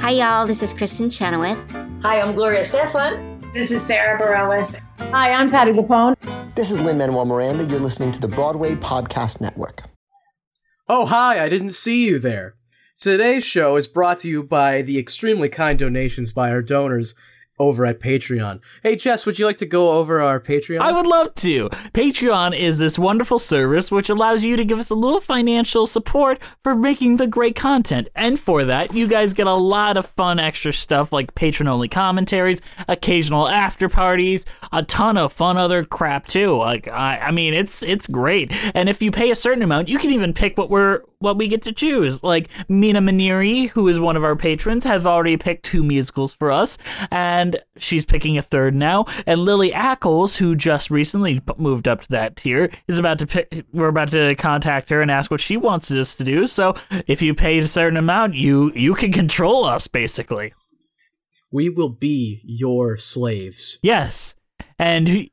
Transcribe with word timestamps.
Hi, 0.00 0.12
y'all. 0.12 0.46
This 0.46 0.62
is 0.62 0.72
Kristin 0.72 1.14
Chenoweth. 1.14 1.58
Hi, 2.02 2.22
I'm 2.22 2.34
Gloria 2.34 2.62
Estefan. 2.62 3.52
This 3.52 3.70
is 3.70 3.82
Sara 3.82 4.18
Bareilles. 4.18 4.80
Hi, 5.12 5.30
I'm 5.30 5.50
Patti 5.50 5.72
LuPone. 5.72 6.16
This 6.54 6.70
is 6.70 6.80
Lin-Manuel 6.80 7.26
Miranda. 7.26 7.66
You're 7.66 7.80
listening 7.80 8.10
to 8.12 8.20
the 8.20 8.26
Broadway 8.26 8.76
Podcast 8.76 9.42
Network. 9.42 9.82
Oh, 10.88 11.04
hi, 11.04 11.44
I 11.44 11.50
didn't 11.50 11.72
see 11.72 12.06
you 12.06 12.18
there. 12.18 12.54
Today's 12.98 13.44
show 13.44 13.76
is 13.76 13.86
brought 13.86 14.18
to 14.20 14.28
you 14.28 14.42
by 14.42 14.80
the 14.80 14.98
extremely 14.98 15.50
kind 15.50 15.78
donations 15.78 16.32
by 16.32 16.50
our 16.50 16.62
donors 16.62 17.14
over 17.60 17.84
at 17.84 18.00
Patreon. 18.00 18.60
Hey, 18.82 18.96
Jess, 18.96 19.26
would 19.26 19.38
you 19.38 19.46
like 19.46 19.58
to 19.58 19.66
go 19.66 19.92
over 19.92 20.20
our 20.20 20.40
Patreon? 20.40 20.80
I 20.80 20.92
would 20.92 21.06
love 21.06 21.34
to. 21.36 21.68
Patreon 21.92 22.58
is 22.58 22.78
this 22.78 22.98
wonderful 22.98 23.38
service 23.38 23.92
which 23.92 24.08
allows 24.08 24.42
you 24.42 24.56
to 24.56 24.64
give 24.64 24.78
us 24.78 24.90
a 24.90 24.94
little 24.94 25.20
financial 25.20 25.86
support 25.86 26.40
for 26.64 26.74
making 26.74 27.18
the 27.18 27.26
great 27.26 27.54
content. 27.54 28.08
And 28.16 28.40
for 28.40 28.64
that, 28.64 28.94
you 28.94 29.06
guys 29.06 29.34
get 29.34 29.46
a 29.46 29.52
lot 29.52 29.98
of 29.98 30.06
fun 30.06 30.40
extra 30.40 30.72
stuff 30.72 31.12
like 31.12 31.34
patron 31.34 31.68
only 31.68 31.88
commentaries, 31.88 32.62
occasional 32.88 33.46
after 33.46 33.88
parties, 33.88 34.46
a 34.72 34.82
ton 34.82 35.18
of 35.18 35.32
fun 35.32 35.58
other 35.58 35.84
crap 35.84 36.26
too. 36.26 36.56
Like 36.56 36.88
I, 36.88 37.18
I 37.18 37.30
mean 37.30 37.52
it's 37.52 37.82
it's 37.82 38.06
great. 38.06 38.52
And 38.74 38.88
if 38.88 39.02
you 39.02 39.10
pay 39.10 39.30
a 39.30 39.36
certain 39.36 39.62
amount, 39.62 39.88
you 39.88 39.98
can 39.98 40.10
even 40.10 40.32
pick 40.32 40.56
what 40.56 40.70
we're 40.70 41.02
what 41.20 41.38
we 41.38 41.48
get 41.48 41.62
to 41.62 41.72
choose. 41.72 42.22
Like 42.22 42.48
Mina 42.68 43.00
Maniri, 43.00 43.68
who 43.70 43.86
is 43.88 44.00
one 44.00 44.16
of 44.16 44.24
our 44.24 44.34
patrons, 44.36 44.84
has 44.84 45.06
already 45.06 45.36
picked 45.36 45.64
two 45.64 45.82
musicals 45.82 46.34
for 46.34 46.50
us, 46.50 46.76
and 47.10 47.62
she's 47.78 48.04
picking 48.04 48.36
a 48.36 48.42
third 48.42 48.74
now. 48.74 49.04
And 49.26 49.40
Lily 49.44 49.70
Ackles, 49.70 50.36
who 50.36 50.56
just 50.56 50.90
recently 50.90 51.40
p- 51.40 51.52
moved 51.58 51.86
up 51.86 52.00
to 52.02 52.08
that 52.08 52.36
tier, 52.36 52.70
is 52.88 52.98
about 52.98 53.18
to 53.20 53.26
pick. 53.26 53.64
We're 53.72 53.88
about 53.88 54.08
to 54.10 54.34
contact 54.34 54.88
her 54.90 55.00
and 55.00 55.10
ask 55.10 55.30
what 55.30 55.40
she 55.40 55.56
wants 55.56 55.90
us 55.90 56.14
to 56.16 56.24
do. 56.24 56.46
So 56.46 56.74
if 57.06 57.22
you 57.22 57.34
pay 57.34 57.58
a 57.58 57.68
certain 57.68 57.96
amount, 57.98 58.34
you 58.34 58.72
you 58.74 58.94
can 58.94 59.12
control 59.12 59.64
us 59.64 59.86
basically. 59.86 60.52
we 61.52 61.68
will 61.68 61.88
be 61.90 62.40
your 62.44 62.96
slaves. 62.96 63.78
Yes. 63.82 64.34
And 64.78 65.28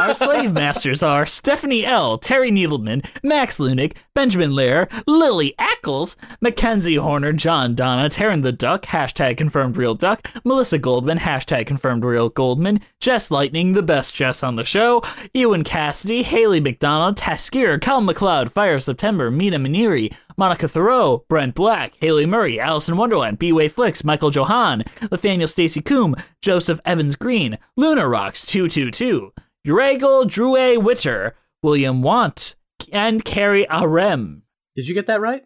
our 0.00 0.14
slave 0.14 0.52
masters 0.52 1.02
are 1.02 1.26
Stephanie 1.26 1.86
L., 1.86 2.18
Terry 2.18 2.50
Needleman, 2.50 3.06
Max 3.22 3.58
Lunick, 3.58 3.96
Benjamin 4.14 4.54
Lair, 4.54 4.88
Lily 5.06 5.54
Ackles, 5.58 6.16
Mackenzie 6.40 6.96
Horner, 6.96 7.32
John 7.32 7.74
Donna, 7.74 8.08
Taryn 8.08 8.42
the 8.42 8.52
Duck, 8.52 8.84
hashtag 8.84 9.36
confirmed 9.36 9.76
real 9.76 9.94
duck, 9.94 10.28
Melissa 10.44 10.78
Goldman, 10.78 11.18
hashtag 11.18 11.66
confirmed 11.66 12.04
real 12.04 12.28
Goldman, 12.28 12.80
Jess 13.00 13.30
Lightning, 13.30 13.72
the 13.72 13.82
best 13.82 14.14
Jess 14.14 14.42
on 14.42 14.56
the 14.56 14.64
show, 14.64 15.02
Ewan 15.34 15.64
Cassidy, 15.64 16.22
Haley 16.22 16.60
McDonald, 16.60 17.16
Taskier, 17.16 17.80
Cal 17.80 18.00
McLeod, 18.02 18.50
Fire 18.50 18.78
September, 18.78 19.30
Mina 19.30 19.58
Maniri, 19.58 20.12
Monica 20.36 20.68
Thoreau, 20.68 21.24
Brent 21.28 21.54
Black, 21.54 21.94
Haley 22.00 22.26
Murray, 22.26 22.60
Allison 22.60 22.96
Wonderland, 22.96 23.38
B-Way 23.38 23.68
Flicks, 23.68 24.04
Michael 24.04 24.30
Johan, 24.30 24.84
Nathaniel 25.10 25.48
Stacy 25.48 25.80
Coombe, 25.80 26.16
Joseph 26.42 26.80
Evans 26.84 27.16
Green, 27.16 27.58
Luna 27.76 28.06
Rocks 28.06 28.44
222, 28.44 29.32
Dragal 29.66 30.28
Drew 30.28 30.78
Witter, 30.80 31.34
William 31.62 32.00
Want, 32.00 32.54
and 32.92 33.24
Carrie 33.24 33.66
Arem. 33.68 34.42
Did 34.76 34.86
you 34.86 34.94
get 34.94 35.08
that 35.08 35.20
right? 35.20 35.42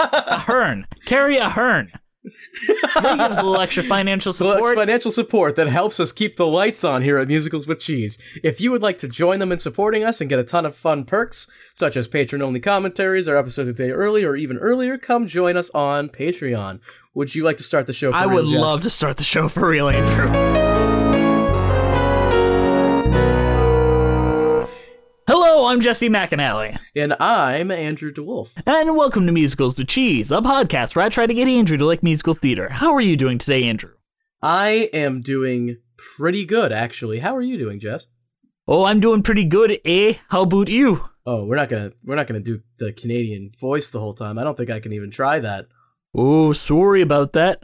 Ahern. 0.00 0.86
Carrie 1.06 1.36
Ahern. 1.38 1.92
They 2.24 2.74
give 3.02 3.20
us 3.20 3.38
a 3.38 3.42
little 3.42 3.60
extra 3.60 3.84
financial 3.84 4.30
Well, 4.40 4.54
support. 4.56 4.74
financial 4.74 5.10
support 5.12 5.54
that 5.56 5.68
helps 5.68 6.00
us 6.00 6.10
keep 6.10 6.36
the 6.36 6.46
lights 6.46 6.82
on 6.84 7.02
here 7.02 7.18
at 7.18 7.28
Musicals 7.28 7.66
with 7.68 7.78
Cheese. 7.78 8.18
If 8.42 8.60
you 8.60 8.72
would 8.72 8.82
like 8.82 8.98
to 8.98 9.08
join 9.08 9.38
them 9.38 9.52
in 9.52 9.58
supporting 9.60 10.02
us 10.04 10.20
and 10.20 10.28
get 10.28 10.38
a 10.40 10.44
ton 10.44 10.66
of 10.66 10.74
fun 10.74 11.04
perks, 11.04 11.48
such 11.74 11.96
as 11.96 12.08
patron 12.08 12.42
only 12.42 12.58
commentaries 12.60 13.28
or 13.28 13.36
episodes 13.36 13.68
a 13.68 13.72
day 13.72 13.90
early 13.90 14.24
or 14.24 14.34
even 14.36 14.58
earlier, 14.58 14.98
come 14.98 15.26
join 15.28 15.56
us 15.56 15.70
on 15.70 16.08
Patreon. 16.08 16.80
Would 17.14 17.34
you 17.36 17.44
like 17.44 17.56
to 17.58 17.62
start 17.62 17.86
the 17.86 17.92
show? 17.92 18.10
For 18.10 18.18
real? 18.18 18.28
I 18.28 18.32
real, 18.32 18.42
would 18.44 18.50
Jess? 18.52 18.60
love 18.60 18.82
to 18.82 18.90
start 18.90 19.16
the 19.16 19.24
show 19.24 19.48
for 19.48 19.68
real, 19.68 19.88
Andrew. 19.88 20.69
I'm 25.70 25.80
Jesse 25.80 26.08
McAnally, 26.08 26.76
And 26.96 27.14
I'm 27.20 27.70
Andrew 27.70 28.12
DeWolf. 28.12 28.50
and 28.66 28.96
welcome 28.96 29.24
to 29.26 29.30
Musicals 29.30 29.76
with 29.76 29.86
Cheese, 29.86 30.32
a 30.32 30.40
podcast 30.40 30.96
where 30.96 31.04
I 31.04 31.08
try 31.08 31.28
to 31.28 31.32
get 31.32 31.46
Andrew 31.46 31.76
to 31.76 31.84
like 31.86 32.02
musical 32.02 32.34
theater. 32.34 32.68
How 32.68 32.92
are 32.92 33.00
you 33.00 33.16
doing 33.16 33.38
today, 33.38 33.62
Andrew? 33.62 33.92
I 34.42 34.90
am 34.92 35.20
doing 35.20 35.76
pretty 35.96 36.44
good, 36.44 36.72
actually. 36.72 37.20
How 37.20 37.36
are 37.36 37.40
you 37.40 37.56
doing, 37.56 37.78
Jess? 37.78 38.08
Oh, 38.66 38.82
I'm 38.82 38.98
doing 38.98 39.22
pretty 39.22 39.44
good, 39.44 39.78
eh? 39.84 40.14
How 40.30 40.42
about 40.42 40.68
you? 40.68 41.08
Oh, 41.24 41.44
we're 41.44 41.54
not 41.54 41.68
gonna 41.68 41.92
we're 42.04 42.16
not 42.16 42.26
gonna 42.26 42.40
do 42.40 42.62
the 42.80 42.92
Canadian 42.92 43.52
voice 43.60 43.90
the 43.90 44.00
whole 44.00 44.14
time. 44.14 44.38
I 44.40 44.42
don't 44.42 44.56
think 44.56 44.70
I 44.70 44.80
can 44.80 44.92
even 44.92 45.12
try 45.12 45.38
that. 45.38 45.66
Oh, 46.12 46.52
sorry 46.52 47.00
about 47.00 47.32
that. 47.34 47.62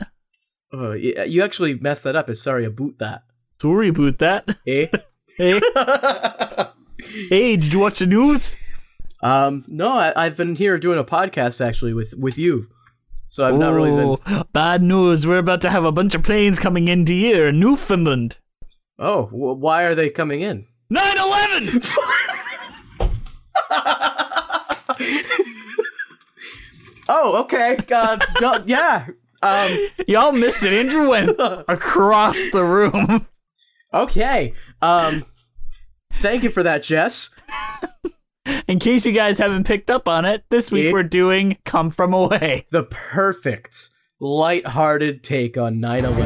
Oh, 0.73 0.91
y- 0.91 1.25
you 1.27 1.43
actually 1.43 1.75
messed 1.75 2.05
that 2.05 2.15
up. 2.15 2.31
It's 2.31 2.41
sorry 2.41 2.67
about 2.67 2.99
that. 3.01 3.25
Sorry 3.61 3.89
about 3.89 4.19
that. 4.21 4.57
Eh? 4.65 4.87
Hey, 5.37 5.61
hey, 7.29 7.57
did 7.57 7.73
you 7.73 7.79
watch 7.81 7.99
the 7.99 8.07
news? 8.07 8.55
um, 9.23 9.65
no, 9.69 9.93
I, 9.93 10.13
I've 10.17 10.37
been 10.37 10.55
here 10.55 10.79
doing 10.79 10.99
a 10.99 11.05
podcast 11.05 11.65
actually 11.65 11.95
with 11.95 12.15
with 12.19 12.37
you, 12.39 12.69
so 13.27 13.47
I've 13.47 13.55
not 13.59 13.73
really 13.75 13.91
been. 13.91 14.17
Oh, 14.27 14.45
bad 14.53 14.83
news. 14.83 15.27
We're 15.27 15.39
about 15.39 15.61
to 15.63 15.71
have 15.71 15.85
a 15.85 15.93
bunch 15.93 16.15
of 16.15 16.23
planes 16.23 16.59
coming 16.59 16.89
into 16.89 17.13
here, 17.13 17.49
in 17.49 17.59
Newfoundland. 17.61 18.37
Oh, 18.99 19.25
wh- 19.27 19.59
why 19.61 19.83
are 19.85 19.95
they 19.95 20.09
coming 20.11 20.41
in? 20.41 20.67
9 20.91 21.19
11! 21.19 21.83
Oh, 27.09 27.43
okay. 27.43 27.79
Uh, 27.93 28.19
yeah. 28.67 29.07
Um, 29.43 29.71
Y'all 30.09 30.33
missed 30.33 30.65
it. 30.65 30.73
Andrew 30.73 31.09
went 31.09 31.37
across 31.39 32.37
the 32.51 32.65
room. 32.65 33.27
okay. 33.95 34.55
Um, 34.83 35.25
thank 36.21 36.43
you 36.43 36.51
for 36.51 36.63
that, 36.63 36.83
Jess. 36.83 37.31
In 38.69 38.79
case 38.79 39.05
you 39.05 39.13
guys 39.13 39.39
haven't 39.39 39.65
picked 39.65 39.91
up 39.91 40.07
on 40.09 40.25
it, 40.25 40.45
this 40.51 40.71
week 40.71 40.87
Yeah. 40.87 40.93
we're 40.93 41.03
doing 41.03 41.57
Come 41.65 41.91
From 41.91 42.15
Away. 42.15 42.65
The 42.71 42.85
perfect, 42.85 43.91
light-hearted 44.21 45.23
take 45.25 45.59
on 45.59 45.77
9/11. 45.81 46.17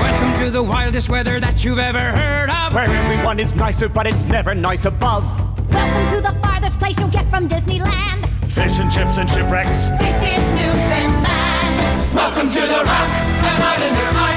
Welcome 0.00 0.44
to 0.44 0.50
the 0.50 0.62
wildest 0.62 1.08
weather 1.08 1.38
that 1.40 1.64
you've 1.64 1.78
ever 1.78 1.98
heard 1.98 2.50
of. 2.50 2.74
Where 2.74 2.86
everyone 2.88 3.38
is 3.38 3.54
nicer, 3.54 3.88
but 3.88 4.06
it's 4.06 4.24
never 4.24 4.54
nice 4.54 4.84
above. 4.84 5.24
Welcome 5.72 6.16
to 6.16 6.20
the 6.22 6.34
farthest 6.42 6.78
place 6.78 6.98
you'll 6.98 7.08
get 7.08 7.28
from 7.30 7.48
Disneyland. 7.48 8.26
Fish 8.44 8.78
and 8.80 8.90
chips 8.90 9.18
and 9.18 9.28
shipwrecks. 9.30 9.88
This 10.00 10.16
is 10.22 10.50
Newfoundland. 10.58 12.14
Welcome 12.14 12.48
to 12.48 12.60
the 12.60 12.82
rock. 12.82 13.08
An 13.46 13.62
islander, 13.62 14.10
I 14.18 14.35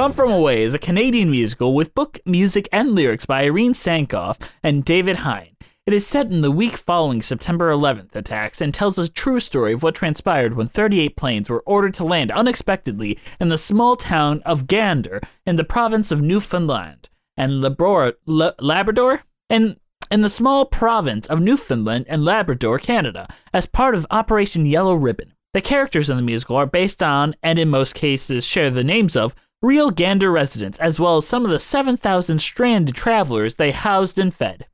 Come 0.00 0.14
From 0.14 0.30
Away 0.30 0.62
is 0.62 0.72
a 0.72 0.78
Canadian 0.78 1.30
musical 1.30 1.74
with 1.74 1.94
book, 1.94 2.18
music, 2.24 2.70
and 2.72 2.94
lyrics 2.94 3.26
by 3.26 3.42
Irene 3.42 3.74
Sankoff 3.74 4.40
and 4.62 4.82
David 4.82 5.16
Hein. 5.16 5.48
It 5.84 5.92
is 5.92 6.06
set 6.06 6.32
in 6.32 6.40
the 6.40 6.50
week 6.50 6.78
following 6.78 7.20
September 7.20 7.70
11th 7.70 8.16
attacks 8.16 8.62
and 8.62 8.72
tells 8.72 8.98
a 8.98 9.10
true 9.10 9.40
story 9.40 9.74
of 9.74 9.82
what 9.82 9.94
transpired 9.94 10.56
when 10.56 10.68
38 10.68 11.18
planes 11.18 11.50
were 11.50 11.62
ordered 11.66 11.92
to 11.92 12.04
land 12.04 12.30
unexpectedly 12.30 13.18
in 13.38 13.50
the 13.50 13.58
small 13.58 13.94
town 13.94 14.40
of 14.46 14.66
Gander 14.66 15.20
in 15.44 15.56
the 15.56 15.64
province 15.64 16.10
of 16.10 16.22
Newfoundland 16.22 17.10
and 17.36 17.60
Labrador, 17.60 18.14
La- 18.24 18.52
Labrador 18.58 19.20
and 19.50 19.76
in 20.10 20.22
the 20.22 20.30
small 20.30 20.64
province 20.64 21.26
of 21.26 21.42
Newfoundland 21.42 22.06
and 22.08 22.24
Labrador, 22.24 22.78
Canada, 22.78 23.28
as 23.52 23.66
part 23.66 23.94
of 23.94 24.06
Operation 24.10 24.64
Yellow 24.64 24.94
Ribbon. 24.94 25.34
The 25.52 25.60
characters 25.60 26.08
in 26.08 26.16
the 26.16 26.22
musical 26.22 26.56
are 26.56 26.64
based 26.64 27.02
on, 27.02 27.34
and 27.42 27.58
in 27.58 27.68
most 27.68 27.94
cases 27.94 28.46
share 28.46 28.70
the 28.70 28.84
names 28.84 29.14
of, 29.14 29.34
real 29.62 29.90
Gander 29.90 30.30
residents, 30.30 30.78
as 30.78 30.98
well 30.98 31.16
as 31.18 31.26
some 31.26 31.44
of 31.44 31.50
the 31.50 31.58
7,000 31.58 32.38
stranded 32.38 32.94
travelers 32.94 33.56
they 33.56 33.70
housed 33.70 34.18
and 34.18 34.34
fed. 34.34 34.66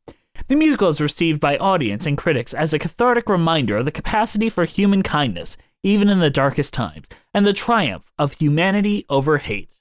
The 0.49 0.55
musical 0.55 0.89
is 0.89 1.01
received 1.01 1.41
by 1.41 1.57
audience 1.57 2.07
and 2.07 2.17
critics 2.17 2.55
as 2.55 2.73
a 2.73 2.79
cathartic 2.79 3.29
reminder 3.29 3.79
of 3.79 3.85
the 3.85 3.91
capacity 3.91 4.49
for 4.49 4.65
human 4.65 5.03
kindness, 5.03 5.57
even 5.83 6.09
in 6.09 6.21
the 6.21 6.31
darkest 6.31 6.73
times, 6.73 7.09
and 7.35 7.47
the 7.47 7.53
triumph 7.53 8.05
of 8.19 8.35
humanity 8.35 9.07
over 9.09 9.39
hate. 9.39 9.73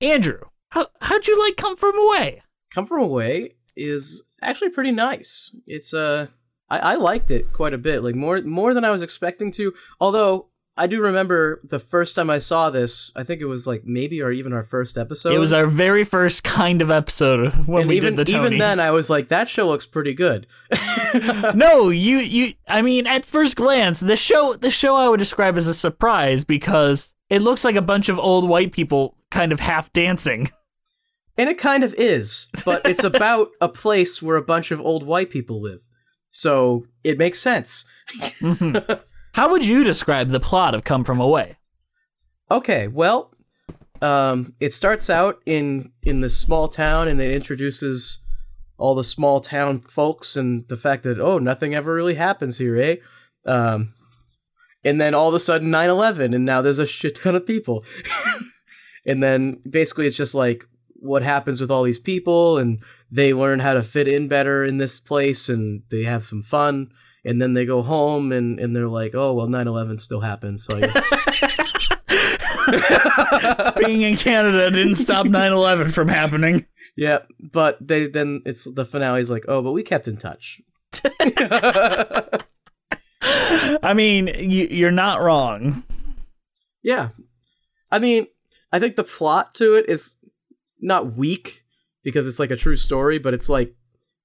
Andrew, 0.00 0.40
how, 0.70 0.88
how'd 1.00 1.26
you 1.26 1.38
like 1.38 1.56
Come 1.56 1.76
From 1.76 1.98
Away? 1.98 2.42
Come 2.74 2.86
From 2.86 3.02
Away 3.02 3.54
is 3.76 4.24
actually 4.40 4.70
pretty 4.70 4.90
nice. 4.90 5.54
It's 5.66 5.94
uh 5.94 6.28
I, 6.68 6.78
I 6.78 6.94
liked 6.94 7.30
it 7.30 7.52
quite 7.52 7.74
a 7.74 7.78
bit, 7.78 8.02
like 8.02 8.14
more 8.14 8.40
more 8.40 8.74
than 8.74 8.84
I 8.84 8.90
was 8.90 9.02
expecting 9.02 9.52
to. 9.52 9.72
Although 10.00 10.48
I 10.82 10.88
do 10.88 11.00
remember 11.00 11.60
the 11.62 11.78
first 11.78 12.16
time 12.16 12.28
I 12.28 12.40
saw 12.40 12.68
this, 12.68 13.12
I 13.14 13.22
think 13.22 13.40
it 13.40 13.44
was 13.44 13.68
like 13.68 13.84
maybe 13.84 14.20
or 14.20 14.32
even 14.32 14.52
our 14.52 14.64
first 14.64 14.98
episode. 14.98 15.32
it 15.32 15.38
was 15.38 15.52
our 15.52 15.68
very 15.68 16.02
first 16.02 16.42
kind 16.42 16.82
of 16.82 16.90
episode 16.90 17.52
when 17.68 17.82
and 17.82 17.88
we 17.88 17.96
even 17.96 18.16
did 18.16 18.26
the 18.26 18.32
Tonys. 18.32 18.46
even 18.46 18.58
then 18.58 18.80
I 18.80 18.90
was 18.90 19.08
like, 19.08 19.28
that 19.28 19.48
show 19.48 19.68
looks 19.68 19.86
pretty 19.86 20.12
good. 20.12 20.48
no, 21.54 21.90
you 21.90 22.16
you 22.16 22.54
I 22.66 22.82
mean 22.82 23.06
at 23.06 23.24
first 23.24 23.54
glance, 23.54 24.00
the 24.00 24.16
show 24.16 24.54
the 24.54 24.72
show 24.72 24.96
I 24.96 25.08
would 25.08 25.20
describe 25.20 25.56
as 25.56 25.68
a 25.68 25.74
surprise 25.74 26.42
because 26.42 27.14
it 27.30 27.42
looks 27.42 27.64
like 27.64 27.76
a 27.76 27.80
bunch 27.80 28.08
of 28.08 28.18
old 28.18 28.48
white 28.48 28.72
people 28.72 29.16
kind 29.30 29.52
of 29.52 29.60
half 29.60 29.92
dancing. 29.92 30.50
And 31.38 31.48
it 31.48 31.58
kind 31.58 31.84
of 31.84 31.94
is, 31.94 32.48
but 32.64 32.84
it's 32.86 33.04
about 33.04 33.50
a 33.60 33.68
place 33.68 34.20
where 34.20 34.36
a 34.36 34.42
bunch 34.42 34.72
of 34.72 34.80
old 34.80 35.06
white 35.06 35.30
people 35.30 35.62
live. 35.62 35.78
So 36.30 36.86
it 37.04 37.18
makes 37.18 37.38
sense. 37.38 37.84
Mm-hmm. 38.40 38.94
How 39.34 39.50
would 39.50 39.64
you 39.64 39.82
describe 39.82 40.28
the 40.28 40.40
plot 40.40 40.74
of 40.74 40.84
Come 40.84 41.04
From 41.04 41.20
Away? 41.20 41.56
Okay, 42.50 42.86
well, 42.86 43.32
um, 44.02 44.54
it 44.60 44.72
starts 44.72 45.08
out 45.08 45.40
in 45.46 45.92
in 46.02 46.20
this 46.20 46.36
small 46.36 46.68
town, 46.68 47.08
and 47.08 47.20
it 47.20 47.34
introduces 47.34 48.18
all 48.76 48.94
the 48.94 49.04
small 49.04 49.40
town 49.40 49.80
folks 49.88 50.36
and 50.36 50.66
the 50.68 50.76
fact 50.76 51.04
that 51.04 51.20
oh, 51.20 51.38
nothing 51.38 51.74
ever 51.74 51.94
really 51.94 52.16
happens 52.16 52.58
here, 52.58 52.76
eh? 52.76 52.96
Um, 53.46 53.94
and 54.84 55.00
then 55.00 55.14
all 55.14 55.28
of 55.28 55.34
a 55.34 55.38
sudden 55.38 55.70
9-11 55.70 56.34
and 56.34 56.44
now 56.44 56.60
there's 56.60 56.78
a 56.78 56.86
shit 56.86 57.16
ton 57.16 57.34
of 57.34 57.46
people 57.46 57.84
and 59.06 59.22
then 59.22 59.60
basically 59.68 60.06
it's 60.06 60.16
just 60.16 60.34
like 60.34 60.64
what 60.94 61.22
happens 61.22 61.60
with 61.60 61.70
all 61.70 61.82
these 61.82 61.98
people 61.98 62.58
and 62.58 62.80
they 63.10 63.34
learn 63.34 63.60
how 63.60 63.74
to 63.74 63.82
fit 63.82 64.08
in 64.08 64.28
better 64.28 64.64
in 64.64 64.78
this 64.78 65.00
place 65.00 65.48
and 65.48 65.82
they 65.90 66.04
have 66.04 66.24
some 66.24 66.42
fun 66.42 66.90
and 67.24 67.40
then 67.40 67.54
they 67.54 67.64
go 67.64 67.82
home 67.82 68.32
and, 68.32 68.58
and 68.60 68.74
they're 68.74 68.88
like 68.88 69.14
oh 69.14 69.32
well 69.34 69.46
9-11 69.46 69.98
still 70.00 70.20
happens 70.20 70.64
so 70.64 70.76
i 70.76 70.80
guess 70.80 71.04
Being 73.84 74.02
in 74.02 74.16
Canada 74.16 74.70
didn't 74.70 74.94
stop 74.94 75.26
9 75.26 75.52
11 75.52 75.88
from 75.90 76.08
happening. 76.08 76.64
yeah 76.96 77.18
but 77.40 77.76
they 77.80 78.06
then 78.06 78.42
it's 78.46 78.64
the 78.72 78.84
finale 78.84 79.20
is 79.20 79.30
like 79.30 79.44
oh 79.48 79.62
but 79.62 79.72
we 79.72 79.82
kept 79.82 80.06
in 80.08 80.16
touch 80.16 80.60
I 83.24 83.94
mean, 83.94 84.26
y- 84.26 84.68
you're 84.70 84.90
not 84.90 85.20
wrong. 85.20 85.84
Yeah. 86.82 87.10
I 87.90 87.98
mean, 87.98 88.26
I 88.72 88.78
think 88.80 88.96
the 88.96 89.04
plot 89.04 89.54
to 89.56 89.74
it 89.74 89.88
is 89.88 90.16
not 90.80 91.16
weak 91.16 91.62
because 92.02 92.26
it's 92.26 92.38
like 92.40 92.50
a 92.50 92.56
true 92.56 92.76
story, 92.76 93.18
but 93.18 93.32
it's 93.34 93.48
like 93.48 93.74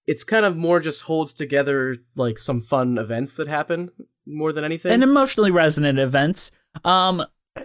it's 0.07 0.23
kind 0.23 0.45
of 0.45 0.55
more 0.57 0.79
just 0.79 1.03
holds 1.03 1.33
together 1.33 1.97
like 2.15 2.39
some 2.39 2.61
fun 2.61 2.97
events 2.97 3.33
that 3.33 3.47
happen 3.47 3.91
more 4.25 4.53
than 4.53 4.63
anything. 4.63 4.91
and 4.91 5.03
emotionally 5.03 5.51
resonant 5.51 5.99
events. 5.99 6.49
Um, 6.83 7.23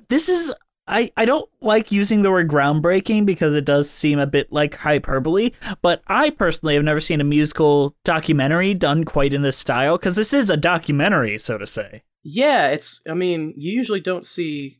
this 0.09 0.29
is 0.29 0.53
I 0.89 1.13
I 1.17 1.25
don't 1.25 1.49
like 1.61 1.93
using 1.93 2.23
the 2.23 2.31
word 2.31 2.49
groundbreaking 2.49 3.25
because 3.25 3.55
it 3.55 3.65
does 3.65 3.89
seem 3.89 4.19
a 4.19 4.27
bit 4.27 4.53
like 4.53 4.75
hyperbole. 4.75 5.53
But 5.81 6.03
I 6.09 6.31
personally 6.31 6.75
have 6.75 6.85
never 6.85 7.01
seen 7.01 7.21
a 7.21 7.25
musical 7.25 7.97
documentary 8.05 8.75
done 8.75 9.05
quite 9.05 9.33
in 9.33 9.43
this 9.43 9.57
style 9.57 9.97
because 9.97 10.17
this 10.17 10.33
is 10.33 10.51
a 10.51 10.57
documentary, 10.57 11.39
so 11.39 11.57
to 11.57 11.67
say. 11.67 12.03
yeah, 12.25 12.69
it's 12.69 13.01
I 13.09 13.15
mean, 13.15 13.55
you 13.57 13.73
usually 13.73 14.01
don't 14.01 14.27
see 14.27 14.79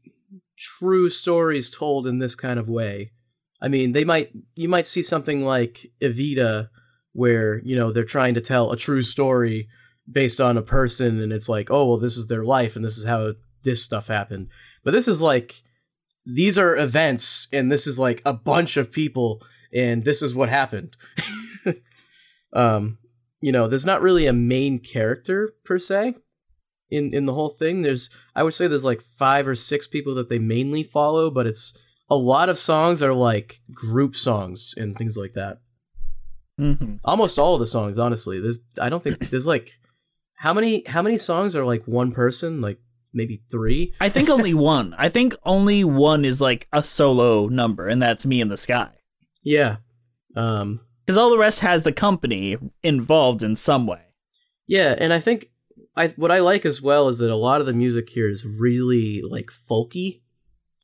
true 0.59 1.09
stories 1.09 1.71
told 1.71 2.07
in 2.07 2.19
this 2.19 2.35
kind 2.35 2.59
of 2.59 2.69
way. 2.69 3.13
I 3.61 3.69
mean, 3.69 3.93
they 3.93 4.05
might 4.05 4.33
you 4.57 4.69
might 4.69 4.89
see 4.89 5.03
something 5.03 5.45
like 5.45 5.87
Evita 6.03 6.69
where, 7.13 7.61
you 7.65 7.77
know, 7.77 7.93
they're 7.93 8.05
trying 8.05 8.35
to 8.35 8.41
tell 8.41 8.71
a 8.71 8.77
true 8.77 9.03
story 9.03 9.69
based 10.11 10.41
on 10.41 10.57
a 10.57 10.63
person 10.63 11.21
and 11.21 11.33
it's 11.33 11.49
like, 11.49 11.71
"Oh, 11.71 11.87
well 11.87 11.99
this 11.99 12.17
is 12.17 12.27
their 12.27 12.45
life 12.45 12.77
and 12.77 12.85
this 12.85 12.99
is 12.99 13.05
how 13.05 13.35
this 13.63 13.83
stuff 13.83 14.09
happened." 14.09 14.49
But 14.85 14.93
this 14.93 15.09
is 15.09 15.23
like 15.23 15.63
these 16.25 16.59
are 16.59 16.77
events 16.77 17.49
and 17.53 17.71
this 17.71 17.87
is 17.87 17.99
like 17.99 18.23
a 18.25 18.33
bunch 18.33 18.77
of 18.77 18.93
people 18.93 19.43
and 19.75 20.05
this 20.05 20.23
is 20.23 20.35
what 20.35 20.49
happened. 20.49 20.97
um, 22.53 22.99
you 23.41 23.53
know, 23.53 23.69
there's 23.69 23.87
not 23.87 24.03
really 24.03 24.27
a 24.27 24.33
main 24.33 24.79
character 24.79 25.55
per 25.65 25.79
se 25.79 26.15
in 26.91 27.15
in 27.15 27.27
the 27.27 27.35
whole 27.35 27.51
thing. 27.51 27.83
There's 27.83 28.11
I 28.37 28.43
would 28.43 28.55
say 28.55 28.67
there's 28.67 28.85
like 28.85 29.03
five 29.19 29.49
or 29.49 29.55
six 29.55 29.87
people 29.87 30.15
that 30.17 30.29
they 30.29 30.39
mainly 30.39 30.83
follow, 30.83 31.31
but 31.31 31.47
it's 31.47 31.75
a 32.11 32.17
lot 32.17 32.49
of 32.49 32.59
songs 32.59 33.03
are 33.03 33.15
like 33.15 33.61
group 33.73 34.17
songs 34.17 34.75
and 34.77 34.97
things 34.97 35.17
like 35.17 35.33
that. 35.35 35.62
Hmm 36.59 36.97
Almost 37.05 37.39
all 37.39 37.55
of 37.55 37.61
the 37.61 37.67
songs, 37.67 37.99
honestly. 37.99 38.41
There's 38.41 38.59
I 38.81 38.89
don't 38.89 39.03
think 39.03 39.31
there's 39.31 39.47
like 39.47 39.71
how 40.35 40.53
many 40.53 40.85
how 40.87 41.03
many 41.03 41.19
songs 41.19 41.55
are 41.57 41.65
like 41.65 41.85
one 41.87 42.13
person? 42.13 42.61
Like 42.61 42.79
maybe 43.13 43.43
three. 43.51 43.95
I 44.01 44.09
think 44.09 44.29
only 44.29 44.55
one. 44.75 44.95
I 44.99 45.09
think 45.09 45.35
only 45.45 45.85
one 45.85 46.25
is 46.25 46.41
like 46.41 46.69
a 46.73 46.83
solo 46.83 47.49
number, 47.49 47.89
and 47.89 48.03
that's 48.03 48.27
"Me 48.27 48.41
in 48.41 48.49
the 48.49 48.57
Sky." 48.57 48.91
Yeah. 49.43 49.77
Um. 50.37 50.81
Because 51.05 51.19
all 51.19 51.31
the 51.31 51.39
rest 51.39 51.61
has 51.61 51.83
the 51.83 51.93
company 51.93 52.57
involved 52.83 53.43
in 53.43 53.57
some 53.57 53.87
way. 53.87 54.03
Yeah, 54.69 54.95
and 54.97 55.13
I 55.13 55.19
think 55.21 55.51
I 55.97 56.09
what 56.09 56.31
I 56.31 56.39
like 56.41 56.65
as 56.65 56.81
well 56.81 57.09
is 57.09 57.19
that 57.19 57.31
a 57.31 57.37
lot 57.37 57.61
of 57.61 57.67
the 57.67 57.73
music 57.73 58.09
here 58.11 58.31
is 58.31 58.47
really 58.47 59.23
like 59.23 59.51
folky. 59.69 60.21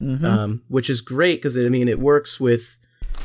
Mhm. 0.00 0.22
um, 0.24 0.62
which 0.68 0.88
is 0.88 1.00
great 1.00 1.38
because 1.42 1.58
I 1.58 1.68
mean 1.68 1.88
it 1.88 1.98
works 1.98 2.38
with 2.38 2.77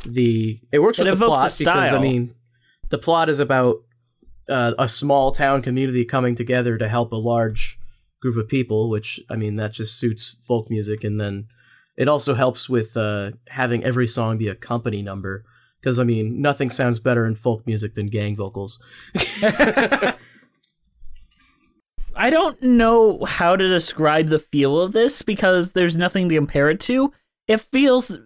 the 0.06 0.60
it 0.72 0.78
works 0.80 0.98
It 0.98 1.04
with 1.04 1.18
the 1.18 1.24
evokes 1.24 1.28
plot 1.28 1.54
a 1.54 1.58
because 1.58 1.92
I 1.92 1.98
mean 1.98 2.34
the 2.90 2.98
plot 2.98 3.28
is 3.28 3.38
about 3.38 3.82
uh, 4.48 4.74
a 4.78 4.88
small 4.88 5.32
town 5.32 5.62
community 5.62 6.04
coming 6.04 6.34
together 6.34 6.76
to 6.78 6.88
help 6.88 7.12
a 7.12 7.16
large 7.16 7.78
group 8.20 8.36
of 8.36 8.48
people, 8.48 8.88
which 8.90 9.20
I 9.30 9.36
mean 9.36 9.56
that 9.56 9.72
just 9.72 9.98
suits 9.98 10.36
folk 10.46 10.70
music, 10.70 11.04
and 11.04 11.20
then 11.20 11.46
it 11.96 12.08
also 12.08 12.34
helps 12.34 12.68
with 12.68 12.96
uh, 12.96 13.32
having 13.48 13.84
every 13.84 14.06
song 14.06 14.38
be 14.38 14.48
a 14.48 14.54
company 14.54 15.02
number 15.02 15.44
because 15.80 15.98
I 15.98 16.04
mean 16.04 16.40
nothing 16.40 16.70
sounds 16.70 17.00
better 17.00 17.26
in 17.26 17.34
folk 17.36 17.66
music 17.66 17.94
than 17.94 18.06
gang 18.06 18.36
vocals. 18.36 18.78
I 22.16 22.30
don't 22.30 22.62
know 22.62 23.24
how 23.24 23.56
to 23.56 23.68
describe 23.68 24.28
the 24.28 24.38
feel 24.38 24.80
of 24.80 24.92
this 24.92 25.22
because 25.22 25.72
there's 25.72 25.96
nothing 25.96 26.28
to 26.28 26.36
compare 26.36 26.70
it 26.70 26.80
to. 26.80 27.12
It 27.48 27.60
feels 27.60 28.16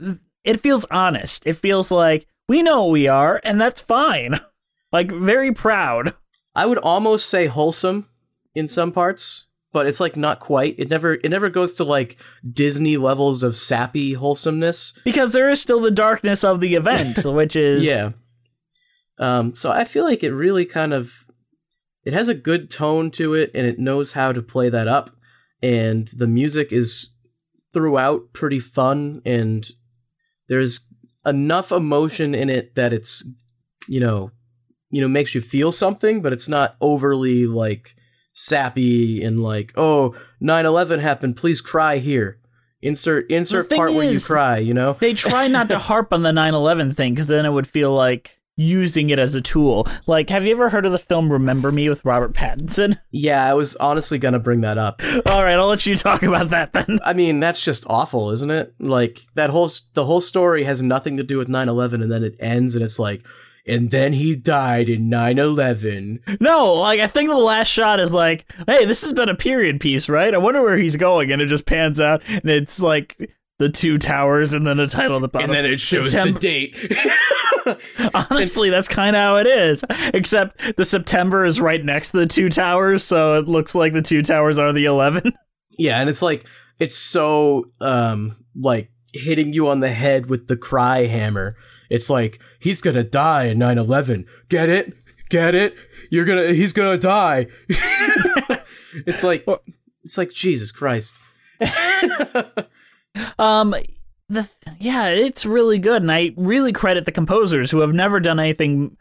it 0.48 0.60
feels 0.62 0.86
honest. 0.90 1.46
It 1.46 1.58
feels 1.58 1.90
like 1.90 2.26
we 2.48 2.62
know 2.62 2.86
we 2.86 3.06
are 3.06 3.40
and 3.44 3.60
that's 3.60 3.80
fine. 3.80 4.40
Like 4.90 5.12
very 5.12 5.52
proud. 5.52 6.14
I 6.54 6.64
would 6.64 6.78
almost 6.78 7.28
say 7.28 7.44
wholesome 7.44 8.08
in 8.54 8.66
some 8.66 8.90
parts, 8.90 9.44
but 9.70 9.86
it's 9.86 10.00
like 10.00 10.16
not 10.16 10.40
quite. 10.40 10.76
It 10.78 10.88
never 10.88 11.16
it 11.22 11.28
never 11.28 11.50
goes 11.50 11.74
to 11.74 11.84
like 11.84 12.16
Disney 12.50 12.96
levels 12.96 13.42
of 13.42 13.54
sappy 13.54 14.14
wholesomeness. 14.14 14.94
Because 15.04 15.34
there 15.34 15.50
is 15.50 15.60
still 15.60 15.80
the 15.80 15.90
darkness 15.90 16.42
of 16.42 16.60
the 16.60 16.74
event, 16.74 17.22
which 17.26 17.54
is 17.54 17.84
Yeah. 17.84 18.12
Um 19.18 19.54
so 19.56 19.70
I 19.70 19.84
feel 19.84 20.04
like 20.04 20.22
it 20.24 20.32
really 20.32 20.64
kind 20.64 20.94
of 20.94 21.12
it 22.04 22.14
has 22.14 22.30
a 22.30 22.34
good 22.34 22.70
tone 22.70 23.10
to 23.10 23.34
it 23.34 23.50
and 23.54 23.66
it 23.66 23.78
knows 23.78 24.12
how 24.12 24.32
to 24.32 24.40
play 24.40 24.70
that 24.70 24.88
up 24.88 25.10
and 25.62 26.08
the 26.16 26.26
music 26.26 26.72
is 26.72 27.10
throughout 27.74 28.32
pretty 28.32 28.58
fun 28.58 29.20
and 29.26 29.70
there's 30.48 30.80
enough 31.26 31.72
emotion 31.72 32.34
in 32.34 32.48
it 32.48 32.74
that 32.74 32.92
it's 32.92 33.24
you 33.86 34.00
know 34.00 34.30
you 34.90 35.00
know 35.00 35.08
makes 35.08 35.34
you 35.34 35.40
feel 35.40 35.70
something 35.70 36.22
but 36.22 36.32
it's 36.32 36.48
not 36.48 36.76
overly 36.80 37.46
like 37.46 37.94
sappy 38.38 39.22
and 39.22 39.42
like 39.42 39.72
oh 39.76 40.14
9/11 40.42 41.00
happened. 41.00 41.36
Please 41.36 41.60
cry 41.60 41.98
here. 41.98 42.38
Insert 42.80 43.28
insert 43.30 43.68
part 43.70 43.92
where 43.92 44.10
you 44.10 44.20
cry 44.20 44.58
you 44.58 44.72
know? 44.72 44.96
they 45.00 45.12
try 45.12 45.48
not 45.48 45.68
to 45.70 45.78
harp 45.90 46.12
on 46.12 46.22
the 46.22 46.30
9/11 46.30 46.94
thing 46.94 47.16
cuz 47.16 47.26
then 47.26 47.44
it 47.44 47.50
would 47.50 47.66
feel 47.66 47.92
like 47.92 48.37
using 48.58 49.10
it 49.10 49.18
as 49.18 49.34
a 49.34 49.40
tool. 49.40 49.88
Like 50.06 50.28
have 50.28 50.44
you 50.44 50.50
ever 50.50 50.68
heard 50.68 50.84
of 50.84 50.92
the 50.92 50.98
film 50.98 51.32
Remember 51.32 51.72
Me 51.72 51.88
with 51.88 52.04
Robert 52.04 52.34
Pattinson? 52.34 52.98
yeah 53.10 53.48
i 53.48 53.54
was 53.54 53.76
honestly 53.76 54.18
going 54.18 54.34
to 54.34 54.38
bring 54.38 54.60
that 54.62 54.76
up 54.76 55.00
All 55.26 55.44
right, 55.44 55.58
I'll 55.58 55.68
let 55.68 55.86
you 55.86 55.96
talk 55.96 56.22
about 56.22 56.50
that 56.50 56.72
then. 56.72 56.98
I 57.04 57.12
mean, 57.12 57.40
that's 57.40 57.64
just 57.64 57.84
awful, 57.88 58.30
isn't 58.30 58.50
it? 58.50 58.74
Like 58.78 59.20
that 59.34 59.50
whole 59.50 59.70
the 59.94 60.04
whole 60.04 60.20
story 60.20 60.64
has 60.64 60.82
nothing 60.82 61.16
to 61.18 61.22
do 61.22 61.38
with 61.38 61.48
9/11 61.48 62.02
and 62.02 62.10
then 62.10 62.24
it 62.24 62.34
ends 62.40 62.74
and 62.74 62.84
it's 62.84 62.98
like 62.98 63.24
and 63.66 63.90
then 63.90 64.12
he 64.14 64.34
died 64.34 64.88
in 64.88 65.10
9/11. 65.10 66.40
No, 66.40 66.74
like 66.74 67.00
I 67.00 67.06
think 67.06 67.28
the 67.28 67.36
last 67.36 67.68
shot 67.68 68.00
is 68.00 68.12
like, 68.12 68.50
hey, 68.66 68.84
this 68.86 69.02
has 69.04 69.12
been 69.12 69.28
a 69.28 69.34
period 69.34 69.80
piece, 69.80 70.08
right? 70.08 70.34
I 70.34 70.38
wonder 70.38 70.62
where 70.62 70.78
he's 70.78 70.96
going, 70.96 71.30
and 71.30 71.40
it 71.42 71.46
just 71.46 71.66
pans 71.66 72.00
out, 72.00 72.22
and 72.26 72.46
it's 72.46 72.80
like 72.80 73.30
the 73.58 73.68
two 73.68 73.98
towers, 73.98 74.54
and 74.54 74.66
then 74.66 74.78
a 74.78 74.86
title 74.86 75.16
at 75.16 75.22
the 75.22 75.28
bottom. 75.28 75.50
And 75.50 75.56
then 75.56 75.70
it 75.70 75.80
shows 75.80 76.12
September- 76.12 76.38
the 76.38 76.40
date. 76.40 76.94
Honestly, 78.30 78.70
that's 78.70 78.88
kind 78.88 79.14
of 79.14 79.20
how 79.20 79.36
it 79.36 79.46
is. 79.46 79.84
Except 80.14 80.76
the 80.76 80.84
September 80.84 81.44
is 81.44 81.60
right 81.60 81.84
next 81.84 82.12
to 82.12 82.18
the 82.18 82.26
two 82.26 82.48
towers, 82.48 83.04
so 83.04 83.34
it 83.38 83.48
looks 83.48 83.74
like 83.74 83.92
the 83.92 84.02
two 84.02 84.22
towers 84.22 84.58
are 84.58 84.72
the 84.72 84.84
eleven. 84.84 85.32
yeah, 85.78 86.00
and 86.00 86.08
it's 86.08 86.22
like 86.22 86.44
it's 86.78 86.96
so 86.96 87.64
um 87.80 88.36
like 88.54 88.90
hitting 89.12 89.52
you 89.52 89.68
on 89.68 89.80
the 89.80 89.90
head 89.90 90.30
with 90.30 90.48
the 90.48 90.56
cry 90.56 91.06
hammer. 91.06 91.56
It's 91.90 92.10
like 92.10 92.40
he's 92.58 92.80
going 92.80 92.96
to 92.96 93.04
die 93.04 93.44
in 93.44 93.58
9/11. 93.58 94.26
Get 94.48 94.68
it? 94.68 94.94
Get 95.30 95.54
it? 95.54 95.74
You're 96.10 96.24
going 96.24 96.48
to 96.48 96.54
he's 96.54 96.72
going 96.72 96.98
to 96.98 97.06
die. 97.06 97.46
it's 99.06 99.22
like 99.22 99.46
it's 100.04 100.16
like 100.18 100.30
Jesus 100.30 100.70
Christ. 100.70 101.18
Um, 103.38 103.74
the 104.28 104.48
yeah, 104.78 105.08
it's 105.08 105.46
really 105.46 105.78
good, 105.78 106.02
and 106.02 106.12
I 106.12 106.32
really 106.36 106.72
credit 106.72 107.04
the 107.04 107.12
composers 107.12 107.70
who 107.70 107.80
have 107.80 107.92
never 107.92 108.20
done 108.20 108.38
anything 108.38 108.96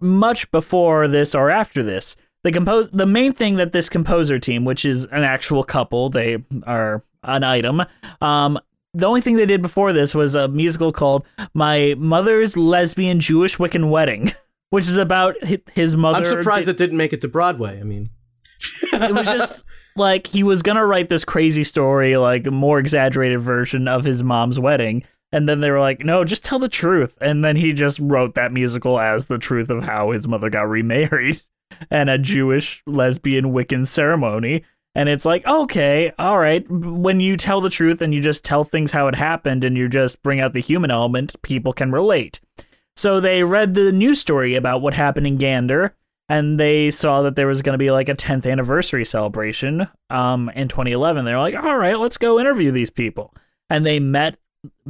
much 0.00 0.50
before 0.50 1.08
this 1.08 1.34
or 1.34 1.50
after 1.50 1.82
this. 1.82 2.16
The 2.44 2.50
compose 2.50 2.90
the 2.90 3.06
main 3.06 3.32
thing 3.32 3.56
that 3.56 3.72
this 3.72 3.88
composer 3.88 4.38
team, 4.38 4.64
which 4.64 4.84
is 4.84 5.04
an 5.04 5.22
actual 5.22 5.62
couple, 5.62 6.10
they 6.10 6.38
are 6.66 7.04
an 7.22 7.44
item. 7.44 7.82
Um, 8.20 8.58
the 8.94 9.06
only 9.06 9.20
thing 9.20 9.36
they 9.36 9.46
did 9.46 9.62
before 9.62 9.92
this 9.92 10.14
was 10.14 10.34
a 10.34 10.48
musical 10.48 10.92
called 10.92 11.24
My 11.54 11.94
Mother's 11.96 12.56
Lesbian 12.56 13.20
Jewish 13.20 13.56
Wiccan 13.56 13.90
Wedding, 13.90 14.32
which 14.70 14.88
is 14.88 14.96
about 14.96 15.36
his 15.74 15.96
mother. 15.96 16.18
I'm 16.18 16.24
surprised 16.24 16.68
it 16.68 16.76
didn't 16.76 16.96
make 16.96 17.12
it 17.12 17.20
to 17.22 17.28
Broadway. 17.28 17.78
I 17.80 17.84
mean, 17.84 18.10
it 18.92 19.14
was 19.14 19.26
just 19.28 19.62
like 19.96 20.26
he 20.26 20.42
was 20.42 20.62
gonna 20.62 20.86
write 20.86 21.08
this 21.08 21.24
crazy 21.24 21.64
story, 21.64 22.16
like 22.16 22.46
more 22.46 22.78
exaggerated 22.78 23.40
version 23.40 23.88
of 23.88 24.04
his 24.04 24.22
mom's 24.22 24.58
wedding. 24.58 25.04
And 25.32 25.48
then 25.48 25.60
they 25.60 25.70
were 25.70 25.80
like, 25.80 26.04
no, 26.04 26.24
just 26.24 26.44
tell 26.44 26.58
the 26.58 26.68
truth. 26.68 27.16
And 27.20 27.42
then 27.42 27.56
he 27.56 27.72
just 27.72 27.98
wrote 27.98 28.34
that 28.34 28.52
musical 28.52 29.00
as 29.00 29.26
the 29.26 29.38
truth 29.38 29.70
of 29.70 29.82
how 29.82 30.10
his 30.10 30.28
mother 30.28 30.50
got 30.50 30.68
remarried 30.68 31.42
and 31.90 32.10
a 32.10 32.18
Jewish 32.18 32.82
lesbian 32.86 33.46
Wiccan 33.46 33.86
ceremony. 33.86 34.64
And 34.94 35.08
it's 35.08 35.24
like, 35.24 35.46
okay, 35.46 36.12
all 36.18 36.38
right. 36.38 36.70
When 36.70 37.18
you 37.20 37.38
tell 37.38 37.62
the 37.62 37.70
truth 37.70 38.02
and 38.02 38.12
you 38.12 38.20
just 38.20 38.44
tell 38.44 38.62
things 38.62 38.90
how 38.90 39.08
it 39.08 39.14
happened 39.14 39.64
and 39.64 39.76
you 39.76 39.88
just 39.88 40.22
bring 40.22 40.38
out 40.38 40.52
the 40.52 40.60
human 40.60 40.90
element, 40.90 41.40
people 41.40 41.72
can 41.72 41.92
relate. 41.92 42.40
So 42.94 43.18
they 43.18 43.42
read 43.42 43.72
the 43.72 43.90
news 43.90 44.20
story 44.20 44.54
about 44.54 44.82
what 44.82 44.92
happened 44.92 45.26
in 45.26 45.38
Gander, 45.38 45.96
and 46.32 46.58
they 46.58 46.90
saw 46.90 47.20
that 47.20 47.36
there 47.36 47.46
was 47.46 47.60
going 47.60 47.74
to 47.74 47.78
be 47.78 47.90
like 47.90 48.08
a 48.08 48.14
10th 48.14 48.50
anniversary 48.50 49.04
celebration 49.04 49.86
um, 50.08 50.48
in 50.54 50.66
2011. 50.66 51.26
They 51.26 51.32
were 51.34 51.38
like, 51.38 51.54
all 51.54 51.76
right, 51.76 51.98
let's 51.98 52.16
go 52.16 52.40
interview 52.40 52.70
these 52.70 52.88
people. 52.88 53.34
And 53.68 53.84
they 53.84 54.00
met. 54.00 54.38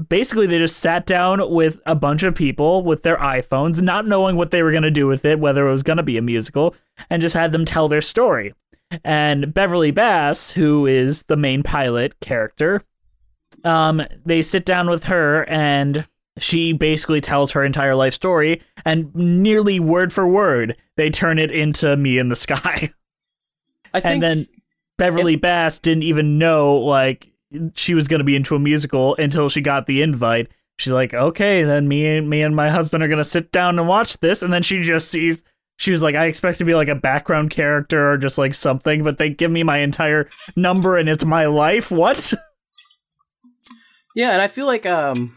Basically, 0.09 0.47
they 0.47 0.59
just 0.59 0.77
sat 0.77 1.05
down 1.05 1.51
with 1.51 1.81
a 1.85 1.97
bunch 1.97 2.23
of 2.23 2.37
people 2.37 2.85
with 2.85 3.03
their 3.03 3.17
iPhones, 3.17 3.81
not 3.81 4.07
knowing 4.07 4.37
what 4.37 4.53
they 4.53 4.63
were 4.63 4.71
going 4.71 4.85
to 4.85 4.91
do 4.91 5.09
with 5.09 5.25
it, 5.25 5.41
whether 5.41 5.67
it 5.67 5.71
was 5.73 5.83
going 5.83 5.97
to 5.97 6.05
be 6.05 6.17
a 6.17 6.23
musical, 6.23 6.77
and 7.11 7.21
just 7.21 7.35
had 7.35 7.51
them 7.51 7.65
tell 7.65 7.89
their 7.89 8.03
story. 8.03 8.55
And 9.03 9.53
Beverly 9.53 9.91
Bass, 9.91 10.53
who 10.53 10.87
is 10.87 11.23
the 11.23 11.37
main 11.37 11.65
pilot 11.65 12.21
character, 12.21 12.85
um, 13.65 14.03
they 14.25 14.43
sit 14.43 14.65
down 14.65 14.89
with 14.89 15.05
her 15.05 15.45
and 15.49 16.07
she 16.39 16.73
basically 16.73 17.21
tells 17.21 17.53
her 17.53 17.65
entire 17.65 17.95
life 17.95 18.15
story 18.15 18.63
and 18.85 19.15
nearly 19.15 19.79
word 19.79 20.13
for 20.13 20.27
word 20.27 20.77
they 20.97 21.11
turn 21.11 21.39
it 21.39 21.51
into 21.51 21.97
me 21.97 22.19
in 22.19 22.29
the 22.29 22.37
sky. 22.37 22.93
I 23.95 24.01
think 24.01 24.15
and 24.15 24.23
then 24.23 24.47
beverly 24.97 25.37
bass 25.37 25.79
didn't 25.79 26.05
even 26.05 26.39
know 26.39 26.77
like 26.77 27.31
she 27.75 27.93
was 27.95 28.09
going 28.09 28.21
to 28.21 28.25
be 28.25 28.37
into 28.37 28.55
a 28.55 28.59
musical 28.59 29.15
until 29.17 29.51
she 29.51 29.61
got 29.61 29.87
the 29.87 30.01
invite. 30.01 30.49
She's 30.79 30.93
like 30.93 31.13
okay 31.13 31.63
then 31.63 31.87
me 31.87 32.07
and 32.17 32.31
me 32.31 32.43
and 32.43 32.57
my 32.57 32.71
husband 32.71 33.05
are 33.05 33.09
going 33.09 33.19
to 33.19 33.25
sit 33.25 33.53
down 33.53 33.79
and 33.79 33.87
watch 33.87 34.19
this 34.21 34.43
and 34.43 34.53
then 34.53 34.63
she 34.63 34.81
just 34.81 35.11
sees 35.11 35.45
she 35.79 35.91
was 35.91 36.03
like 36.03 36.15
i 36.15 36.27
expect 36.27 36.59
to 36.59 36.65
be 36.65 36.75
like 36.75 36.89
a 36.89 36.95
background 36.95 37.51
character 37.51 38.11
or 38.13 38.19
just 38.19 38.37
like 38.39 38.55
something 38.55 39.03
but 39.03 39.19
they 39.19 39.31
give 39.31 39.51
me 39.51 39.63
my 39.63 39.79
entire 39.79 40.29
number 40.57 40.97
and 40.97 41.09
it's 41.09 41.25
my 41.25 41.47
life? 41.47 41.91
What? 41.91 42.33
Yeah, 44.15 44.33
and 44.33 44.43
I 44.43 44.49
feel 44.49 44.67
like 44.67 44.85
um 44.87 45.37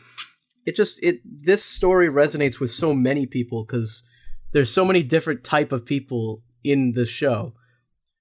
it 0.66 0.76
just 0.76 1.02
it 1.04 1.22
this 1.24 1.64
story 1.64 2.10
resonates 2.10 2.60
with 2.60 2.72
so 2.72 2.94
many 2.94 3.26
people 3.26 3.66
cuz 3.66 4.04
there's 4.52 4.72
so 4.72 4.86
many 4.86 5.04
different 5.04 5.44
type 5.44 5.72
of 5.72 5.86
people 5.86 6.42
in 6.64 6.94
the 6.94 7.06
show. 7.06 7.54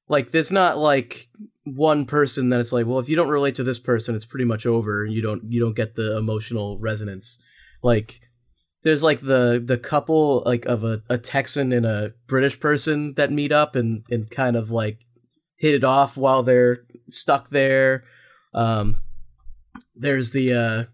Like 0.08 0.32
there's 0.32 0.52
not 0.52 0.78
like 0.78 1.28
one 1.64 2.04
person 2.04 2.50
that 2.50 2.60
it's 2.60 2.72
like, 2.72 2.86
well, 2.86 2.98
if 2.98 3.08
you 3.08 3.16
don't 3.16 3.28
relate 3.28 3.54
to 3.54 3.64
this 3.64 3.78
person, 3.78 4.14
it's 4.14 4.26
pretty 4.26 4.44
much 4.44 4.66
over 4.66 5.04
and 5.04 5.14
you 5.14 5.22
don't 5.22 5.42
you 5.50 5.60
don't 5.60 5.76
get 5.76 5.94
the 5.94 6.16
emotional 6.16 6.78
resonance. 6.78 7.38
Like 7.82 8.20
there's 8.82 9.02
like 9.02 9.20
the 9.20 9.62
the 9.64 9.78
couple 9.78 10.42
like 10.44 10.66
of 10.66 10.84
a, 10.84 11.02
a 11.08 11.16
Texan 11.18 11.72
and 11.72 11.86
a 11.86 12.12
British 12.26 12.60
person 12.60 13.14
that 13.14 13.32
meet 13.32 13.50
up 13.50 13.76
and 13.76 14.04
and 14.10 14.30
kind 14.30 14.56
of 14.56 14.70
like 14.70 14.98
hit 15.56 15.74
it 15.74 15.84
off 15.84 16.16
while 16.16 16.42
they're 16.42 16.80
stuck 17.08 17.50
there. 17.50 18.04
Um 18.52 18.98
there's 19.96 20.32
the 20.32 20.52
uh 20.52 20.84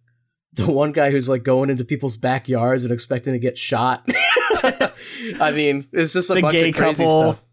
the 0.55 0.71
one 0.71 0.93
guy 0.93 1.11
who's 1.11 1.29
like 1.29 1.43
going 1.43 1.71
into 1.71 1.85
people's 1.85 2.17
backyards 2.17 2.83
and 2.83 2.93
expecting 2.93 3.33
to 3.35 3.39
get 3.39 3.57
shot. 3.59 4.03
I 5.41 5.51
mean, 5.55 5.87
it's 5.93 6.13
just 6.13 6.31
a 6.31 6.35
The 6.35 6.41
bunch 6.43 6.53
gay 6.55 6.69
of 6.71 6.75
crazy 6.75 7.05
couple. 7.05 7.33
stuff. 7.35 7.45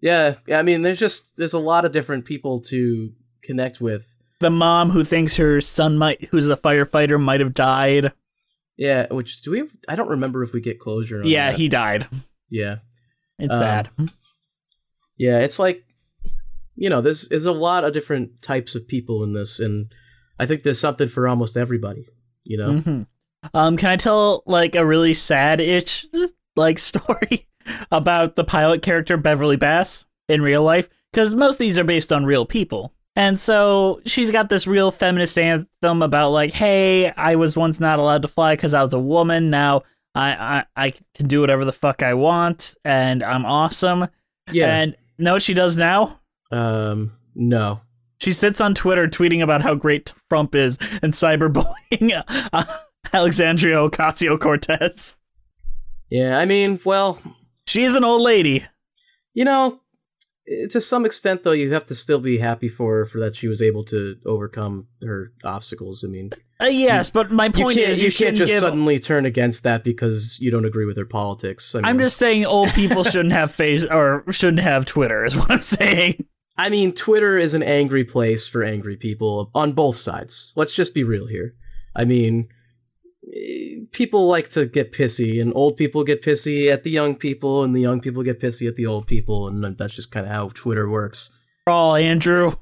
Yeah, 0.00 0.34
I 0.52 0.62
mean, 0.62 0.82
there's 0.82 0.98
just 0.98 1.36
there's 1.36 1.54
a 1.54 1.58
lot 1.58 1.84
of 1.84 1.92
different 1.92 2.24
people 2.24 2.60
to 2.62 3.12
connect 3.42 3.80
with. 3.80 4.06
the 4.40 4.50
mom 4.50 4.90
who 4.90 5.04
thinks 5.04 5.36
her 5.36 5.60
son 5.60 5.96
might 5.98 6.26
who's 6.30 6.48
a 6.48 6.56
firefighter 6.56 7.20
might 7.20 7.40
have 7.40 7.54
died 7.54 8.12
Yeah, 8.76 9.06
which 9.12 9.42
do 9.42 9.50
we? 9.52 9.64
I 9.88 9.96
don't 9.96 10.08
remember 10.10 10.42
if 10.42 10.52
we 10.52 10.60
get 10.60 10.78
closure. 10.80 11.20
On 11.22 11.26
yeah 11.26 11.50
that. 11.50 11.58
he 11.58 11.68
died 11.68 12.06
Yeah, 12.50 12.76
it's 13.38 13.54
Um, 13.54 13.60
sad 13.60 13.90
yeah. 15.16 15.38
It's 15.40 15.58
like 15.58 15.82
you 16.78 16.90
know, 16.90 17.00
there's 17.00 17.28
there's 17.28 17.46
a 17.46 17.52
lot 17.52 17.84
of 17.84 17.92
different 17.94 18.42
types 18.42 18.74
of 18.74 18.86
people 18.86 19.22
in 19.24 19.32
this, 19.32 19.58
and 19.60 19.90
I 20.38 20.44
think 20.44 20.62
there's 20.62 20.78
something 20.80 21.08
for 21.08 21.26
almost 21.26 21.56
everybody. 21.56 22.06
You 22.46 22.56
know, 22.58 22.78
hmm 22.78 23.02
Um, 23.54 23.76
can 23.76 23.90
I 23.90 23.96
tell 23.96 24.42
like 24.46 24.74
a 24.74 24.84
really 24.86 25.14
sad-ish 25.14 26.06
like 26.56 26.78
story 26.78 27.46
about 27.92 28.34
the 28.36 28.44
pilot 28.44 28.82
character 28.82 29.16
Beverly 29.16 29.56
Bass 29.56 30.04
in 30.28 30.42
real 30.42 30.62
life? 30.62 30.88
Because 31.12 31.34
most 31.34 31.54
of 31.54 31.58
these 31.58 31.78
are 31.78 31.84
based 31.84 32.12
on 32.12 32.24
real 32.24 32.44
people, 32.44 32.92
and 33.14 33.38
so 33.40 34.00
she's 34.04 34.30
got 34.30 34.48
this 34.48 34.66
real 34.66 34.90
feminist 34.90 35.38
anthem 35.38 36.02
about 36.02 36.30
like, 36.30 36.52
"Hey, 36.52 37.10
I 37.12 37.36
was 37.36 37.56
once 37.56 37.80
not 37.80 37.98
allowed 37.98 38.22
to 38.22 38.28
fly 38.28 38.54
because 38.54 38.74
I 38.74 38.82
was 38.82 38.92
a 38.92 38.98
woman. 38.98 39.48
Now 39.50 39.82
I, 40.14 40.64
I 40.76 40.86
I 40.86 40.92
can 41.14 41.26
do 41.28 41.40
whatever 41.40 41.64
the 41.64 41.72
fuck 41.72 42.02
I 42.02 42.14
want, 42.14 42.74
and 42.84 43.22
I'm 43.22 43.46
awesome." 43.46 44.06
yeah. 44.52 44.76
And 44.76 44.96
know 45.18 45.32
what 45.34 45.42
she 45.42 45.54
does 45.54 45.76
now? 45.76 46.20
um, 46.52 47.12
no, 47.34 47.80
She 48.18 48.32
sits 48.32 48.60
on 48.60 48.74
Twitter 48.74 49.06
tweeting 49.08 49.42
about 49.42 49.62
how 49.62 49.74
great 49.74 50.12
Trump 50.30 50.54
is 50.54 50.78
and 51.02 51.12
cyberbullying 51.12 52.22
uh, 52.52 52.64
Alexandria 53.12 53.76
Ocasio 53.76 54.38
Cortez. 54.40 55.14
yeah. 56.10 56.38
I 56.38 56.44
mean, 56.44 56.80
well, 56.84 57.18
She's 57.66 57.94
an 57.94 58.04
old 58.04 58.22
lady. 58.22 58.64
you 59.34 59.44
know, 59.44 59.80
eh, 60.48 60.66
to 60.70 60.80
some 60.80 61.04
extent 61.04 61.42
though, 61.42 61.52
you 61.52 61.72
have 61.72 61.84
to 61.86 61.94
still 61.94 62.20
be 62.20 62.38
happy 62.38 62.68
for 62.68 62.98
her 62.98 63.06
for 63.06 63.18
that 63.20 63.34
she 63.36 63.48
was 63.48 63.60
able 63.60 63.84
to 63.86 64.16
overcome 64.24 64.86
her 65.02 65.32
obstacles. 65.44 66.04
I 66.04 66.08
mean, 66.08 66.30
Uh, 66.60 66.66
yes, 66.66 67.10
but 67.10 67.30
my 67.30 67.48
point 67.48 67.76
can't 67.76 67.90
is, 67.90 68.00
you, 68.00 68.06
you, 68.06 68.12
can't 68.12 68.36
just 68.36 68.50
give. 68.52 68.60
suddenly 68.60 68.98
turn 68.98 69.26
against 69.26 69.62
that 69.64 69.82
because 69.84 70.38
you 70.40 70.50
don't 70.50 70.64
agree 70.64 70.86
with 70.86 70.96
her 70.96 71.04
politics. 71.04 71.74
I 71.74 71.78
mean, 71.78 71.84
I'm 71.86 71.98
just 71.98 72.16
saying, 72.16 72.46
old 72.46 72.70
people 72.70 73.02
shouldn't 73.12 73.32
have 73.32 73.50
face 73.50 73.84
or 73.84 74.24
shouldn't 74.30 74.60
have 74.62 74.86
Twitter. 74.86 75.24
Is 75.24 75.36
what 75.36 75.50
I'm 75.50 75.60
saying. 75.60 76.24
I 76.58 76.68
mean, 76.70 76.92
Twitter 76.92 77.36
is 77.38 77.54
an 77.54 77.62
angry 77.62 78.04
place 78.04 78.48
for 78.48 78.62
angry 78.64 78.96
people 78.96 79.50
on 79.54 79.72
both 79.72 79.96
sides. 79.96 80.52
Let's 80.56 80.74
just 80.74 80.94
be 80.94 81.04
real 81.04 81.26
here. 81.26 81.54
I 81.94 82.04
mean, 82.04 82.48
eh, 83.34 83.80
people 83.92 84.26
like 84.26 84.48
to 84.50 84.66
get 84.66 84.92
pissy, 84.92 85.40
and 85.40 85.52
old 85.54 85.76
people 85.76 86.02
get 86.04 86.22
pissy 86.22 86.72
at 86.72 86.82
the 86.82 86.90
young 86.90 87.14
people, 87.14 87.62
and 87.62 87.74
the 87.76 87.80
young 87.80 88.00
people 88.00 88.22
get 88.22 88.40
pissy 88.40 88.66
at 88.66 88.76
the 88.76 88.86
old 88.86 89.06
people, 89.06 89.48
and 89.48 89.76
that's 89.76 89.94
just 89.94 90.10
kind 90.10 90.26
of 90.26 90.32
how 90.32 90.48
Twitter 90.54 90.88
works. 90.88 91.30
Oh, 91.66 91.94
Andrew. 91.94 92.54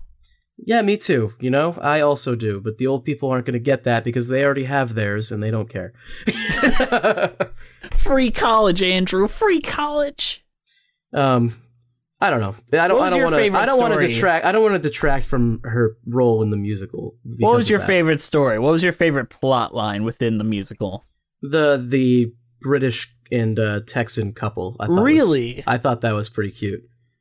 Yeah, 0.57 0.83
me 0.83 0.97
too. 0.97 1.33
You 1.41 1.51
know, 1.51 1.77
I 1.81 2.01
also 2.01 2.37
do, 2.37 2.61
but 2.61 2.79
the 2.79 2.87
old 2.87 3.05
people 3.05 3.29
aren't 3.29 3.45
going 3.47 3.55
to 3.55 3.59
get 3.59 3.85
that 3.85 4.05
because 4.05 4.29
they 4.29 4.45
already 4.45 4.65
have 4.65 4.95
theirs 4.95 5.33
and 5.33 5.43
they 5.43 5.51
don't 5.51 5.69
care. 5.69 5.93
Free 7.93 8.31
college, 8.31 8.81
Andrew. 8.83 9.27
Free 9.27 9.61
college. 9.61 10.45
um, 11.13 11.57
I 12.25 12.31
don't 12.31 12.41
know. 12.41 12.55
I 12.81 12.89
don't. 12.89 12.97
What 12.99 13.05
was 13.05 13.07
I 13.07 13.11
don't 13.11 13.19
your 13.19 13.27
want 13.27 13.35
to. 13.35 13.41
favorite 13.43 13.59
I 13.61 13.67
don't 13.67 13.81
want 13.81 14.01
to 14.01 14.07
detract. 14.07 14.45
I 14.47 14.53
don't 14.53 14.63
want 14.63 14.83
to 14.83 14.89
detract 14.89 15.27
from 15.27 15.61
her 15.65 15.97
role 16.07 16.43
in 16.43 16.49
the 16.49 16.57
musical. 16.57 17.15
What 17.39 17.55
was 17.55 17.69
your 17.69 17.81
favorite 17.81 18.23
story? 18.23 18.59
What 18.59 18.73
was 18.73 18.83
your 18.83 18.93
favorite 18.93 19.29
plot 19.29 19.75
line 19.75 20.05
within 20.05 20.39
the 20.39 20.45
musical? 20.45 21.05
The 21.43 21.85
the 21.87 22.33
British 22.63 23.15
and 23.31 23.59
uh, 23.59 23.81
Texan 23.87 24.33
couple. 24.33 24.75
I 24.81 24.87
thought 24.87 24.93
was- 24.95 25.03
Really? 25.05 25.63
I 25.67 25.77
thought 25.77 26.01
that 26.01 26.13
was 26.15 26.31
pretty 26.31 26.53
cute. 26.53 26.81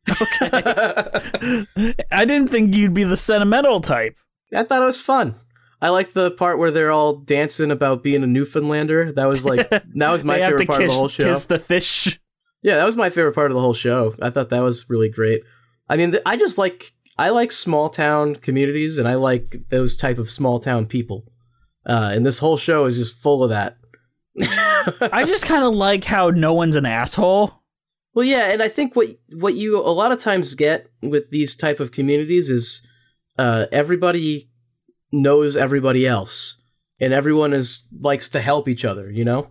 Okay. 0.09 0.49
I 2.11 2.25
didn't 2.25 2.47
think 2.47 2.73
you'd 2.73 2.93
be 2.93 3.03
the 3.03 3.17
sentimental 3.17 3.81
type. 3.81 4.15
I 4.55 4.63
thought 4.63 4.81
it 4.81 4.85
was 4.85 5.01
fun. 5.01 5.35
I 5.81 5.89
like 5.89 6.13
the 6.13 6.31
part 6.31 6.59
where 6.59 6.71
they're 6.71 6.91
all 6.91 7.17
dancing 7.17 7.69
about 7.69 8.03
being 8.03 8.23
a 8.23 8.27
Newfoundlander. 8.27 9.11
That 9.11 9.25
was 9.25 9.45
like 9.45 9.69
that 9.95 10.11
was 10.11 10.23
my 10.23 10.39
favorite 10.39 10.65
part 10.67 10.79
kiss, 10.79 10.91
of 10.91 10.93
the 10.93 10.97
whole 10.97 11.09
show. 11.09 11.23
kiss 11.25 11.43
the 11.45 11.59
fish. 11.59 12.19
Yeah, 12.63 12.77
that 12.77 12.85
was 12.85 12.95
my 12.95 13.09
favorite 13.09 13.35
part 13.35 13.51
of 13.51 13.55
the 13.55 13.61
whole 13.61 13.73
show. 13.73 14.15
I 14.21 14.29
thought 14.29 14.49
that 14.49 14.63
was 14.63 14.89
really 14.89 15.09
great. 15.09 15.41
I 15.89 15.97
mean, 15.97 16.17
I 16.25 16.37
just 16.37 16.57
like 16.57 16.93
I 17.17 17.29
like 17.29 17.51
small 17.51 17.89
town 17.89 18.35
communities, 18.35 18.97
and 18.97 19.07
I 19.07 19.15
like 19.15 19.57
those 19.69 19.95
type 19.95 20.17
of 20.17 20.31
small 20.31 20.59
town 20.59 20.85
people. 20.87 21.25
Uh, 21.85 22.11
and 22.13 22.25
this 22.25 22.39
whole 22.39 22.57
show 22.57 22.85
is 22.85 22.97
just 22.97 23.15
full 23.21 23.43
of 23.43 23.49
that. 23.49 23.77
I 25.01 25.23
just 25.27 25.45
kind 25.45 25.63
of 25.63 25.73
like 25.73 26.05
how 26.05 26.29
no 26.29 26.53
one's 26.53 26.77
an 26.77 26.85
asshole. 26.85 27.53
Well, 28.15 28.25
yeah, 28.25 28.51
and 28.51 28.63
I 28.63 28.69
think 28.69 28.95
what 28.95 29.09
what 29.33 29.55
you 29.55 29.77
a 29.79 29.89
lot 29.89 30.11
of 30.11 30.19
times 30.19 30.55
get 30.55 30.87
with 31.01 31.29
these 31.31 31.55
type 31.55 31.79
of 31.79 31.91
communities 31.91 32.49
is 32.49 32.85
uh, 33.37 33.65
everybody 33.71 34.49
knows 35.11 35.57
everybody 35.57 36.07
else, 36.07 36.61
and 37.01 37.11
everyone 37.13 37.53
is 37.53 37.85
likes 37.99 38.29
to 38.29 38.41
help 38.41 38.69
each 38.69 38.85
other. 38.85 39.11
You 39.11 39.25
know, 39.25 39.47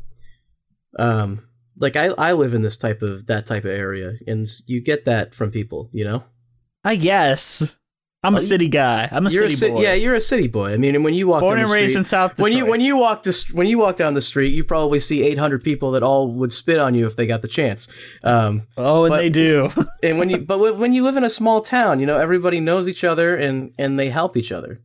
um, 0.98 1.46
like 1.82 1.96
I 1.96 2.06
I 2.16 2.32
live 2.32 2.54
in 2.54 2.62
this 2.62 2.78
type 2.78 3.02
of 3.02 3.26
that 3.26 3.44
type 3.44 3.64
of 3.64 3.70
area, 3.72 4.14
and 4.26 4.48
you 4.66 4.80
get 4.80 5.04
that 5.04 5.34
from 5.34 5.50
people. 5.50 5.90
You 5.92 6.04
know, 6.04 6.24
I 6.84 6.96
guess. 6.96 7.76
I'm 8.24 8.36
a 8.36 8.40
city 8.40 8.68
guy. 8.68 9.08
I'm 9.10 9.26
a 9.26 9.30
city 9.30 9.46
a 9.54 9.56
ci- 9.56 9.70
boy. 9.70 9.82
yeah, 9.82 9.94
you're 9.94 10.14
a 10.14 10.20
city 10.20 10.46
boy. 10.46 10.72
I 10.72 10.76
mean, 10.76 10.94
and 10.94 11.02
when 11.02 11.12
you 11.12 11.26
walk 11.26 11.40
Born 11.40 11.56
down 11.56 11.62
and 11.64 11.68
the 11.68 11.74
raised 11.74 11.90
street- 11.90 11.98
in 11.98 12.04
South 12.04 12.38
when 12.38 12.52
you 12.56 12.66
when 12.66 12.80
you 12.80 12.96
walk 12.96 13.24
to, 13.24 13.32
when 13.52 13.66
you 13.66 13.78
walk 13.78 13.96
down 13.96 14.14
the 14.14 14.20
street, 14.20 14.54
you 14.54 14.62
probably 14.62 15.00
see 15.00 15.24
800 15.24 15.64
people 15.64 15.90
that 15.90 16.04
all 16.04 16.32
would 16.34 16.52
spit 16.52 16.78
on 16.78 16.94
you 16.94 17.04
if 17.08 17.16
they 17.16 17.26
got 17.26 17.42
the 17.42 17.48
chance. 17.48 17.88
Um, 18.22 18.68
oh, 18.76 19.06
and 19.06 19.10
But- 19.10 19.16
they 19.16 19.28
do. 19.28 19.72
and 20.04 20.20
when 20.20 20.30
you 20.30 20.38
but 20.38 20.78
when 20.78 20.92
you 20.92 21.02
live 21.02 21.16
in 21.16 21.24
a 21.24 21.30
small 21.30 21.62
town, 21.62 21.98
you 21.98 22.06
know 22.06 22.16
everybody 22.16 22.60
knows 22.60 22.86
each 22.86 23.02
other 23.02 23.34
and 23.34 23.72
and 23.76 23.98
they 23.98 24.08
help 24.08 24.36
each 24.36 24.52
other. 24.52 24.80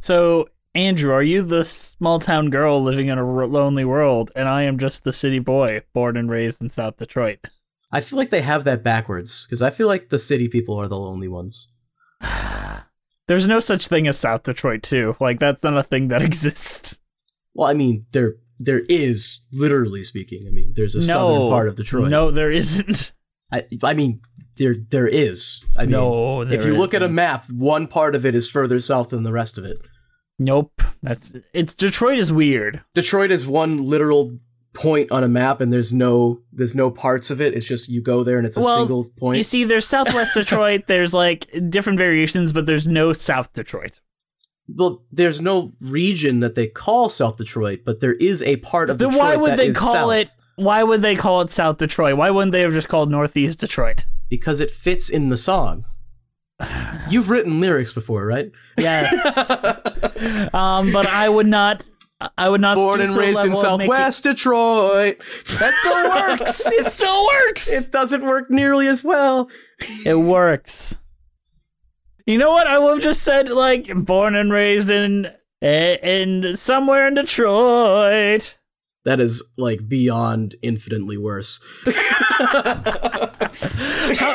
so, 0.00 0.48
Andrew, 0.74 1.12
are 1.12 1.22
you 1.22 1.42
the 1.42 1.64
small 1.64 2.20
town 2.20 2.50
girl 2.50 2.80
living 2.82 3.08
in 3.08 3.18
a 3.18 3.26
r- 3.26 3.46
lonely 3.46 3.84
world, 3.84 4.30
and 4.36 4.48
I 4.48 4.62
am 4.62 4.78
just 4.78 5.02
the 5.02 5.12
city 5.12 5.40
boy 5.40 5.82
born 5.92 6.16
and 6.16 6.30
raised 6.30 6.62
in 6.62 6.70
South 6.70 6.96
Detroit? 6.96 7.40
I 7.90 8.00
feel 8.00 8.16
like 8.18 8.30
they 8.30 8.42
have 8.42 8.62
that 8.64 8.84
backwards 8.84 9.44
because 9.46 9.62
I 9.62 9.70
feel 9.70 9.88
like 9.88 10.10
the 10.10 10.18
city 10.18 10.46
people 10.46 10.80
are 10.80 10.86
the 10.86 10.96
lonely 10.98 11.26
ones. 11.26 11.68
There's 13.26 13.48
no 13.48 13.58
such 13.58 13.88
thing 13.88 14.06
as 14.06 14.18
South 14.18 14.44
Detroit, 14.44 14.82
too. 14.82 15.16
Like 15.20 15.40
that's 15.40 15.64
not 15.64 15.76
a 15.76 15.82
thing 15.82 16.08
that 16.08 16.22
exists. 16.22 17.00
Well, 17.54 17.68
I 17.68 17.74
mean, 17.74 18.06
there 18.12 18.34
there 18.60 18.82
is 18.88 19.40
literally 19.52 20.04
speaking. 20.04 20.46
I 20.46 20.50
mean, 20.50 20.72
there's 20.76 20.94
a 20.94 21.02
southern 21.02 21.48
part 21.50 21.68
of 21.68 21.74
Detroit. 21.74 22.10
No, 22.10 22.30
there 22.30 22.52
isn't. 22.52 23.12
I, 23.52 23.66
I 23.82 23.94
mean, 23.94 24.20
there 24.56 24.76
there 24.90 25.08
is. 25.08 25.64
I 25.76 25.82
mean, 25.82 25.90
no, 25.92 26.42
if 26.42 26.64
you 26.64 26.76
look 26.76 26.94
at 26.94 27.02
a 27.02 27.08
map, 27.08 27.50
one 27.50 27.88
part 27.88 28.14
of 28.14 28.24
it 28.24 28.36
is 28.36 28.48
further 28.48 28.78
south 28.78 29.10
than 29.10 29.24
the 29.24 29.32
rest 29.32 29.58
of 29.58 29.64
it. 29.64 29.78
Nope. 30.40 30.82
That's 31.02 31.32
it's 31.54 31.74
Detroit 31.76 32.18
is 32.18 32.32
weird. 32.32 32.82
Detroit 32.94 33.30
is 33.30 33.46
one 33.46 33.84
literal 33.88 34.36
point 34.72 35.10
on 35.12 35.22
a 35.24 35.28
map, 35.28 35.60
and 35.60 35.72
there's 35.72 35.92
no 35.92 36.40
there's 36.52 36.74
no 36.74 36.90
parts 36.90 37.30
of 37.30 37.40
it. 37.40 37.54
It's 37.54 37.66
just 37.68 37.88
you 37.88 38.02
go 38.02 38.24
there, 38.24 38.38
and 38.38 38.46
it's 38.46 38.56
a 38.56 38.60
Well, 38.60 38.78
single 38.78 39.06
point. 39.16 39.36
You 39.36 39.42
see, 39.44 39.64
there's 39.64 39.86
Southwest 39.86 40.34
Detroit. 40.40 40.88
There's 40.88 41.14
like 41.14 41.46
different 41.70 41.98
variations, 41.98 42.52
but 42.52 42.66
there's 42.66 42.88
no 42.88 43.12
South 43.12 43.52
Detroit. 43.52 44.00
well, 44.74 45.02
there's 45.10 45.40
no 45.40 45.72
region 45.80 46.40
that 46.40 46.54
they 46.54 46.66
call 46.66 47.08
South 47.08 47.38
Detroit, 47.38 47.80
but 47.84 48.00
there 48.00 48.14
is 48.14 48.42
a 48.42 48.56
part 48.56 48.90
of 48.90 48.98
Then 48.98 49.10
Detroit 49.10 49.24
why 49.26 49.36
would 49.36 49.56
they 49.58 49.72
call 49.72 49.92
south, 49.92 50.12
it? 50.12 50.28
Why 50.56 50.82
would 50.82 51.00
they 51.02 51.16
call 51.16 51.40
it 51.40 51.50
South 51.50 51.78
Detroit? 51.78 52.16
Why 52.16 52.30
wouldn't 52.30 52.52
they 52.52 52.60
have 52.60 52.72
just 52.72 52.88
called 52.88 53.10
Northeast 53.10 53.60
Detroit? 53.60 54.04
because 54.28 54.60
it 54.60 54.70
fits 54.70 55.08
in 55.08 55.28
the 55.28 55.36
song. 55.36 55.84
You've 57.10 57.30
written 57.30 57.60
lyrics 57.60 57.92
before, 57.92 58.24
right? 58.26 58.50
Yes. 58.78 59.50
um, 60.54 60.92
but 60.92 61.06
I 61.06 61.28
would 61.28 61.46
not. 61.46 61.84
I 62.36 62.48
would 62.48 62.60
not. 62.60 62.76
Born 62.76 63.00
and 63.00 63.16
raised 63.16 63.44
in 63.44 63.52
of 63.52 63.58
making- 63.58 63.62
Southwest 63.62 64.24
Detroit. 64.24 65.16
That 65.58 65.74
still 65.80 66.10
works. 66.10 66.66
it 66.66 66.92
still 66.92 67.26
works. 67.26 67.72
It 67.72 67.90
doesn't 67.90 68.24
work 68.24 68.50
nearly 68.50 68.88
as 68.88 69.02
well. 69.02 69.48
It 70.04 70.16
works. 70.16 70.98
You 72.26 72.36
know 72.38 72.50
what? 72.50 72.66
I 72.66 72.78
would 72.78 72.90
have 72.96 73.02
just 73.02 73.22
said 73.22 73.48
like 73.48 73.88
born 73.94 74.34
and 74.34 74.52
raised 74.52 74.90
in 74.90 75.28
in 75.62 76.56
somewhere 76.56 77.08
in 77.08 77.14
Detroit. 77.14 78.58
That 79.06 79.18
is 79.18 79.42
like 79.56 79.88
beyond 79.88 80.56
infinitely 80.62 81.16
worse. 81.16 81.58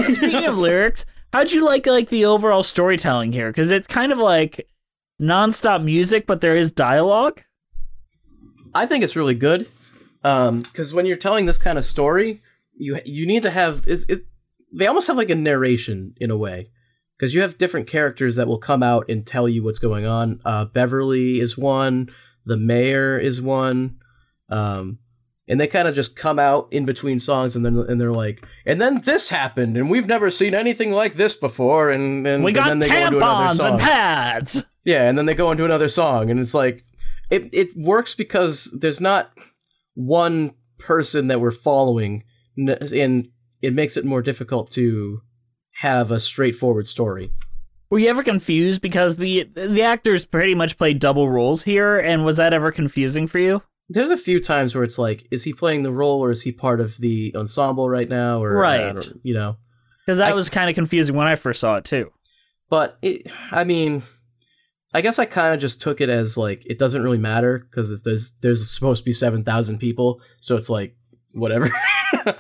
Speaking 0.10 0.46
of 0.46 0.58
lyrics, 0.58 1.06
how'd 1.36 1.52
you 1.52 1.66
like 1.66 1.86
like 1.86 2.08
the 2.08 2.26
overall 2.26 2.64
storytelling 2.64 3.34
here? 3.34 3.50
Because 3.50 3.70
it's 3.70 3.88
kind 3.88 4.14
of 4.14 4.18
like 4.18 4.70
nonstop 5.22 5.84
music, 5.84 6.26
but 6.26 6.40
there 6.40 6.56
is 6.56 6.72
dialogue. 6.72 7.42
I 8.74 8.86
think 8.86 9.04
it's 9.04 9.18
really 9.18 9.34
good 9.34 9.70
because 10.22 10.94
when 10.94 11.06
you're 11.06 11.18
telling 11.18 11.46
this 11.46 11.58
kind 11.58 11.78
of 11.78 11.84
story, 11.84 12.42
you 12.74 13.00
you 13.06 13.26
need 13.26 13.44
to 13.44 13.52
have 13.52 13.84
it's, 13.86 14.06
it, 14.06 14.22
they 14.74 14.88
almost 14.88 15.08
have 15.08 15.18
like 15.18 15.30
a 15.30 15.36
narration 15.36 16.14
in 16.18 16.32
a 16.32 16.38
way 16.38 16.70
because 17.18 17.34
you 17.34 17.42
have 17.42 17.58
different 17.58 17.88
characters 17.88 18.38
that 18.38 18.48
will 18.48 18.58
come 18.58 18.82
out 18.82 19.10
and 19.10 19.28
tell 19.28 19.50
you 19.50 19.62
what's 19.62 19.80
going 19.80 20.06
on. 20.06 20.40
Uh, 20.46 20.66
Beverly 20.66 21.40
is 21.42 21.58
one, 21.58 22.10
the 22.46 22.58
mayor 22.58 23.18
is 23.18 23.42
one, 23.42 23.98
um, 24.50 25.00
and 25.48 25.60
they 25.60 25.68
kind 25.68 25.88
of 25.88 25.94
just 25.96 26.16
come 26.16 26.40
out 26.40 26.68
in 26.72 26.86
between 26.86 27.20
songs 27.20 27.56
and 27.56 27.66
then 27.66 27.78
and 27.78 28.00
they're 28.02 28.12
like, 28.12 28.46
and 28.66 28.82
then 28.82 29.02
this 29.06 29.30
happened 29.30 29.78
and 29.78 29.90
we've 29.92 30.08
never 30.08 30.30
seen 30.32 30.54
anything 30.56 30.92
like 30.92 31.14
this 31.16 31.36
before 31.36 31.92
and 31.92 32.26
and, 32.28 32.44
We 32.44 32.52
and 32.52 32.56
got 32.56 32.68
then 32.68 32.80
they 32.80 32.88
go 32.90 33.06
into 33.08 33.18
another 33.18 33.56
song. 33.56 33.72
and 33.72 33.80
pads. 33.80 34.64
Yeah, 34.84 35.08
and 35.10 35.18
then 35.18 35.26
they 35.26 35.34
go 35.34 35.52
into 35.52 35.66
another 35.66 35.88
song, 35.88 36.30
and 36.30 36.40
it's 36.40 36.54
like 36.54 36.84
it 37.32 37.50
it 37.54 37.76
works 37.76 38.14
because 38.16 38.76
there's 38.80 39.02
not 39.02 39.32
one 39.96 40.54
person 40.78 41.28
that 41.28 41.42
we're 41.42 41.52
following, 41.52 42.24
and 42.58 43.28
it 43.62 43.74
makes 43.74 43.98
it 43.98 44.06
more 44.06 44.22
difficult 44.22 44.70
to 44.72 45.22
have 45.80 46.12
a 46.12 46.20
straightforward 46.20 46.88
story. 46.88 47.32
Were 47.90 48.00
you 48.00 48.10
ever 48.10 48.24
confused 48.24 48.82
because 48.82 49.18
the 49.18 49.50
the 49.56 49.82
actors 49.82 50.26
pretty 50.26 50.54
much 50.56 50.78
played 50.78 51.00
double 51.00 51.30
roles 51.30 51.64
here, 51.64 51.98
and 51.98 52.24
was 52.26 52.38
that 52.38 52.54
ever 52.54 52.72
confusing 52.72 53.26
for 53.28 53.40
you? 53.40 53.62
There's 53.90 54.10
a 54.12 54.18
few 54.18 54.40
times 54.40 54.74
where 54.74 54.84
it's 54.84 54.98
like, 54.98 55.28
is 55.32 55.44
he 55.44 55.54
playing 55.54 55.84
the 55.84 55.92
role 55.92 56.20
or 56.24 56.32
is 56.32 56.42
he 56.42 56.52
part 56.52 56.80
of 56.82 56.98
the 56.98 57.34
ensemble 57.36 57.90
right 57.90 58.10
now, 58.10 58.44
or 58.44 58.54
Right. 58.56 58.98
you 59.24 59.34
know? 59.34 59.58
Because 60.06 60.18
that 60.20 60.32
I- 60.32 60.34
was 60.34 60.50
kind 60.50 60.70
of 60.70 60.76
confusing 60.76 61.16
when 61.16 61.28
I 61.28 61.36
first 61.36 61.60
saw 61.60 61.76
it 61.76 61.84
too. 61.86 62.12
But 62.70 62.98
it, 63.04 63.28
I 63.52 63.64
mean, 63.64 64.02
I 64.94 65.02
guess 65.02 65.20
I 65.20 65.26
kind 65.26 65.54
of 65.54 65.60
just 65.60 65.82
took 65.82 66.02
it 66.02 66.10
as 66.10 66.36
like 66.38 66.66
it 66.66 66.80
doesn't 66.80 67.04
really 67.04 67.18
matter 67.20 67.60
because 67.60 68.02
there's 68.04 68.34
there's 68.42 68.68
supposed 68.72 69.04
to 69.04 69.06
be 69.06 69.14
seven 69.14 69.44
thousand 69.44 69.78
people, 69.80 70.20
so 70.40 70.56
it's 70.58 70.70
like 70.70 70.96
whatever. 71.34 71.70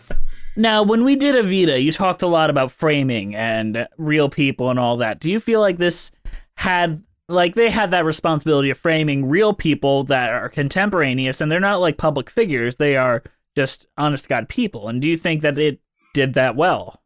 Now, 0.57 0.83
when 0.83 1.03
we 1.03 1.17
did 1.17 1.35
Evita, 1.35 1.83
you 1.83 1.91
talked 1.91 2.21
a 2.21 2.27
lot 2.27 2.49
about 2.49 2.71
framing 2.71 3.35
and 3.35 3.89
real 3.97 4.29
people 4.29 4.69
and 4.69 4.79
all 4.79 4.95
that. 4.97 5.19
Do 5.19 5.29
you 5.29 5.41
feel 5.41 5.59
like 5.59 5.77
this 5.77 6.11
had 6.55 7.03
like 7.27 7.55
they 7.55 7.69
had 7.69 7.91
that 7.91 8.05
responsibility 8.05 8.69
of 8.69 8.77
framing 8.77 9.27
real 9.27 9.53
people 9.53 10.03
that 10.05 10.29
are 10.31 10.49
contemporaneous 10.49 11.41
and 11.41 11.51
they're 11.51 11.59
not 11.59 11.79
like 11.81 11.97
public 11.97 12.29
figures, 12.29 12.75
they 12.75 12.95
are 12.95 13.23
just 13.55 13.87
honest 13.97 14.25
to 14.25 14.29
God 14.29 14.49
people. 14.49 14.87
And 14.89 15.01
do 15.01 15.07
you 15.07 15.17
think 15.17 15.41
that 15.41 15.57
it 15.57 15.79
did 16.13 16.33
that 16.35 16.55
well? 16.55 17.01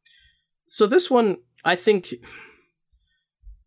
so 0.70 0.86
this 0.88 1.10
one, 1.10 1.38
I 1.66 1.76
think 1.76 2.14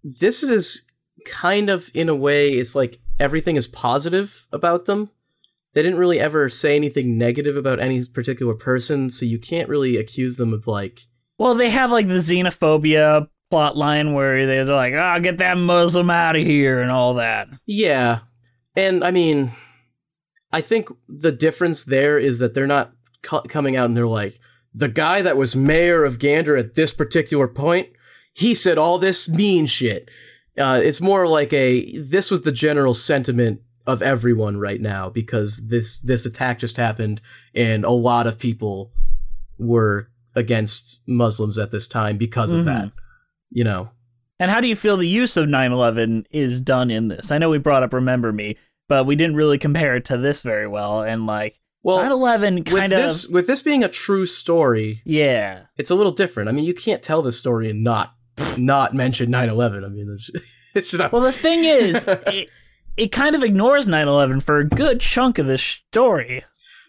this 0.03 0.43
is 0.43 0.87
kind 1.27 1.69
of 1.69 1.91
in 1.95 2.09
a 2.09 2.15
way, 2.15 2.53
it's 2.53 2.75
like 2.75 3.01
everything 3.21 3.57
is 3.57 3.67
positive 3.67 4.47
about 4.53 4.87
them. 4.87 5.11
They 5.75 5.83
didn't 5.83 5.99
really 5.99 6.21
ever 6.21 6.49
say 6.49 6.77
anything 6.77 7.19
negative 7.19 7.57
about 7.57 7.81
any 7.81 8.05
particular 8.05 8.55
person, 8.55 9.11
so 9.11 9.25
you 9.25 9.39
can't 9.39 9.69
really 9.69 9.97
accuse 9.97 10.37
them 10.37 10.53
of 10.53 10.67
like 10.67 11.03
Well, 11.39 11.55
they 11.55 11.71
have 11.71 11.91
like 11.91 12.09
the 12.09 12.15
xenophobia 12.15 13.29
plot 13.53 13.77
line 13.77 14.15
where 14.15 14.47
they're 14.47 14.65
like, 14.65 14.95
"Ah, 14.95 15.19
get 15.19 15.37
that 15.37 15.59
Muslim 15.59 16.09
out 16.09 16.37
of 16.37 16.43
here" 16.43 16.81
and 16.81 16.91
all 16.91 17.13
that. 17.15 17.49
Yeah. 17.67 18.21
And 18.75 19.05
I 19.05 19.11
mean, 19.11 19.53
I 20.53 20.63
think 20.63 20.89
the 21.07 21.33
difference 21.33 21.85
there 21.85 22.19
is 22.19 22.39
that 22.39 22.55
they're 22.55 22.67
not 22.67 22.93
co- 23.23 23.43
coming 23.43 23.77
out 23.77 23.85
and 23.85 23.95
they're 23.97 24.07
like, 24.07 24.41
the 24.75 24.89
guy 24.89 25.21
that 25.21 25.37
was 25.37 25.55
mayor 25.55 26.03
of 26.03 26.19
Gander 26.19 26.57
at 26.57 26.77
this 26.77 26.95
particular 26.95 27.47
point, 27.47 27.89
he 28.33 28.55
said 28.55 28.79
all 28.79 28.99
this 28.99 29.29
mean 29.29 29.67
shit. 29.67 30.09
Uh, 30.59 30.81
it's 30.83 31.03
more 31.03 31.27
like 31.29 31.53
a 31.53 31.99
this 31.99 32.31
was 32.31 32.41
the 32.43 32.53
general 32.53 32.95
sentiment 32.95 33.61
of 33.87 34.01
everyone 34.01 34.57
right 34.57 34.81
now 34.81 35.11
because 35.11 35.69
this 35.69 35.99
this 35.99 36.25
attack 36.25 36.59
just 36.59 36.79
happened 36.79 37.21
and 37.55 37.85
a 37.85 37.91
lot 37.91 38.27
of 38.27 38.39
people 38.39 38.93
were 39.59 40.09
against 40.35 41.01
Muslims 41.07 41.59
at 41.59 41.71
this 41.71 41.87
time 41.87 42.17
because 42.17 42.53
of 42.55 42.63
Mhm. 42.63 42.65
that. 42.65 42.93
You 43.53 43.65
know. 43.65 43.91
And 44.39 44.51
how 44.51 44.61
do 44.61 44.67
you 44.67 44.75
feel 44.75 44.97
the 44.97 45.07
use 45.07 45.37
of 45.37 45.47
9/11 45.47 46.25
is 46.31 46.61
done 46.61 46.91
in 46.91 47.09
this? 47.09 47.31
I 47.31 47.39
know 47.39 47.49
we 47.49 47.59
brought 47.59 47.83
up 47.85 47.93
Remember 47.93 48.33
Me, 48.33 48.57
but 48.89 49.07
we 49.07 49.15
didn't 49.15 49.37
really 49.37 49.59
compare 49.59 49.95
it 49.95 50.05
to 50.07 50.17
this 50.17 50.43
very 50.43 50.67
well. 50.67 51.03
And 51.03 51.27
like 51.27 51.61
Well, 51.85 51.99
9/11 51.99 52.57
with 52.71 52.81
kind 52.81 52.93
of 52.93 53.03
this 53.03 53.29
with 53.29 53.47
this 53.47 53.63
being 53.63 53.85
a 53.85 53.89
true 53.89 54.27
story, 54.27 55.01
yeah. 55.05 55.67
it's 55.77 55.91
a 55.91 55.95
little 55.95 56.13
different. 56.13 56.49
I 56.49 56.53
mean, 56.53 56.65
you 56.65 56.75
can't 56.75 57.03
tell 57.03 57.23
this 57.23 57.39
story 57.39 57.71
and 57.71 57.85
not 57.85 58.15
not 58.59 58.95
mention 58.95 59.31
9/11. 59.31 59.85
I 59.85 59.89
mean, 59.89 60.11
it's, 60.13 60.31
it's 60.75 60.95
not. 60.95 61.13
Well, 61.13 61.23
the 61.23 61.31
thing 61.31 61.65
is, 61.65 62.05
it, 62.09 62.49
it 62.97 63.13
kind 63.13 63.37
of 63.37 63.45
ignores 63.45 63.87
9/11 63.87 64.43
for 64.43 64.59
a 64.59 64.69
good 64.69 65.01
chunk 65.01 65.39
of 65.39 65.47
this 65.47 65.63
story. 65.63 66.43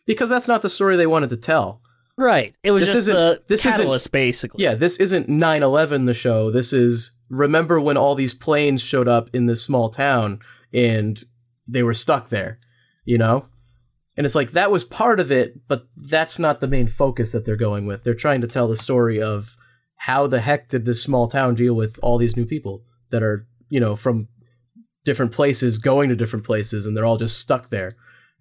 because 0.08 0.28
that's 0.30 0.48
not 0.48 0.64
the 0.64 0.70
story 0.70 0.98
they 0.98 1.06
wanted 1.08 1.30
to 1.30 1.38
tell. 1.38 1.83
Right. 2.18 2.54
It 2.64 2.72
was 2.72 2.82
This 2.84 2.90
just 2.90 3.00
isn't- 3.00 3.14
the 3.16 3.42
this 3.48 3.66
isn't- 3.66 4.12
basically. 4.12 4.64
Yeah, 4.64 4.76
this 4.76 4.98
isn't 4.98 5.30
9/11 5.30 6.06
the 6.06 6.14
show. 6.14 6.52
This 6.52 6.72
is 6.74 7.12
remember 7.30 7.80
when 7.80 7.98
all 7.98 8.14
these 8.16 8.34
planes 8.36 8.82
showed 8.82 9.08
up 9.08 9.30
in 9.34 9.48
this 9.48 9.64
small 9.64 9.90
town 9.90 10.40
and 10.74 11.24
they 11.68 11.82
were 11.82 11.94
stuck 11.96 12.30
there, 12.30 12.60
you 13.06 13.18
know? 13.18 13.46
And 14.16 14.26
it's 14.26 14.36
like 14.36 14.52
that 14.52 14.70
was 14.70 14.84
part 14.84 15.20
of 15.20 15.32
it, 15.32 15.68
but 15.68 15.88
that's 15.98 16.38
not 16.38 16.62
the 16.62 16.68
main 16.68 16.88
focus 16.88 17.32
that 17.32 17.46
they're 17.46 17.56
going 17.56 17.88
with. 17.88 18.04
They're 18.04 18.14
trying 18.14 18.42
to 18.42 18.48
tell 18.48 18.68
the 18.68 18.76
story 18.76 19.20
of 19.20 19.58
how 19.96 20.28
the 20.28 20.42
heck 20.42 20.70
did 20.70 20.86
this 20.86 21.02
small 21.02 21.26
town 21.28 21.56
deal 21.56 21.74
with 21.74 21.98
all 22.04 22.20
these 22.20 22.38
new 22.38 22.46
people 22.46 22.84
that 23.10 23.24
are, 23.24 23.48
you 23.70 23.80
know, 23.80 23.96
from 23.96 24.28
different 25.04 25.32
places 25.32 25.80
going 25.80 26.10
to 26.10 26.16
different 26.16 26.46
places 26.46 26.86
and 26.86 26.96
they're 26.96 27.06
all 27.06 27.18
just 27.18 27.40
stuck 27.40 27.70
there. 27.72 27.96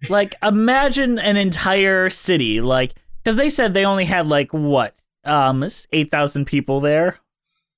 like 0.09 0.35
imagine 0.43 1.17
an 1.17 1.37
entire 1.37 2.09
city 2.09 2.59
like 2.59 2.93
because 3.23 3.35
they 3.37 3.49
said 3.49 3.73
they 3.73 3.85
only 3.85 4.05
had 4.05 4.27
like 4.27 4.51
what 4.53 4.95
um 5.25 5.63
8000 5.91 6.45
people 6.45 6.81
there 6.81 7.17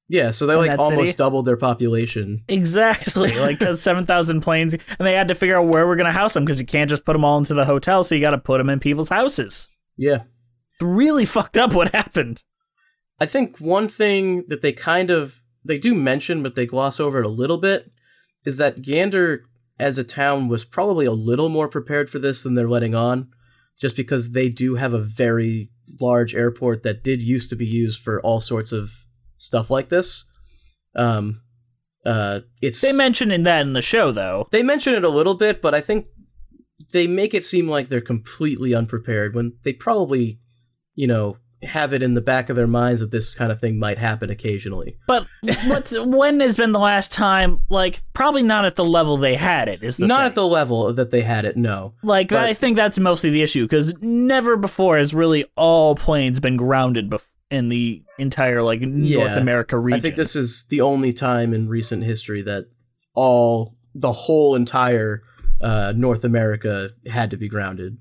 Yeah, 0.08 0.31
so 0.31 0.45
they 0.47 0.55
like 0.55 0.77
almost 0.79 1.12
city? 1.12 1.17
doubled 1.17 1.45
their 1.45 1.58
population. 1.58 2.43
Exactly, 2.47 3.38
like 3.39 3.60
because 3.60 3.81
seven 3.81 4.05
thousand 4.05 4.41
planes, 4.41 4.73
and 4.73 4.84
they 5.08 5.13
had 5.13 5.27
to 5.27 5.36
figure 5.36 5.58
out 5.60 5.67
where 5.67 5.88
we're 5.88 5.95
gonna 5.95 6.12
house 6.12 6.34
them 6.34 6.45
because 6.45 6.60
you 6.60 6.65
can't 6.65 6.89
just 6.89 7.05
put 7.05 7.13
them 7.13 7.23
all 7.25 7.38
into 7.38 7.53
the 7.53 7.65
hotel, 7.65 8.03
so 8.03 8.15
you 8.15 8.21
got 8.21 8.31
to 8.31 8.38
put 8.38 8.58
them 8.60 8.69
in 8.69 8.79
people's 8.79 9.10
houses. 9.10 9.67
Yeah. 9.97 10.23
It's 10.73 10.81
really 10.81 11.25
fucked 11.25 11.58
up 11.58 11.73
what 11.73 11.93
happened. 11.95 12.43
I 13.19 13.25
think 13.25 13.60
one 13.60 13.88
thing 13.88 14.43
that 14.49 14.62
they 14.62 14.73
kind 14.73 15.10
of 15.10 15.41
they 15.63 15.77
do 15.77 15.93
mention, 15.95 16.43
but 16.43 16.55
they 16.55 16.65
gloss 16.65 16.99
over 16.99 17.19
it 17.19 17.25
a 17.25 17.29
little 17.29 17.58
bit, 17.58 17.91
is 18.45 18.58
that 18.58 18.81
Gander 18.81 19.45
as 19.79 19.97
a 19.97 20.03
town 20.03 20.47
was 20.47 20.63
probably 20.65 21.05
a 21.05 21.12
little 21.12 21.49
more 21.49 21.67
prepared 21.67 22.10
for 22.10 22.19
this 22.19 22.43
than 22.43 22.55
they're 22.55 22.69
letting 22.69 22.93
on, 22.95 23.29
just 23.79 23.95
because 23.95 24.31
they 24.31 24.49
do 24.49 24.75
have 24.75 24.93
a 24.93 25.01
very 25.01 25.69
large 25.99 26.33
airport 26.35 26.83
that 26.83 27.03
did 27.03 27.21
used 27.21 27.49
to 27.49 27.55
be 27.55 27.65
used 27.65 27.99
for 27.99 28.21
all 28.21 28.39
sorts 28.39 28.71
of 28.71 28.91
stuff 29.38 29.69
like 29.69 29.89
this. 29.89 30.25
Um, 30.95 31.41
uh, 32.05 32.41
it's 32.61 32.81
They 32.81 32.93
mentioned 32.93 33.31
in 33.31 33.43
that 33.43 33.61
in 33.61 33.73
the 33.73 33.81
show 33.81 34.11
though. 34.11 34.47
they 34.51 34.63
mention 34.63 34.93
it 34.93 35.03
a 35.03 35.09
little 35.09 35.33
bit, 35.35 35.61
but 35.61 35.73
I 35.75 35.81
think 35.81 36.05
they 36.91 37.07
make 37.07 37.33
it 37.33 37.43
seem 37.43 37.67
like 37.67 37.89
they're 37.89 38.01
completely 38.01 38.73
unprepared 38.73 39.33
when 39.35 39.53
they 39.63 39.73
probably, 39.73 40.39
you 40.93 41.07
know, 41.07 41.38
have 41.65 41.93
it 41.93 42.01
in 42.04 42.13
the 42.13 42.21
back 42.21 42.49
of 42.49 42.56
their 42.56 42.67
minds 42.67 43.01
that 43.01 43.12
this 43.12 43.36
kind 43.36 43.51
of 43.51 43.60
thing 43.60 43.78
might 43.80 43.97
happen 43.97 44.30
occasionally. 44.30 44.97
But 45.08 45.28
what's 45.67 45.97
when 45.99 46.39
has 46.39 46.58
been 46.58 46.71
the 46.71 46.80
last 46.80 47.12
time? 47.12 47.60
Like 47.69 48.01
probably 48.13 48.43
not 48.43 48.65
at 48.65 48.75
the 48.75 48.86
level 48.86 49.17
they 49.17 49.36
had 49.36 49.67
it. 49.67 49.84
Is 49.84 49.97
the 49.97 50.08
Not 50.08 50.19
thing. 50.19 50.25
at 50.28 50.36
the 50.36 50.47
level 50.47 50.93
that 50.93 51.12
they 51.12 51.21
had 51.21 51.45
it, 51.45 51.58
no. 51.58 51.93
like 52.04 52.30
but- 52.30 52.43
I 52.45 52.54
think 52.54 52.75
that's 52.75 52.97
mostly 52.99 53.30
the 53.30 53.41
issue 53.41 53.63
because 53.65 53.93
never 54.01 54.56
before 54.58 54.97
has 54.97 55.13
really 55.13 55.45
all 55.58 55.95
planes 55.95 56.39
been 56.39 56.58
grounded 56.58 57.10
bef- 57.10 57.21
in 57.51 57.69
the 57.69 58.04
entire 58.17 58.62
like 58.63 58.82
North 58.82 59.30
Yeah. 59.32 59.38
America 59.39 59.78
region. 59.78 59.99
I 59.99 60.01
think 60.01 60.15
this 60.15 60.36
is 60.36 60.65
the 60.69 60.82
only 60.82 61.13
time 61.13 61.54
in 61.54 61.69
recent 61.69 62.04
history 62.04 62.41
that 62.43 62.65
all 63.13 63.75
the 63.93 64.12
whole 64.12 64.56
entire 64.56 65.23
uh, 65.62 65.93
North 65.95 66.23
America 66.23 66.89
had 67.08 67.32
to 67.32 67.38
be 67.38 67.47
grounded. 67.47 67.97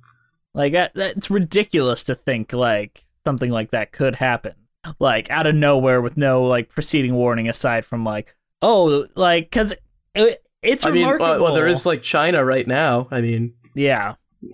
Like 0.55 0.73
that, 0.73 0.93
that's 0.95 1.31
ridiculous 1.31 2.03
to 2.05 2.15
think 2.15 2.53
like 2.53 3.05
something 3.25 3.51
like 3.51 3.71
that 3.71 3.93
could 3.93 4.15
happen. 4.17 4.53
Like 4.99 5.31
out 5.31 5.47
of 5.47 5.55
nowhere 5.55 6.01
with 6.03 6.17
no 6.17 6.43
like 6.45 6.69
preceding 6.69 7.15
warning 7.15 7.49
aside 7.49 7.85
from 7.87 8.05
like 8.05 8.35
oh 8.61 9.07
like 9.15 9.45
because 9.51 9.73
it, 10.15 10.43
it's 10.63 10.85
I 10.85 10.91
mean, 10.91 11.05
uh, 11.07 11.13
remarkable. 11.13 11.45
well, 11.45 11.55
there 11.55 11.67
is 11.67 11.87
like 11.87 12.03
China 12.03 12.45
right 12.45 12.67
now. 12.67 13.09
I 13.11 13.21
mean, 13.23 13.55
yeah, 13.75 14.15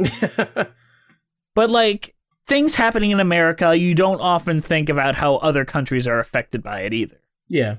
but 1.54 1.70
like 1.70 2.14
things 2.46 2.74
happening 2.74 3.10
in 3.10 3.20
America, 3.20 3.76
you 3.76 3.94
don't 3.94 4.20
often 4.20 4.60
think 4.60 4.88
about 4.88 5.14
how 5.16 5.36
other 5.36 5.64
countries 5.64 6.06
are 6.06 6.18
affected 6.18 6.62
by 6.62 6.80
it 6.82 6.92
either. 6.94 7.20
yeah. 7.48 7.76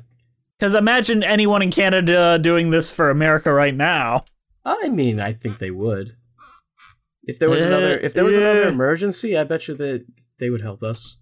Because 0.59 0.75
imagine 0.75 1.23
anyone 1.23 1.63
in 1.63 1.71
Canada 1.71 2.37
doing 2.37 2.69
this 2.69 2.91
for 2.91 3.09
America 3.09 3.51
right 3.51 3.73
now. 3.75 4.25
I 4.63 4.89
mean, 4.89 5.19
I 5.19 5.33
think 5.33 5.57
they 5.57 5.71
would. 5.71 6.15
If 7.23 7.39
there 7.39 7.49
was 7.49 7.63
Uh, 7.63 7.67
another, 7.67 7.97
if 7.97 8.13
there 8.13 8.23
was 8.23 8.35
yeah. 8.35 8.41
another 8.43 8.67
emergency, 8.69 9.35
I 9.35 9.43
bet 9.43 9.67
you 9.67 9.73
that 9.73 10.05
they 10.41 10.49
would 10.49 10.61
help 10.61 10.83
us. 10.83 11.15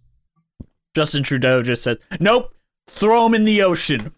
Justin 0.95 1.21
Trudeau 1.21 1.61
just 1.61 1.83
says, 1.83 1.97
"Nope, 2.19 2.55
throw 2.87 3.27
him 3.27 3.35
in 3.35 3.43
the 3.45 3.61
ocean." 3.61 4.11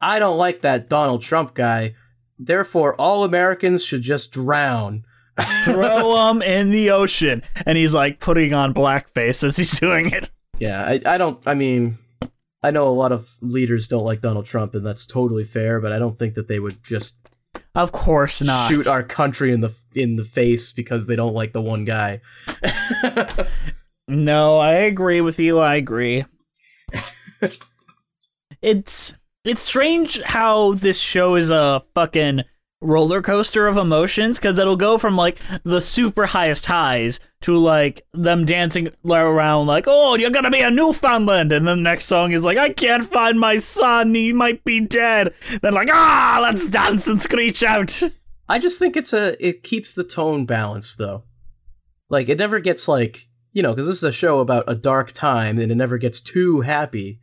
I 0.00 0.18
don't 0.18 0.38
like 0.38 0.62
that 0.62 0.88
Donald 0.88 1.20
Trump 1.20 1.54
guy. 1.54 1.94
Therefore, 2.38 2.94
all 3.00 3.22
Americans 3.24 3.84
should 3.84 4.00
just 4.02 4.32
drown. 4.32 5.04
throw 5.64 6.28
him 6.30 6.42
in 6.42 6.70
the 6.70 6.90
ocean. 6.90 7.42
And 7.64 7.78
he's 7.78 7.94
like 7.94 8.18
putting 8.20 8.52
on 8.52 8.74
blackface 8.74 9.44
as 9.44 9.56
he's 9.56 9.78
doing 9.78 10.10
it. 10.10 10.30
Yeah, 10.58 10.82
I, 10.84 11.00
I 11.06 11.18
don't. 11.18 11.40
I 11.46 11.54
mean, 11.54 11.98
I 12.62 12.70
know 12.70 12.88
a 12.88 12.90
lot 12.90 13.12
of 13.12 13.28
leaders 13.40 13.88
don't 13.88 14.04
like 14.04 14.20
Donald 14.20 14.46
Trump, 14.46 14.74
and 14.74 14.84
that's 14.84 15.06
totally 15.06 15.44
fair. 15.44 15.80
But 15.80 15.92
I 15.92 15.98
don't 15.98 16.18
think 16.18 16.34
that 16.34 16.48
they 16.48 16.58
would 16.58 16.82
just 16.82 17.16
Of 17.74 17.92
course 17.92 18.42
not. 18.42 18.68
shoot 18.68 18.86
our 18.86 19.02
country 19.02 19.52
in 19.52 19.60
the 19.60 19.74
in 19.94 20.16
the 20.16 20.24
face 20.24 20.72
because 20.72 21.06
they 21.06 21.16
don't 21.16 21.34
like 21.34 21.52
the 21.52 21.62
one 21.62 21.84
guy. 21.84 22.20
No, 24.12 24.58
I 24.58 24.72
agree 24.74 25.20
with 25.20 25.38
you. 25.38 25.58
I 25.58 25.76
agree. 25.76 26.24
it's 28.62 29.14
it's 29.44 29.62
strange 29.62 30.20
how 30.22 30.74
this 30.74 30.98
show 30.98 31.34
is 31.34 31.50
a 31.50 31.82
fucking 31.94 32.42
roller 32.80 33.22
coaster 33.22 33.66
of 33.66 33.76
emotions 33.76 34.38
because 34.38 34.58
it'll 34.58 34.76
go 34.76 34.98
from 34.98 35.16
like 35.16 35.38
the 35.62 35.80
super 35.80 36.26
highest 36.26 36.66
highs 36.66 37.20
to 37.40 37.56
like 37.56 38.04
them 38.12 38.44
dancing 38.44 38.90
around 39.08 39.68
like 39.68 39.84
oh 39.86 40.16
you're 40.16 40.30
gonna 40.30 40.50
be 40.50 40.60
a 40.60 40.70
newfoundland 40.70 41.52
and 41.52 41.66
then 41.68 41.78
the 41.78 41.82
next 41.82 42.06
song 42.06 42.32
is 42.32 42.44
like 42.44 42.58
i 42.58 42.68
can't 42.68 43.06
find 43.06 43.38
my 43.38 43.56
son 43.56 44.12
he 44.12 44.32
might 44.32 44.64
be 44.64 44.80
dead 44.80 45.32
then 45.62 45.72
like 45.74 45.88
ah 45.92 46.40
let's 46.42 46.66
dance 46.66 47.06
and 47.06 47.22
screech 47.22 47.62
out 47.62 48.02
I 48.52 48.58
just 48.58 48.78
think 48.78 48.98
it's 48.98 49.14
a 49.14 49.34
it 49.44 49.62
keeps 49.62 49.92
the 49.92 50.04
tone 50.04 50.44
balanced 50.44 50.98
though. 50.98 51.24
Like 52.10 52.28
it 52.28 52.36
never 52.36 52.60
gets 52.60 52.86
like 52.86 53.28
you 53.52 53.62
know 53.62 53.72
because 53.72 53.86
this 53.86 53.96
is 53.96 54.04
a 54.04 54.12
show 54.12 54.40
about 54.40 54.64
a 54.66 54.74
dark 54.74 55.12
time 55.12 55.58
and 55.58 55.70
it 55.70 55.74
never 55.74 55.98
gets 55.98 56.20
too 56.20 56.62
happy, 56.62 57.20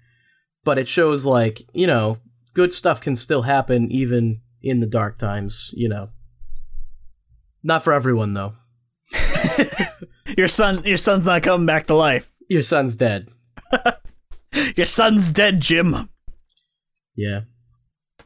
but 0.64 0.78
it 0.78 0.88
shows 0.88 1.26
like 1.26 1.62
you 1.74 1.88
know 1.88 2.18
good 2.54 2.74
stuff 2.74 3.02
can 3.02 3.16
still 3.16 3.44
happen 3.44 3.92
even 3.92 4.42
in 4.62 4.80
the 4.80 4.88
dark 4.88 5.18
times. 5.18 5.72
You 5.74 5.90
know, 5.90 6.10
not 7.64 7.84
for 7.84 7.94
everyone 7.94 8.34
though. 8.34 8.54
your 10.38 10.48
son 10.48 10.84
your 10.84 10.98
son's 10.98 11.26
not 11.26 11.42
coming 11.42 11.66
back 11.66 11.88
to 11.88 11.96
life 11.96 12.32
Your 12.48 12.62
son's 12.62 12.96
dead. 12.96 13.28
your 14.76 14.86
son's 14.86 15.32
dead 15.32 15.60
jim 15.60 16.10
Yeah. 17.16 17.42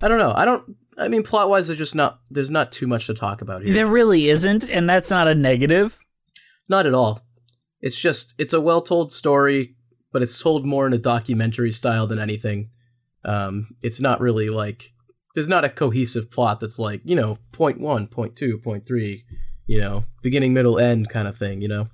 I 0.02 0.10
don't 0.10 0.20
know. 0.20 0.34
I 0.36 0.44
don't. 0.44 0.76
I 0.98 1.08
mean, 1.08 1.24
plot 1.24 1.50
wise, 1.50 1.68
there's 1.68 1.80
just 1.80 1.96
not. 1.96 2.20
There's 2.30 2.52
not 2.52 2.74
too 2.74 2.88
much 2.88 3.08
to 3.08 3.14
talk 3.14 3.42
about 3.42 3.64
here. 3.64 3.74
There 3.74 3.88
really 3.88 4.30
isn't, 4.30 4.70
and 4.70 4.88
that's 4.90 5.10
not 5.10 5.28
a 5.30 5.34
negative. 5.34 5.98
Not 6.68 6.86
at 6.86 6.94
all. 6.94 7.22
It's 7.84 8.00
just 8.00 8.34
it's 8.40 8.54
a 8.54 8.62
well 8.62 8.82
told 8.82 9.12
story, 9.12 9.76
but 10.14 10.24
it's 10.24 10.42
told 10.42 10.66
more 10.66 10.88
in 10.88 10.94
a 10.94 10.98
documentary 10.98 11.70
style 11.70 12.08
than 12.08 12.18
anything. 12.18 12.70
Um, 13.26 13.76
it's 13.82 14.00
not 14.00 14.22
really 14.22 14.50
like 14.50 14.94
there's 15.36 15.50
not 15.50 15.66
a 15.66 15.70
cohesive 15.70 16.32
plot 16.32 16.62
that's 16.62 16.80
like 16.80 17.02
you 17.04 17.16
know 17.16 17.38
point 17.52 17.82
one, 17.82 18.08
point 18.08 18.38
two, 18.38 18.58
point 18.58 18.88
three, 18.88 19.26
you 19.68 19.82
know 19.82 20.06
beginning, 20.22 20.54
middle, 20.54 20.80
end 20.80 21.10
kind 21.10 21.28
of 21.28 21.38
thing. 21.38 21.62
You 21.62 21.68
know. 21.68 21.88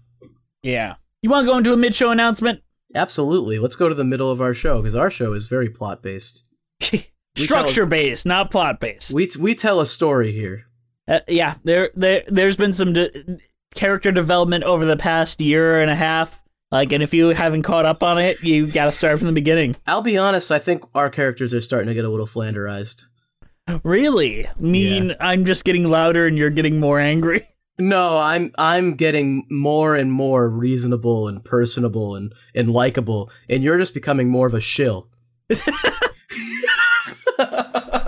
Yeah. 0.62 0.96
You 1.22 1.30
want 1.30 1.46
to 1.46 1.52
go 1.52 1.58
into 1.58 1.74
a 1.74 1.78
mid-show 1.78 2.12
announcement? 2.12 2.62
Absolutely. 2.96 3.60
Let's 3.60 3.76
go 3.76 3.90
to 3.90 3.96
the 3.96 4.04
middle 4.04 4.32
of 4.32 4.42
our 4.42 4.54
show 4.54 4.82
because 4.82 4.96
our 4.96 5.10
show 5.10 5.34
is 5.34 5.48
very 5.48 5.70
plot 5.70 6.04
based. 6.04 6.44
Structure 7.38 7.86
based, 7.86 8.26
not 8.26 8.52
plot 8.52 8.80
based. 8.80 9.14
We 9.14 9.30
we 9.40 9.56
tell 9.56 9.80
a 9.80 9.86
story 9.88 10.32
here. 10.34 10.66
Uh, 11.08 11.22
yeah, 11.28 11.56
there 11.64 11.90
there 11.96 12.24
there's 12.28 12.58
been 12.58 12.74
some 12.74 12.94
de- 12.94 13.40
character 13.80 14.12
development 14.12 14.66
over 14.66 14.84
the 14.84 14.98
past 14.98 15.40
year 15.40 15.82
and 15.82 15.90
a 15.90 15.96
half. 15.96 16.44
Like, 16.70 16.92
and 16.92 17.02
if 17.02 17.14
you 17.14 17.30
haven't 17.30 17.64
caught 17.64 17.86
up 17.86 18.04
on 18.04 18.18
it, 18.18 18.44
you 18.44 18.68
got 18.68 18.86
to 18.86 18.92
start 18.92 19.18
from 19.18 19.28
the 19.28 19.34
beginning. 19.34 19.78
I'll 19.88 20.02
be 20.02 20.18
honest. 20.18 20.52
I 20.52 20.60
think 20.60 20.84
our 20.94 21.10
characters 21.10 21.54
are 21.54 21.62
starting 21.62 21.88
to 21.88 21.94
get 21.94 22.04
a 22.04 22.10
little 22.10 22.28
flanderized. 22.28 23.06
Really? 23.84 24.48
Mean 24.60 25.16
I'm 25.22 25.46
just 25.46 25.64
getting 25.64 25.86
louder 25.86 26.28
and 26.28 26.38
you're 26.38 26.50
getting 26.50 26.80
more 26.80 27.00
angry. 27.00 27.48
No, 27.82 28.18
I'm 28.18 28.52
I'm 28.58 28.96
getting 28.96 29.48
more 29.50 29.96
and 29.96 30.12
more 30.12 30.50
reasonable 30.50 31.30
and 31.30 31.42
personable 31.46 32.18
and 32.18 32.34
and 32.54 32.70
likable, 32.70 33.32
and 33.48 33.64
you're 33.64 33.78
just 33.78 33.94
becoming 33.94 34.28
more 34.28 34.48
of 34.48 34.54
a 34.54 34.60
shill. 34.60 35.08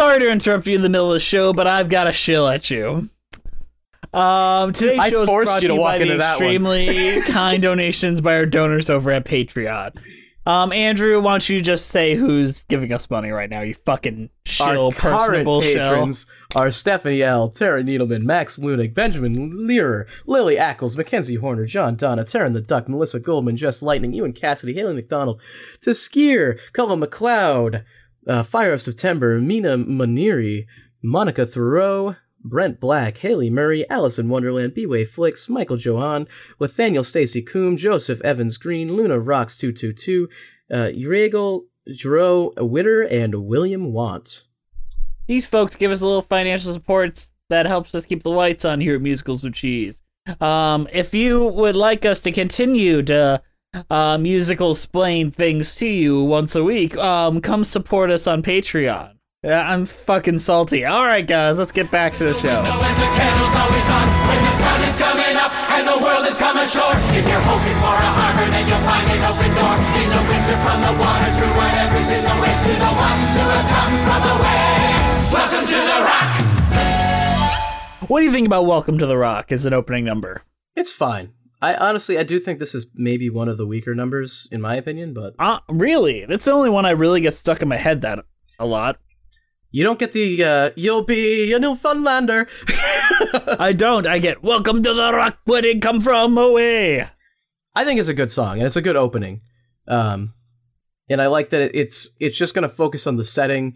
Sorry 0.00 0.18
to 0.18 0.30
interrupt 0.30 0.66
you 0.66 0.76
in 0.76 0.80
the 0.80 0.88
middle 0.88 1.08
of 1.08 1.12
the 1.12 1.20
show, 1.20 1.52
but 1.52 1.66
I've 1.66 1.90
got 1.90 2.06
a 2.06 2.12
shill 2.12 2.48
at 2.48 2.70
you. 2.70 3.10
Um, 4.14 4.72
today's 4.72 4.98
I 4.98 5.10
show 5.10 5.20
is 5.24 5.28
forced 5.28 5.50
brought 5.50 5.60
you 5.60 5.68
to 5.68 5.74
by 5.74 5.78
walk 5.78 5.96
the 5.96 6.02
into 6.04 6.16
that 6.16 6.32
extremely 6.38 7.20
kind 7.26 7.62
donations 7.62 8.22
by 8.22 8.36
our 8.36 8.46
donors 8.46 8.88
over 8.88 9.10
at 9.10 9.26
Patreon. 9.26 9.98
Um, 10.46 10.72
Andrew, 10.72 11.20
why 11.20 11.32
don't 11.32 11.46
you 11.50 11.60
just 11.60 11.88
say 11.88 12.14
who's 12.14 12.62
giving 12.62 12.94
us 12.94 13.10
money 13.10 13.28
right 13.28 13.50
now? 13.50 13.60
You 13.60 13.74
fucking 13.74 14.30
shill, 14.46 14.86
Our 14.86 14.92
personable 14.92 15.60
shill. 15.60 15.74
patrons 15.74 16.24
are 16.56 16.70
Stephanie 16.70 17.22
L, 17.22 17.50
Tara 17.50 17.82
Needleman, 17.82 18.22
Max 18.22 18.58
Lunig, 18.58 18.94
Benjamin 18.94 19.66
Learer, 19.66 20.06
Lily 20.24 20.56
Ackles, 20.56 20.96
Mackenzie 20.96 21.34
Horner, 21.34 21.66
John 21.66 21.94
Donna, 21.94 22.24
Taryn 22.24 22.54
the 22.54 22.62
Duck, 22.62 22.88
Melissa 22.88 23.20
Goldman, 23.20 23.58
Jess 23.58 23.82
Lightning, 23.82 24.14
Ewan 24.14 24.32
Cassidy, 24.32 24.72
Haley 24.72 24.94
McDonald, 24.94 25.42
Taskier, 25.84 26.58
Culva 26.72 27.04
McLeod, 27.04 27.84
uh, 28.26 28.42
Fire 28.42 28.72
of 28.72 28.82
September, 28.82 29.40
Mina 29.40 29.78
Maniri, 29.78 30.66
Monica 31.02 31.46
Thoreau, 31.46 32.16
Brent 32.42 32.80
Black, 32.80 33.18
Haley 33.18 33.50
Murray, 33.50 33.88
Alice 33.90 34.18
in 34.18 34.28
Wonderland, 34.28 34.74
B-Way 34.74 35.04
Flicks, 35.04 35.48
Michael 35.48 35.76
Johan, 35.76 36.26
Nathaniel 36.58 37.04
Stacy 37.04 37.42
Coombe, 37.42 37.76
Joseph 37.76 38.20
Evans 38.22 38.56
Green, 38.56 38.94
Luna 38.94 39.18
Rocks 39.18 39.58
222, 39.58 40.28
uh, 40.72 40.90
Uriel 40.94 41.64
Jero 41.88 42.52
Witter, 42.56 43.02
and 43.02 43.46
William 43.46 43.92
Want. 43.92 44.44
These 45.26 45.46
folks 45.46 45.76
give 45.76 45.90
us 45.90 46.00
a 46.00 46.06
little 46.06 46.22
financial 46.22 46.72
support 46.72 47.26
that 47.50 47.66
helps 47.66 47.94
us 47.94 48.06
keep 48.06 48.22
the 48.22 48.30
lights 48.30 48.64
on 48.64 48.80
here 48.80 48.96
at 48.96 49.02
Musicals 49.02 49.42
with 49.42 49.54
Cheese. 49.54 50.02
Um, 50.40 50.88
if 50.92 51.14
you 51.14 51.44
would 51.44 51.76
like 51.76 52.04
us 52.04 52.20
to 52.22 52.32
continue 52.32 53.02
to 53.02 53.42
uh, 53.90 54.18
musical 54.18 54.72
explain 54.72 55.30
things 55.30 55.74
to 55.76 55.86
you 55.86 56.22
once 56.24 56.54
a 56.54 56.64
week, 56.64 56.96
um, 56.96 57.40
come 57.40 57.64
support 57.64 58.10
us 58.10 58.26
on 58.26 58.42
Patreon. 58.42 59.14
Yeah, 59.42 59.64
I'm 59.64 59.86
fucking 59.86 60.38
salty. 60.38 60.84
All 60.84 61.06
right, 61.06 61.26
guys, 61.26 61.58
let's 61.58 61.72
get 61.72 61.90
back 61.90 62.12
to 62.18 62.24
the 62.24 62.34
show. 62.34 62.60
Know 62.60 62.76
when 62.76 62.94
the 63.00 63.10
candle's 63.16 63.56
always 63.56 63.88
on, 63.88 64.06
when 64.28 64.40
the 64.44 64.54
sun 64.60 64.80
is 64.84 64.96
coming 65.00 65.34
up 65.38 65.52
and 65.72 65.88
the 65.88 65.96
world 65.96 66.26
is 66.28 66.36
coming 66.36 66.68
short. 66.68 66.96
If 67.16 67.24
you're 67.24 67.40
hoping 67.48 67.78
for 67.80 67.96
a 67.96 68.10
harbor, 68.20 68.46
then 68.52 68.64
you'll 68.68 68.84
find 68.84 69.06
an 69.08 69.22
open 69.24 69.50
door. 69.56 69.76
In 69.96 70.08
the 70.12 70.22
winter, 70.28 70.56
from 70.60 70.78
the 70.84 70.92
water 71.00 71.30
through 71.40 71.54
whatever's 71.56 72.10
in 72.12 72.20
the 72.20 72.36
way 72.36 72.52
to 72.52 72.72
the 72.84 72.92
ones 72.92 73.32
who 73.32 73.44
have 73.48 73.68
come 73.72 73.94
from 74.04 74.22
away. 74.28 74.76
Welcome 75.32 75.64
to 75.72 75.78
the 75.80 75.98
rock. 76.04 76.32
What 78.10 78.20
do 78.20 78.26
you 78.26 78.32
think 78.32 78.46
about 78.46 78.66
Welcome 78.66 78.98
to 78.98 79.06
the 79.06 79.16
Rock 79.16 79.52
as 79.52 79.64
an 79.64 79.72
opening 79.72 80.04
number? 80.04 80.42
It's 80.74 80.92
fine. 80.92 81.32
I 81.62 81.74
honestly, 81.74 82.16
I 82.18 82.22
do 82.22 82.40
think 82.40 82.58
this 82.58 82.74
is 82.74 82.86
maybe 82.94 83.28
one 83.28 83.48
of 83.48 83.58
the 83.58 83.66
weaker 83.66 83.94
numbers 83.94 84.48
in 84.50 84.60
my 84.60 84.76
opinion, 84.76 85.12
but 85.14 85.34
Uh, 85.38 85.58
really? 85.68 86.24
That's 86.26 86.44
the 86.46 86.52
only 86.52 86.70
one 86.70 86.86
I 86.86 86.90
really 86.92 87.20
get 87.20 87.34
stuck 87.34 87.60
in 87.62 87.68
my 87.68 87.76
head 87.76 88.00
that 88.02 88.20
a 88.58 88.66
lot. 88.66 88.98
you 89.70 89.84
don't 89.84 89.98
get 89.98 90.12
the 90.12 90.42
uh, 90.44 90.70
"You'll 90.76 91.04
be 91.04 91.52
a 91.52 91.58
Newfoundlander." 91.58 92.48
I 93.58 93.72
don't. 93.76 94.06
I 94.06 94.18
get 94.18 94.42
Welcome 94.42 94.82
to 94.82 94.94
the 94.94 95.12
Rock. 95.12 95.38
Where 95.44 95.60
did 95.62 95.76
it 95.76 95.82
come 95.82 96.00
from? 96.00 96.36
Away. 96.38 97.08
I 97.74 97.84
think 97.84 98.00
it's 98.00 98.08
a 98.08 98.14
good 98.14 98.32
song 98.32 98.58
and 98.58 98.66
it's 98.66 98.76
a 98.76 98.82
good 98.82 98.96
opening. 98.96 99.42
Um, 99.86 100.34
and 101.08 101.20
I 101.22 101.26
like 101.26 101.50
that 101.50 101.76
it's 101.78 102.10
it's 102.20 102.36
just 102.38 102.54
gonna 102.54 102.68
focus 102.68 103.06
on 103.06 103.16
the 103.16 103.24
setting. 103.24 103.74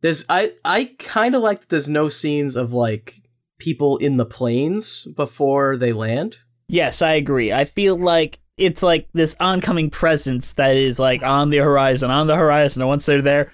There's 0.00 0.24
I 0.28 0.52
I 0.64 0.94
kind 0.98 1.34
of 1.34 1.42
like 1.42 1.60
that 1.60 1.68
there's 1.70 1.88
no 1.88 2.08
scenes 2.08 2.56
of 2.56 2.72
like 2.72 3.14
people 3.58 3.96
in 3.98 4.16
the 4.16 4.24
planes 4.26 5.06
before 5.16 5.76
they 5.76 5.92
land. 5.92 6.38
Yes, 6.70 7.02
I 7.02 7.12
agree. 7.12 7.52
I 7.52 7.64
feel 7.64 7.96
like 7.96 8.38
it's 8.56 8.82
like 8.82 9.08
this 9.12 9.34
oncoming 9.40 9.90
presence 9.90 10.52
that 10.54 10.76
is 10.76 10.98
like 10.98 11.22
on 11.22 11.50
the 11.50 11.58
horizon, 11.58 12.10
on 12.10 12.26
the 12.26 12.36
horizon. 12.36 12.82
And 12.82 12.88
once 12.88 13.06
they're 13.06 13.22
there, 13.22 13.52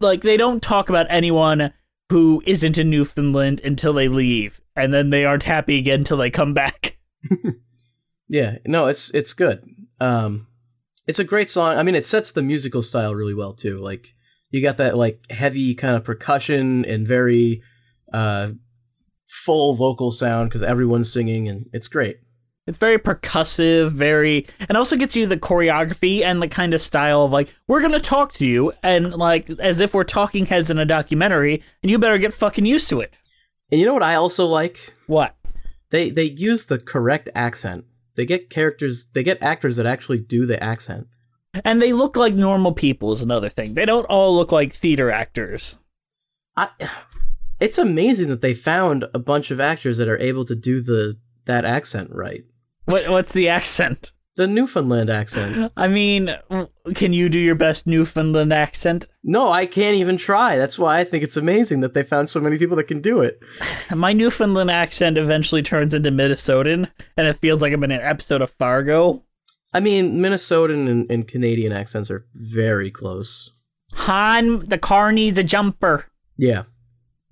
like 0.00 0.22
they 0.22 0.36
don't 0.36 0.62
talk 0.62 0.88
about 0.88 1.06
anyone 1.08 1.72
who 2.10 2.42
isn't 2.46 2.78
in 2.78 2.90
Newfoundland 2.90 3.60
until 3.64 3.92
they 3.92 4.08
leave, 4.08 4.60
and 4.76 4.94
then 4.94 5.10
they 5.10 5.24
aren't 5.24 5.42
happy 5.42 5.78
again 5.78 6.00
until 6.00 6.18
they 6.18 6.30
come 6.30 6.54
back. 6.54 6.98
Yeah, 8.28 8.58
no, 8.66 8.86
it's 8.86 9.10
it's 9.10 9.34
good. 9.34 9.62
Um, 10.00 10.48
it's 11.06 11.18
a 11.18 11.24
great 11.24 11.48
song. 11.48 11.76
I 11.76 11.82
mean, 11.82 11.94
it 11.94 12.06
sets 12.06 12.32
the 12.32 12.42
musical 12.42 12.82
style 12.82 13.14
really 13.14 13.34
well 13.34 13.52
too. 13.52 13.78
Like 13.78 14.14
you 14.50 14.62
got 14.62 14.78
that 14.78 14.96
like 14.96 15.20
heavy 15.30 15.74
kind 15.74 15.96
of 15.96 16.04
percussion 16.04 16.84
and 16.84 17.06
very 17.06 17.62
uh 18.12 18.50
full 19.26 19.74
vocal 19.74 20.10
sound 20.12 20.48
because 20.48 20.62
everyone's 20.62 21.12
singing 21.12 21.48
and 21.48 21.68
it's 21.72 21.88
great. 21.88 22.18
It's 22.66 22.78
very 22.78 22.98
percussive, 22.98 23.92
very, 23.92 24.46
and 24.68 24.76
also 24.76 24.96
gets 24.96 25.14
you 25.14 25.26
the 25.26 25.36
choreography 25.36 26.22
and 26.22 26.42
the 26.42 26.48
kind 26.48 26.74
of 26.74 26.82
style 26.82 27.24
of 27.24 27.30
like, 27.30 27.54
we're 27.68 27.80
gonna 27.80 28.00
talk 28.00 28.32
to 28.34 28.46
you, 28.46 28.72
and 28.82 29.14
like 29.14 29.48
as 29.60 29.80
if 29.80 29.94
we're 29.94 30.04
talking 30.04 30.46
heads 30.46 30.70
in 30.70 30.78
a 30.78 30.84
documentary, 30.84 31.62
and 31.82 31.90
you 31.90 31.98
better 31.98 32.18
get 32.18 32.34
fucking 32.34 32.66
used 32.66 32.88
to 32.88 33.00
it. 33.00 33.14
And 33.70 33.80
you 33.80 33.86
know 33.86 33.94
what 33.94 34.02
I 34.02 34.16
also 34.16 34.46
like? 34.46 34.94
What? 35.06 35.36
They 35.90 36.10
they 36.10 36.24
use 36.24 36.64
the 36.64 36.78
correct 36.78 37.28
accent. 37.34 37.84
They 38.16 38.26
get 38.26 38.50
characters. 38.50 39.06
They 39.12 39.22
get 39.22 39.42
actors 39.42 39.76
that 39.76 39.86
actually 39.86 40.18
do 40.18 40.46
the 40.46 40.62
accent. 40.62 41.06
And 41.64 41.80
they 41.80 41.92
look 41.92 42.16
like 42.16 42.34
normal 42.34 42.72
people 42.72 43.12
is 43.12 43.22
another 43.22 43.48
thing. 43.48 43.74
They 43.74 43.86
don't 43.86 44.04
all 44.06 44.34
look 44.34 44.52
like 44.52 44.72
theater 44.72 45.10
actors. 45.10 45.76
I, 46.56 46.68
it's 47.60 47.78
amazing 47.78 48.28
that 48.28 48.40
they 48.40 48.54
found 48.54 49.04
a 49.14 49.18
bunch 49.18 49.50
of 49.50 49.60
actors 49.60 49.98
that 49.98 50.08
are 50.08 50.18
able 50.18 50.44
to 50.46 50.54
do 50.54 50.82
the 50.82 51.18
that 51.46 51.64
accent 51.64 52.10
right. 52.12 52.44
What 52.86 53.08
what's 53.10 53.32
the 53.32 53.48
accent? 53.48 54.12
The 54.36 54.46
Newfoundland 54.46 55.08
accent. 55.08 55.72
I 55.76 55.88
mean, 55.88 56.34
can 56.94 57.12
you 57.12 57.28
do 57.28 57.38
your 57.38 57.54
best 57.54 57.86
Newfoundland 57.86 58.52
accent? 58.52 59.06
No, 59.24 59.50
I 59.50 59.64
can't 59.64 59.96
even 59.96 60.18
try. 60.18 60.58
That's 60.58 60.78
why 60.78 60.98
I 60.98 61.04
think 61.04 61.24
it's 61.24 61.38
amazing 61.38 61.80
that 61.80 61.94
they 61.94 62.02
found 62.02 62.28
so 62.28 62.40
many 62.40 62.58
people 62.58 62.76
that 62.76 62.84
can 62.84 63.00
do 63.00 63.20
it. 63.20 63.40
My 63.94 64.12
Newfoundland 64.12 64.70
accent 64.70 65.16
eventually 65.16 65.62
turns 65.62 65.94
into 65.94 66.10
Minnesotan, 66.10 66.88
and 67.16 67.26
it 67.26 67.38
feels 67.40 67.62
like 67.62 67.72
I'm 67.72 67.84
in 67.84 67.92
an 67.92 68.02
episode 68.02 68.42
of 68.42 68.50
Fargo. 68.50 69.24
I 69.72 69.80
mean, 69.80 70.18
Minnesotan 70.18 70.88
and, 70.88 71.10
and 71.10 71.26
Canadian 71.26 71.72
accents 71.72 72.10
are 72.10 72.26
very 72.34 72.90
close. 72.90 73.50
Han, 73.94 74.66
the 74.66 74.78
car 74.78 75.12
needs 75.12 75.38
a 75.38 75.42
jumper. 75.42 76.06
Yeah, 76.36 76.64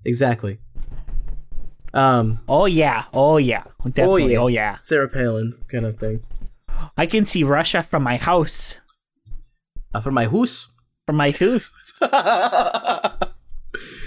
exactly. 0.06 0.58
Um, 1.94 2.40
Oh 2.48 2.66
yeah, 2.66 3.04
oh 3.14 3.36
yeah, 3.36 3.64
definitely. 3.84 4.32
yeah. 4.32 4.38
Oh 4.38 4.48
yeah. 4.48 4.78
Sarah 4.80 5.08
Palin 5.08 5.54
kind 5.70 5.86
of 5.86 5.98
thing. 5.98 6.22
I 6.96 7.06
can 7.06 7.24
see 7.24 7.44
Russia 7.44 7.82
from 7.82 8.02
my 8.02 8.16
house. 8.16 8.78
Uh, 9.94 10.00
for 10.00 10.10
my 10.10 10.24
hoose. 10.26 10.68
From 11.06 11.16
my 11.16 11.30
house. 11.30 11.94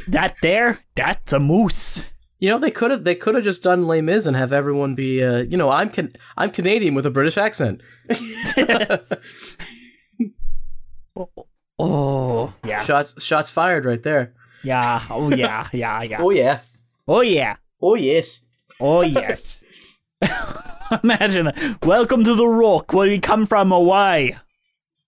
that 0.10 0.36
there, 0.42 0.80
that's 0.96 1.32
a 1.34 1.40
moose. 1.40 2.10
You 2.40 2.50
know, 2.50 2.60
they 2.60 2.72
could 2.72 2.92
have 2.92 3.04
they 3.06 3.16
could 3.16 3.36
have 3.36 3.44
just 3.46 3.64
done 3.64 3.88
Les 3.88 4.02
Mis 4.02 4.26
and 4.26 4.36
have 4.36 4.52
everyone 4.54 4.94
be, 4.94 5.24
uh, 5.24 5.38
you 5.40 5.56
know, 5.58 5.70
I'm 5.70 5.90
can 5.90 6.14
I'm 6.36 6.52
Canadian 6.52 6.94
with 6.94 7.06
a 7.06 7.10
British 7.10 7.38
accent. 7.38 7.82
Oh 11.80 12.54
yeah, 12.66 12.82
shots 12.84 13.24
shots 13.24 13.52
fired 13.52 13.86
right 13.86 14.02
there. 14.02 14.34
yeah. 14.64 15.04
Oh 15.10 15.30
yeah, 15.30 15.68
yeah, 15.72 16.02
yeah. 16.02 16.18
Oh 16.22 16.32
yeah. 16.32 16.60
Oh 17.08 17.22
yeah. 17.22 17.58
Oh 17.82 17.96
yes. 17.96 18.46
Oh 18.80 19.02
yes. 19.02 19.64
Imagine, 21.04 21.52
welcome 21.84 22.24
to 22.24 22.34
the 22.34 22.48
Rock, 22.48 22.94
where 22.94 23.10
we 23.10 23.20
come 23.20 23.46
from, 23.46 23.72
away. 23.72 24.38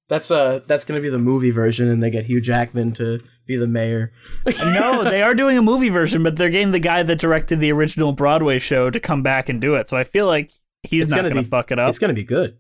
That's 0.10 0.30
uh 0.32 0.62
that's 0.68 0.86
gonna 0.86 1.00
be 1.02 1.10
the 1.10 1.20
movie 1.20 1.52
version, 1.52 1.88
and 1.88 2.02
they 2.02 2.10
get 2.10 2.26
Hugh 2.26 2.42
Jackman 2.42 2.94
to 2.94 3.20
be 3.46 3.56
the 3.58 3.68
mayor. 3.68 4.12
no, 4.46 5.04
they 5.10 5.22
are 5.22 5.34
doing 5.36 5.58
a 5.58 5.62
movie 5.62 5.90
version, 5.90 6.24
but 6.24 6.36
they're 6.36 6.50
getting 6.50 6.72
the 6.72 6.80
guy 6.80 7.04
that 7.04 7.20
directed 7.20 7.60
the 7.60 7.72
original 7.72 8.12
Broadway 8.12 8.60
show 8.60 8.90
to 8.90 9.00
come 9.00 9.24
back 9.24 9.50
and 9.50 9.62
do 9.62 9.76
it. 9.76 9.88
So 9.88 9.98
I 9.98 10.04
feel 10.04 10.26
like 10.28 10.52
he's 10.84 11.04
It's 11.04 11.12
not 11.12 11.18
gonna 11.18 11.30
to 11.36 11.42
be- 11.44 11.48
fuck 11.48 11.72
it 11.72 11.80
up. 11.80 11.90
It's 11.90 12.00
gonna 12.00 12.14
be 12.14 12.24
good. 12.24 12.58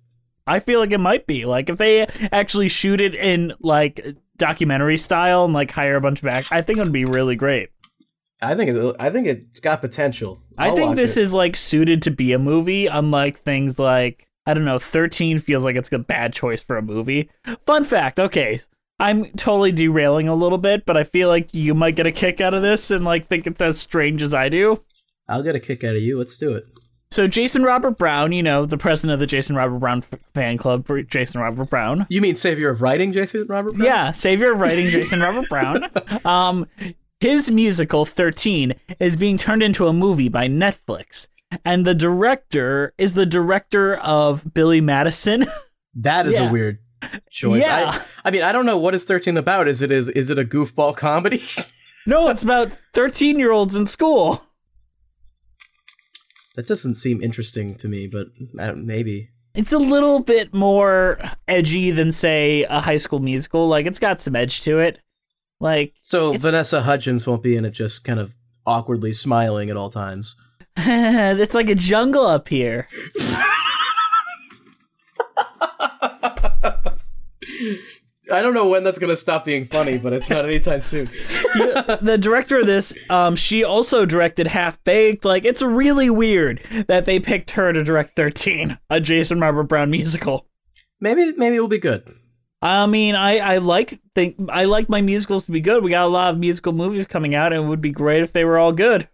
I 0.48 0.60
feel 0.60 0.80
like 0.80 0.92
it 0.92 1.00
might 1.00 1.28
be. 1.28 1.46
Like 1.46 1.70
if 1.70 1.78
they 1.78 2.08
actually 2.32 2.70
shoot 2.70 3.02
it 3.02 3.14
in 3.16 3.54
like 3.60 4.16
documentary 4.38 4.98
style 4.98 5.46
and 5.46 5.54
like 5.54 5.70
hire 5.72 5.96
a 5.98 6.02
bunch 6.02 6.22
of 6.22 6.28
act, 6.28 6.48
I 6.52 6.62
think 6.62 6.80
it 6.80 6.84
would 6.84 6.94
be 6.94 7.06
really 7.06 7.36
great. 7.36 7.70
I 8.42 8.56
think 8.56 8.72
it, 8.72 8.96
I 9.00 9.10
think 9.10 9.28
it's 9.28 9.60
got 9.60 9.82
potential. 9.82 10.42
I 10.58 10.70
I'll 10.70 10.76
think 10.76 10.96
this 10.96 11.18
it. 11.18 11.22
is 11.22 11.34
like 11.34 11.56
suited 11.56 12.02
to 12.04 12.12
be 12.12 12.32
a 12.34 12.40
movie, 12.40 12.88
unlike 12.88 13.40
things 13.40 13.80
like 13.80 14.28
I 14.46 14.54
don't 14.54 14.66
know, 14.66 14.80
13 14.80 15.40
feels 15.40 15.64
like 15.64 15.76
it's 15.76 15.92
a 15.92 16.00
bad 16.00 16.34
choice 16.34 16.64
for 16.64 16.78
a 16.78 16.82
movie. 16.82 17.30
Fun 17.66 17.84
fact, 17.84 18.20
okay. 18.20 18.62
I'm 19.00 19.26
totally 19.34 19.72
derailing 19.72 20.28
a 20.28 20.36
little 20.36 20.58
bit, 20.58 20.86
but 20.86 20.98
I 20.98 21.04
feel 21.04 21.30
like 21.30 21.54
you 21.54 21.74
might 21.74 21.96
get 21.96 22.08
a 22.08 22.12
kick 22.12 22.42
out 22.42 22.54
of 22.54 22.62
this 22.62 22.92
and 22.92 23.06
like 23.06 23.28
think 23.28 23.48
it's 23.48 23.62
as 23.62 23.80
strange 23.80 24.22
as 24.22 24.34
I 24.34 24.50
do. 24.50 24.84
I'll 25.28 25.44
get 25.44 25.56
a 25.56 25.60
kick 25.60 25.84
out 25.84 25.96
of 25.96 26.02
you. 26.02 26.18
Let's 26.18 26.38
do 26.38 26.54
it. 26.54 26.66
So 27.12 27.28
Jason 27.28 27.64
Robert 27.64 27.98
Brown, 27.98 28.32
you 28.32 28.44
know, 28.44 28.66
the 28.66 28.78
president 28.78 29.14
of 29.14 29.20
the 29.20 29.26
Jason 29.26 29.56
Robert 29.56 29.80
Brown 29.80 30.04
fan 30.34 30.58
club 30.58 30.86
for 30.86 31.02
Jason 31.02 31.42
Robert 31.42 31.70
Brown. 31.70 32.06
You 32.10 32.22
mean 32.22 32.36
savior 32.36 32.70
of 32.70 32.82
writing, 32.84 33.12
Jason 33.14 33.46
Robert? 33.48 33.74
Brown? 33.74 33.86
Yeah, 33.86 34.12
savior 34.12 34.52
of 34.52 34.60
writing 34.60 34.88
Jason 34.90 35.20
Robert 35.20 35.50
Brown. 35.50 35.90
Um, 36.26 36.68
his 37.20 37.50
musical 37.52 38.06
13 38.06 38.74
is 39.00 39.16
being 39.16 39.38
turned 39.38 39.62
into 39.64 39.88
a 39.88 39.94
movie 39.94 40.30
by 40.30 40.48
Netflix. 40.48 41.28
And 41.66 41.86
the 41.86 41.96
director 41.96 42.94
is 42.98 43.14
the 43.16 43.26
director 43.26 43.96
of 43.98 44.54
Billy 44.54 44.82
Madison. 44.82 45.46
That 45.96 46.28
is 46.28 46.36
Yeah. 46.36 46.48
a 46.48 46.52
weird 46.52 46.78
choice. 47.32 47.64
Yeah. 47.64 47.92
I, 48.24 48.28
I 48.28 48.32
mean, 48.32 48.44
I 48.44 48.52
don't 48.52 48.68
know 48.68 48.78
what 48.78 48.94
is 48.94 49.04
13 49.04 49.36
about. 49.38 49.68
Is 49.68 49.82
it 49.82 49.92
is 49.92 50.08
is 50.10 50.30
it 50.30 50.38
a 50.38 50.46
goofball 50.46 50.96
comedy? 50.96 51.44
no, 52.06 52.30
it's 52.30 52.44
about 52.44 52.72
13 52.94 53.40
year 53.40 53.52
olds 53.52 53.76
in 53.76 53.88
school. 53.88 54.46
that 56.56 56.68
doesn't 56.68 56.96
seem 56.96 57.22
interesting 57.24 57.74
to 57.76 57.88
me, 57.88 58.08
but 58.08 58.28
uh, 58.60 58.74
maybe. 58.74 59.30
It's 59.56 59.74
a 59.74 59.80
little 59.80 60.20
bit 60.20 60.54
more 60.54 61.20
edgy 61.48 61.90
than, 61.92 62.12
say, 62.12 62.64
a 62.70 62.80
high 62.80 62.98
school 62.98 63.20
musical. 63.20 63.68
Like, 63.68 63.88
it's 63.88 64.00
got 64.00 64.22
some 64.22 64.36
edge 64.36 64.62
to 64.62 64.78
it. 64.80 65.00
Like, 65.60 65.94
So 66.02 66.30
It's- 66.30 66.42
Vanessa 66.42 66.82
Hudgens 66.84 67.28
won't 67.28 67.44
be 67.44 67.56
in 67.56 67.66
it, 67.66 67.72
just 67.72 68.04
kind 68.04 68.20
of 68.20 68.34
awkwardly 68.66 69.12
smiling 69.14 69.70
at 69.70 69.78
all 69.78 69.90
times. 69.90 70.36
it's 70.78 71.54
like 71.54 71.70
a 71.70 71.76
jungle 71.76 72.26
up 72.26 72.48
here. 72.48 72.88
I 78.32 78.44
don't 78.44 78.54
know 78.54 78.68
when 78.68 78.84
that's 78.84 79.00
gonna 79.00 79.16
stop 79.16 79.44
being 79.44 79.66
funny, 79.66 79.98
but 79.98 80.14
it's 80.14 80.30
not 80.30 80.46
anytime 80.46 80.82
soon. 80.82 81.08
the 82.02 82.18
director 82.20 82.60
of 82.60 82.68
this, 82.68 82.94
um, 83.10 83.36
she 83.36 83.64
also 83.64 84.06
directed 84.06 84.46
Half 84.46 84.84
Baked. 84.84 85.26
Like, 85.26 85.46
it's 85.46 85.64
really 85.64 86.12
weird 86.12 86.62
that 86.88 87.06
they 87.06 87.20
picked 87.20 87.52
her 87.52 87.74
to 87.74 87.84
direct 87.84 88.16
13, 88.16 88.78
a 88.92 89.02
Jason 89.02 89.40
Robert 89.40 89.64
Brown 89.64 89.90
musical. 89.90 90.46
maybe 91.02 91.32
maybe 91.38 91.56
it'll 91.56 91.68
be 91.68 91.80
good. 91.80 92.04
I 92.62 92.86
mean, 92.86 93.16
I, 93.16 93.38
I 93.38 93.58
like 93.58 94.00
think 94.16 94.36
I 94.50 94.66
like 94.66 94.90
my 94.90 95.02
musicals 95.02 95.46
to 95.46 95.52
be 95.52 95.62
good. 95.62 95.84
We 95.84 95.92
got 95.92 96.06
a 96.06 96.08
lot 96.08 96.34
of 96.34 96.40
musical 96.40 96.74
movies 96.74 97.08
coming 97.08 97.36
out, 97.36 97.54
and 97.54 97.64
it 97.64 97.68
would 97.68 97.82
be 97.82 97.92
great 97.92 98.22
if 98.22 98.34
they 98.34 98.44
were 98.44 98.58
all 98.58 98.74
good. 98.74 99.08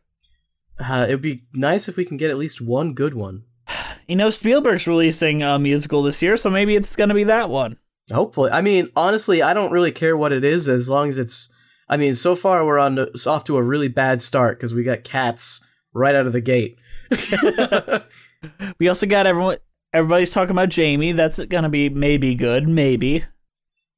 Uh, 0.80 1.06
it'd 1.08 1.22
be 1.22 1.44
nice 1.54 1.88
if 1.88 1.96
we 1.96 2.06
can 2.06 2.18
get 2.18 2.32
at 2.32 2.38
least 2.38 2.62
one 2.62 2.94
good 2.94 3.14
one. 3.14 3.44
You 4.08 4.16
know, 4.16 4.30
Spielberg's 4.30 4.86
releasing 4.86 5.42
a 5.42 5.58
musical 5.58 6.04
this 6.04 6.22
year, 6.22 6.38
so 6.38 6.52
maybe 6.52 6.76
it's 6.76 6.96
gonna 6.96 7.16
be 7.16 7.24
that 7.24 7.50
one. 7.50 7.78
Hopefully, 8.12 8.52
I 8.52 8.62
mean, 8.62 8.88
honestly, 8.96 9.42
I 9.42 9.56
don't 9.56 9.72
really 9.72 9.92
care 9.92 10.16
what 10.16 10.32
it 10.32 10.44
is 10.44 10.70
as 10.70 10.88
long 10.88 11.08
as 11.08 11.18
it's. 11.18 11.50
I 11.90 11.98
mean, 11.98 12.14
so 12.14 12.36
far 12.36 12.64
we're 12.64 12.78
on 12.78 12.98
to, 12.98 13.10
off 13.28 13.46
to 13.46 13.58
a 13.58 13.64
really 13.64 13.88
bad 13.88 14.22
start 14.22 14.60
because 14.60 14.76
we 14.76 14.84
got 14.84 15.04
cats 15.04 15.60
right 15.92 16.14
out 16.14 16.28
of 16.28 16.34
the 16.34 16.42
gate. 16.42 16.78
We 18.80 18.88
also 18.88 19.06
got 19.06 19.28
everyone. 19.28 19.58
Everybody's 19.94 20.34
talking 20.34 20.52
about 20.52 20.70
Jamie. 20.70 21.14
That's 21.14 21.44
gonna 21.46 21.70
be 21.70 21.90
maybe 21.90 22.36
good, 22.36 22.68
maybe. 22.68 23.26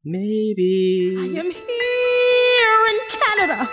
Maybe. 0.09 1.15
I 1.19 1.25
am 1.25 1.51
here 1.51 2.81
in 2.91 2.97
Canada. 3.11 3.69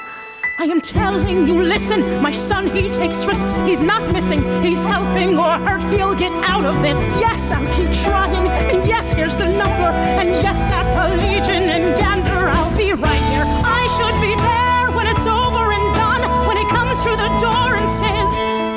I 0.59 0.64
am 0.64 0.81
telling 0.81 1.47
you, 1.47 1.62
listen, 1.62 2.20
my 2.20 2.33
son, 2.33 2.66
he 2.75 2.90
takes 2.90 3.25
risks. 3.25 3.59
He's 3.59 3.83
not 3.83 4.03
missing, 4.12 4.42
he's 4.61 4.85
helping 4.85 5.38
or 5.38 5.53
hurt. 5.62 5.85
He'll 5.94 6.16
get 6.16 6.33
out 6.51 6.64
of 6.64 6.83
this. 6.83 6.99
Yes, 7.20 7.53
I'll 7.53 7.62
keep 7.75 7.87
trying. 8.03 8.49
And 8.75 8.85
yes, 8.85 9.14
here's 9.14 9.37
the 9.37 9.44
number. 9.44 9.94
And 10.18 10.31
yes, 10.42 10.59
at 10.73 10.83
the 10.99 11.23
Legion 11.23 11.70
in 11.70 11.94
Gander, 11.94 12.49
I'll 12.51 12.77
be 12.77 12.92
right 12.94 13.25
here. 13.31 13.47
I 13.47 13.87
should 13.94 14.18
be 14.18 14.35
there 14.35 14.90
when 14.90 15.07
it's 15.07 15.29
over 15.29 15.70
and 15.70 15.87
done. 15.94 16.23
When 16.49 16.57
he 16.57 16.66
comes 16.66 17.01
through 17.05 17.14
the 17.16 17.31
door 17.38 17.79
and 17.79 17.88
says, 17.88 18.31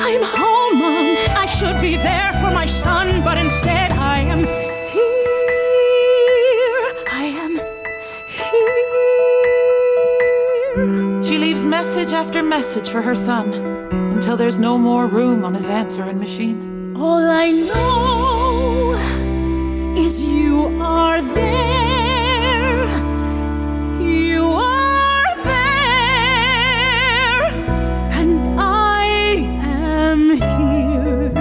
I'm 0.06 0.22
home, 0.22 0.78
Mom. 0.78 1.18
I 1.34 1.48
should 1.48 1.82
be 1.82 1.96
there 1.96 2.34
for 2.34 2.54
my 2.54 2.68
son, 2.68 3.24
but 3.24 3.40
instead 3.40 3.97
after 12.18 12.42
message 12.42 12.90
for 12.90 13.04
her 13.04 13.14
son 13.14 13.54
until 14.16 14.36
there's 14.36 14.60
no 14.60 14.76
more 14.76 15.06
room 15.06 15.46
on 15.46 15.54
his 15.54 15.70
answering 15.70 16.18
machine. 16.18 16.96
All 16.98 17.20
I 17.20 17.52
know 17.52 18.96
is 19.96 20.26
you 20.26 20.76
are 20.82 21.22
there. 21.22 22.88
You 24.02 24.48
are 24.48 25.36
there. 25.44 25.84
And 28.20 28.60
I 28.60 29.06
am 29.62 30.32
here. 30.32 31.32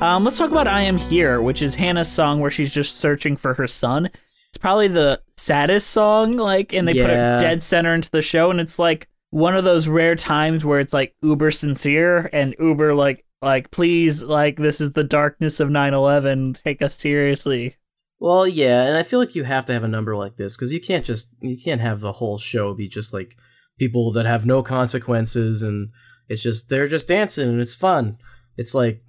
Um, 0.00 0.24
let's 0.24 0.38
talk 0.38 0.52
about 0.52 0.68
"I 0.68 0.82
Am 0.82 0.96
Here," 0.96 1.42
which 1.42 1.60
is 1.60 1.74
Hannah's 1.74 2.08
song 2.08 2.38
where 2.38 2.52
she's 2.52 2.70
just 2.70 2.98
searching 2.98 3.36
for 3.36 3.54
her 3.54 3.66
son. 3.66 4.10
It's 4.52 4.58
probably 4.58 4.88
the 4.88 5.20
saddest 5.36 5.90
song, 5.90 6.32
like, 6.32 6.72
and 6.72 6.86
they 6.86 6.92
put 6.94 7.10
Yeah. 7.10 7.38
it 7.38 7.40
dead 7.40 7.62
center 7.62 7.94
into 7.94 8.10
the 8.10 8.22
show, 8.22 8.50
and 8.50 8.60
it's 8.60 8.78
like 8.78 9.08
one 9.30 9.54
of 9.56 9.62
those 9.64 9.86
rare 9.88 10.16
times 10.16 10.64
where 10.64 10.80
it's 10.80 10.92
like 10.92 11.14
uber 11.22 11.50
sincere 11.52 12.28
and 12.32 12.54
uber 12.58 12.94
like 12.94 13.24
like 13.42 13.70
please 13.70 14.24
like 14.24 14.56
this 14.58 14.80
is 14.80 14.90
the 14.92 15.04
darkness 15.04 15.60
of 15.60 15.68
9-11 15.68 16.60
take 16.62 16.82
us 16.82 16.96
seriously 16.96 17.76
Well, 18.18 18.46
yeah, 18.48 18.86
and 18.88 18.96
I 18.96 19.04
feel 19.04 19.20
like 19.20 19.36
you 19.36 19.44
have 19.44 19.64
to 19.66 19.72
have 19.72 19.84
a 19.84 19.88
number 19.88 20.16
like 20.16 20.36
this 20.36 20.56
because 20.56 20.72
you 20.72 20.80
can't 20.80 21.04
just 21.06 21.28
you 21.40 21.56
can't 21.56 21.80
have 21.80 22.00
the 22.00 22.10
whole 22.12 22.38
show 22.38 22.74
be 22.74 22.88
just 22.88 23.12
like 23.12 23.36
people 23.78 24.10
that 24.14 24.26
have 24.26 24.44
no 24.44 24.64
consequences 24.64 25.62
and 25.62 25.90
it's 26.28 26.42
just 26.42 26.68
they're 26.68 26.88
just 26.88 27.06
dancing 27.08 27.48
and 27.48 27.60
it's 27.60 27.72
fun. 27.74 28.18
It's 28.56 28.74
like 28.74 29.02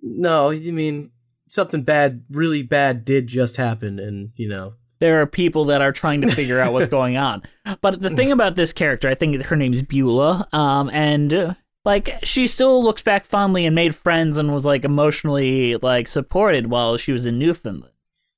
no, 0.00 0.50
you 0.50 0.72
mean 0.72 1.10
something 1.48 1.82
bad, 1.82 2.24
really 2.30 2.62
bad 2.62 3.04
did 3.04 3.26
just 3.26 3.56
happen, 3.56 3.98
and 3.98 4.30
you 4.36 4.48
know 4.48 4.74
there 4.98 5.20
are 5.20 5.26
people 5.26 5.66
that 5.66 5.82
are 5.82 5.92
trying 5.92 6.22
to 6.22 6.30
figure 6.30 6.60
out 6.60 6.72
what's 6.72 6.88
going 6.98 7.16
on. 7.16 7.42
But 7.80 8.00
the 8.00 8.10
thing 8.10 8.32
about 8.32 8.54
this 8.54 8.72
character, 8.72 9.08
I 9.08 9.14
think 9.14 9.40
her 9.42 9.56
name's 9.56 9.82
Beulah, 9.82 10.48
um, 10.52 10.90
and 10.90 11.32
uh, 11.34 11.54
like 11.84 12.18
she 12.22 12.46
still 12.46 12.82
looks 12.82 13.02
back 13.02 13.24
fondly 13.26 13.66
and 13.66 13.74
made 13.74 13.94
friends 13.94 14.38
and 14.38 14.52
was 14.52 14.64
like 14.66 14.84
emotionally 14.84 15.76
like 15.76 16.08
supported 16.08 16.68
while 16.68 16.96
she 16.96 17.12
was 17.12 17.26
in 17.26 17.38
Newfoundland. 17.38 17.92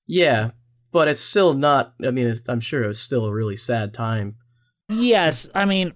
yeah, 0.06 0.50
but 0.92 1.08
it's 1.08 1.20
still 1.20 1.54
not. 1.54 1.94
I 2.04 2.10
mean, 2.10 2.26
it's, 2.26 2.42
I'm 2.48 2.60
sure 2.60 2.84
it 2.84 2.88
was 2.88 3.00
still 3.00 3.26
a 3.26 3.32
really 3.32 3.56
sad 3.56 3.94
time. 3.94 4.36
Yes, 4.88 5.48
I 5.54 5.64
mean, 5.66 5.92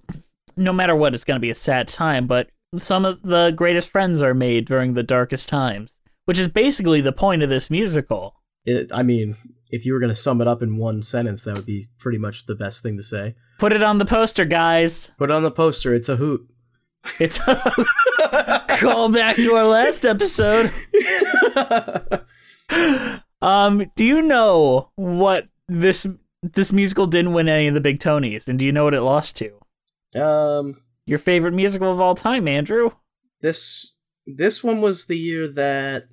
no 0.57 0.73
matter 0.73 0.95
what, 0.95 1.15
it's 1.15 1.25
gonna 1.25 1.41
be 1.41 1.51
a 1.51 1.55
sad 1.55 1.89
time. 1.89 2.27
But 2.27 2.51
some 2.79 3.05
of 3.05 3.23
the 3.23 3.51
greatest 3.51 3.89
friends 3.89 4.23
are 4.23 4.35
made 4.35 4.67
during 4.67 4.95
the 4.95 5.03
darkest 5.03 5.49
times, 5.49 6.01
which 6.25 6.39
is 6.39 6.49
basically 6.49 7.01
the 7.01 7.13
point 7.13 7.43
of 7.43 7.49
this 7.49 7.71
musical. 7.71 8.37
It, 8.65 8.91
I 8.93 9.03
mean, 9.03 9.37
if 9.71 9.85
you 9.85 9.93
were 9.93 9.99
going 9.99 10.11
to 10.11 10.15
sum 10.15 10.41
it 10.41 10.49
up 10.49 10.63
in 10.63 10.77
one 10.77 11.03
sentence, 11.03 11.43
that 11.43 11.57
would 11.57 11.67
be 11.67 11.89
pretty 11.99 12.19
much 12.19 12.47
the 12.47 12.55
best 12.55 12.83
thing 12.83 12.97
to 12.97 13.03
say. 13.03 13.35
Put 13.59 13.73
it 13.73 13.83
on 13.83 13.99
the 13.99 14.05
poster, 14.05 14.45
guys. 14.45 15.11
Put 15.19 15.31
it 15.31 15.35
on 15.35 15.43
the 15.43 15.51
poster. 15.51 15.95
It's 15.95 16.09
a 16.09 16.17
hoot. 16.17 16.47
It's 17.19 17.41
a 17.41 17.87
call 18.79 19.09
back 19.09 19.37
to 19.37 19.55
our 19.55 19.67
last 19.67 20.05
episode. 20.05 20.73
um, 23.43 23.91
do 23.97 24.05
you 24.05 24.23
know 24.23 24.91
what 24.95 25.49
this 25.69 26.07
this 26.43 26.73
musical 26.73 27.07
didn't 27.07 27.33
win 27.33 27.49
any 27.49 27.69
of 27.69 27.75
the 27.75 27.81
big 27.81 27.99
Tonys, 27.99 28.47
and 28.49 28.59
do 28.59 28.65
you 28.65 28.73
know 28.73 28.85
what 28.85 28.95
it 28.95 29.03
lost 29.03 29.37
to? 29.39 30.21
Um, 30.21 30.81
Your 31.07 31.19
favorite 31.19 31.55
musical 31.55 31.91
of 31.91 32.01
all 32.01 32.15
time, 32.15 32.47
Andrew? 32.47 32.91
this 33.41 33.92
this 34.27 34.63
one 34.63 34.81
was 34.81 35.07
the 35.07 35.19
year 35.19 35.49
that 35.49 36.05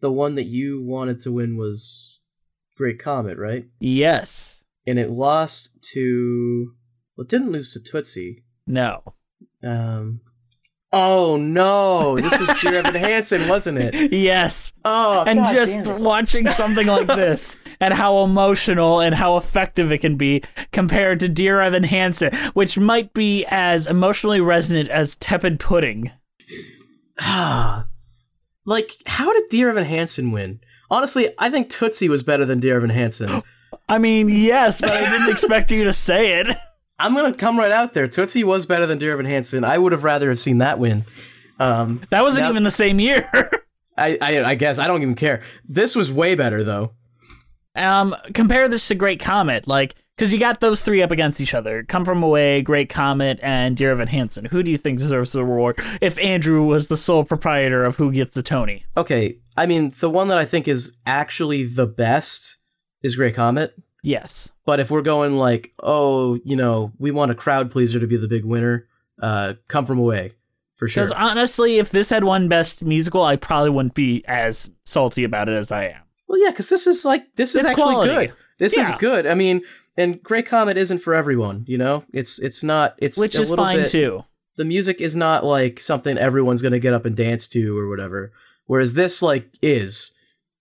the 0.00 0.10
one 0.10 0.34
that 0.34 0.46
you 0.46 0.82
wanted 0.82 1.20
to 1.20 1.32
win 1.32 1.56
was 1.56 2.20
Great 2.76 2.98
Comet, 2.98 3.38
right? 3.38 3.66
Yes. 3.78 4.64
And 4.86 4.98
it 4.98 5.10
lost 5.10 5.70
to 5.92 6.72
well, 7.16 7.24
it 7.24 7.28
didn't 7.28 7.52
lose 7.52 7.74
to 7.74 7.80
Tootsie. 7.80 8.44
No. 8.66 9.02
Um, 9.62 10.22
oh 10.92 11.36
no, 11.36 12.16
this 12.16 12.38
was 12.38 12.60
Dear 12.60 12.76
Evan 12.76 12.94
Hansen, 12.94 13.46
wasn't 13.48 13.78
it? 13.78 14.12
Yes. 14.12 14.72
Oh, 14.84 15.24
and 15.26 15.38
God 15.38 15.52
just 15.52 15.86
watching 15.86 16.48
something 16.48 16.86
like 16.86 17.06
this 17.08 17.58
and 17.80 17.92
how 17.92 18.24
emotional 18.24 19.00
and 19.00 19.14
how 19.14 19.36
effective 19.36 19.92
it 19.92 19.98
can 19.98 20.16
be 20.16 20.42
compared 20.72 21.20
to 21.20 21.28
Dear 21.28 21.60
Evan 21.60 21.84
Hansen, 21.84 22.34
which 22.54 22.78
might 22.78 23.12
be 23.12 23.44
as 23.48 23.86
emotionally 23.86 24.40
resonant 24.40 24.88
as 24.88 25.16
tepid 25.16 25.60
pudding. 25.60 26.10
Ah, 27.20 27.86
like 28.64 28.96
how 29.06 29.32
did 29.32 29.44
Dear 29.50 29.70
Evan 29.70 29.84
Hansen 29.84 30.32
win? 30.32 30.60
Honestly, 30.90 31.28
I 31.38 31.50
think 31.50 31.68
Tootsie 31.70 32.08
was 32.08 32.22
better 32.22 32.44
than 32.44 32.58
Dear 32.60 32.76
Evan 32.76 32.90
Hansen. 32.90 33.42
I 33.88 33.98
mean, 33.98 34.28
yes, 34.28 34.80
but 34.80 34.90
I 34.90 35.10
didn't 35.10 35.30
expect 35.30 35.70
you 35.70 35.84
to 35.84 35.92
say 35.92 36.40
it. 36.40 36.56
I'm 36.98 37.14
gonna 37.14 37.32
come 37.34 37.58
right 37.58 37.72
out 37.72 37.94
there. 37.94 38.06
Tootsie 38.08 38.44
was 38.44 38.66
better 38.66 38.86
than 38.86 38.98
Dear 38.98 39.12
Evan 39.12 39.26
Hansen. 39.26 39.64
I 39.64 39.78
would 39.78 39.92
have 39.92 40.04
rather 40.04 40.28
have 40.28 40.38
seen 40.40 40.58
that 40.58 40.78
win. 40.78 41.04
Um, 41.58 42.02
That 42.10 42.22
wasn't 42.22 42.44
now- 42.44 42.50
even 42.50 42.62
the 42.64 42.70
same 42.70 43.00
year. 43.00 43.28
I, 43.98 44.16
I 44.20 44.42
I 44.50 44.54
guess 44.54 44.78
I 44.78 44.86
don't 44.86 45.02
even 45.02 45.14
care. 45.14 45.42
This 45.68 45.94
was 45.94 46.10
way 46.10 46.34
better 46.34 46.64
though. 46.64 46.92
um, 47.74 48.16
compare 48.32 48.68
this 48.68 48.88
to 48.88 48.94
Great 48.94 49.20
Comet, 49.20 49.66
like, 49.68 49.94
because 50.20 50.34
you 50.34 50.38
got 50.38 50.60
those 50.60 50.82
three 50.82 51.00
up 51.00 51.10
against 51.10 51.40
each 51.40 51.54
other: 51.54 51.82
Come 51.82 52.04
From 52.04 52.22
Away, 52.22 52.60
Great 52.60 52.90
Comet, 52.90 53.40
and 53.42 53.74
Dear 53.74 53.92
Evan 53.92 54.06
Hansen. 54.06 54.44
Who 54.44 54.62
do 54.62 54.70
you 54.70 54.76
think 54.76 54.98
deserves 54.98 55.32
the 55.32 55.42
reward? 55.42 55.78
If 56.02 56.18
Andrew 56.18 56.62
was 56.64 56.88
the 56.88 56.96
sole 56.98 57.24
proprietor 57.24 57.82
of 57.84 57.96
who 57.96 58.12
gets 58.12 58.34
the 58.34 58.42
Tony, 58.42 58.84
Okay, 58.98 59.38
I 59.56 59.64
mean 59.64 59.94
the 59.98 60.10
one 60.10 60.28
that 60.28 60.36
I 60.36 60.44
think 60.44 60.68
is 60.68 60.92
actually 61.06 61.64
the 61.64 61.86
best 61.86 62.58
is 63.02 63.16
great 63.16 63.34
Comet. 63.34 63.74
yes. 64.02 64.50
But 64.66 64.78
if 64.78 64.90
we're 64.90 65.00
going 65.00 65.38
like, 65.38 65.72
oh, 65.82 66.38
you 66.44 66.54
know, 66.54 66.92
we 66.98 67.10
want 67.10 67.30
a 67.30 67.34
crowd 67.34 67.70
pleaser 67.70 67.98
to 67.98 68.06
be 68.06 68.18
the 68.18 68.28
big 68.28 68.44
winner, 68.44 68.86
uh, 69.22 69.54
Come 69.68 69.86
From 69.86 69.98
Away 69.98 70.34
for 70.76 70.86
sure. 70.86 71.04
Because 71.04 71.12
honestly, 71.16 71.78
if 71.78 71.90
this 71.90 72.10
had 72.10 72.24
won 72.24 72.46
Best 72.46 72.82
Musical, 72.82 73.22
I 73.22 73.36
probably 73.36 73.70
wouldn't 73.70 73.94
be 73.94 74.22
as 74.28 74.68
salty 74.84 75.24
about 75.24 75.48
it 75.48 75.54
as 75.56 75.72
I 75.72 75.86
am. 75.86 76.02
Well, 76.28 76.38
yeah, 76.38 76.50
because 76.50 76.68
this 76.68 76.86
is 76.86 77.06
like 77.06 77.24
this 77.36 77.54
is 77.54 77.64
actually 77.64 77.94
quality. 77.94 78.26
good. 78.26 78.34
This 78.60 78.76
is 78.76 78.90
good. 78.98 79.26
I 79.26 79.32
mean, 79.32 79.62
and 80.00 80.22
Great 80.22 80.46
Comet 80.46 80.76
isn't 80.76 80.98
for 81.00 81.14
everyone. 81.14 81.64
You 81.68 81.78
know, 81.78 82.04
it's 82.12 82.38
it's 82.38 82.62
not. 82.62 82.94
It's 82.98 83.18
Which 83.18 83.34
is 83.38 83.50
fine 83.50 83.78
bit- 83.78 83.90
too. 83.90 84.24
The 84.56 84.64
music 84.64 85.00
is 85.00 85.16
not 85.16 85.44
like 85.44 85.80
something 85.80 86.18
everyone's 86.18 86.60
gonna 86.62 86.78
get 86.78 86.92
up 86.92 87.06
and 87.06 87.16
dance 87.16 87.46
to 87.48 87.78
or 87.78 87.88
whatever. 87.88 88.32
Whereas 88.66 88.94
this 88.94 89.22
like 89.22 89.48
is. 89.62 90.12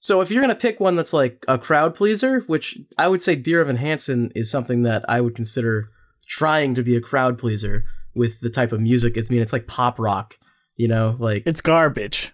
So 0.02 0.22
if 0.22 0.32
you're 0.32 0.42
gonna 0.42 0.56
pick 0.56 0.80
one 0.80 0.96
that's 0.96 1.12
like 1.14 1.44
a 1.48 1.58
crowd 1.58 1.96
pleaser, 1.96 2.42
which 2.48 2.78
I 2.98 3.08
would 3.10 3.22
say 3.22 3.36
Dear 3.36 3.62
Evan 3.62 3.76
Hansen 3.76 4.32
is 4.36 4.50
something 4.50 4.84
that 4.84 5.04
I 5.10 5.20
would 5.22 5.36
consider 5.36 5.90
trying 6.28 6.76
to 6.76 6.84
be 6.84 6.96
a 6.96 7.02
crowd 7.02 7.38
pleaser 7.38 7.84
with 8.16 8.40
the 8.40 8.50
type 8.50 8.72
of 8.72 8.80
music 8.80 9.18
it's 9.18 9.30
I 9.30 9.34
mean 9.34 9.42
it's 9.42 9.52
like 9.54 9.68
pop 9.68 10.00
rock, 10.00 10.38
you 10.78 10.88
know, 10.88 11.18
like 11.20 11.44
It's 11.46 11.62
garbage. 11.62 12.34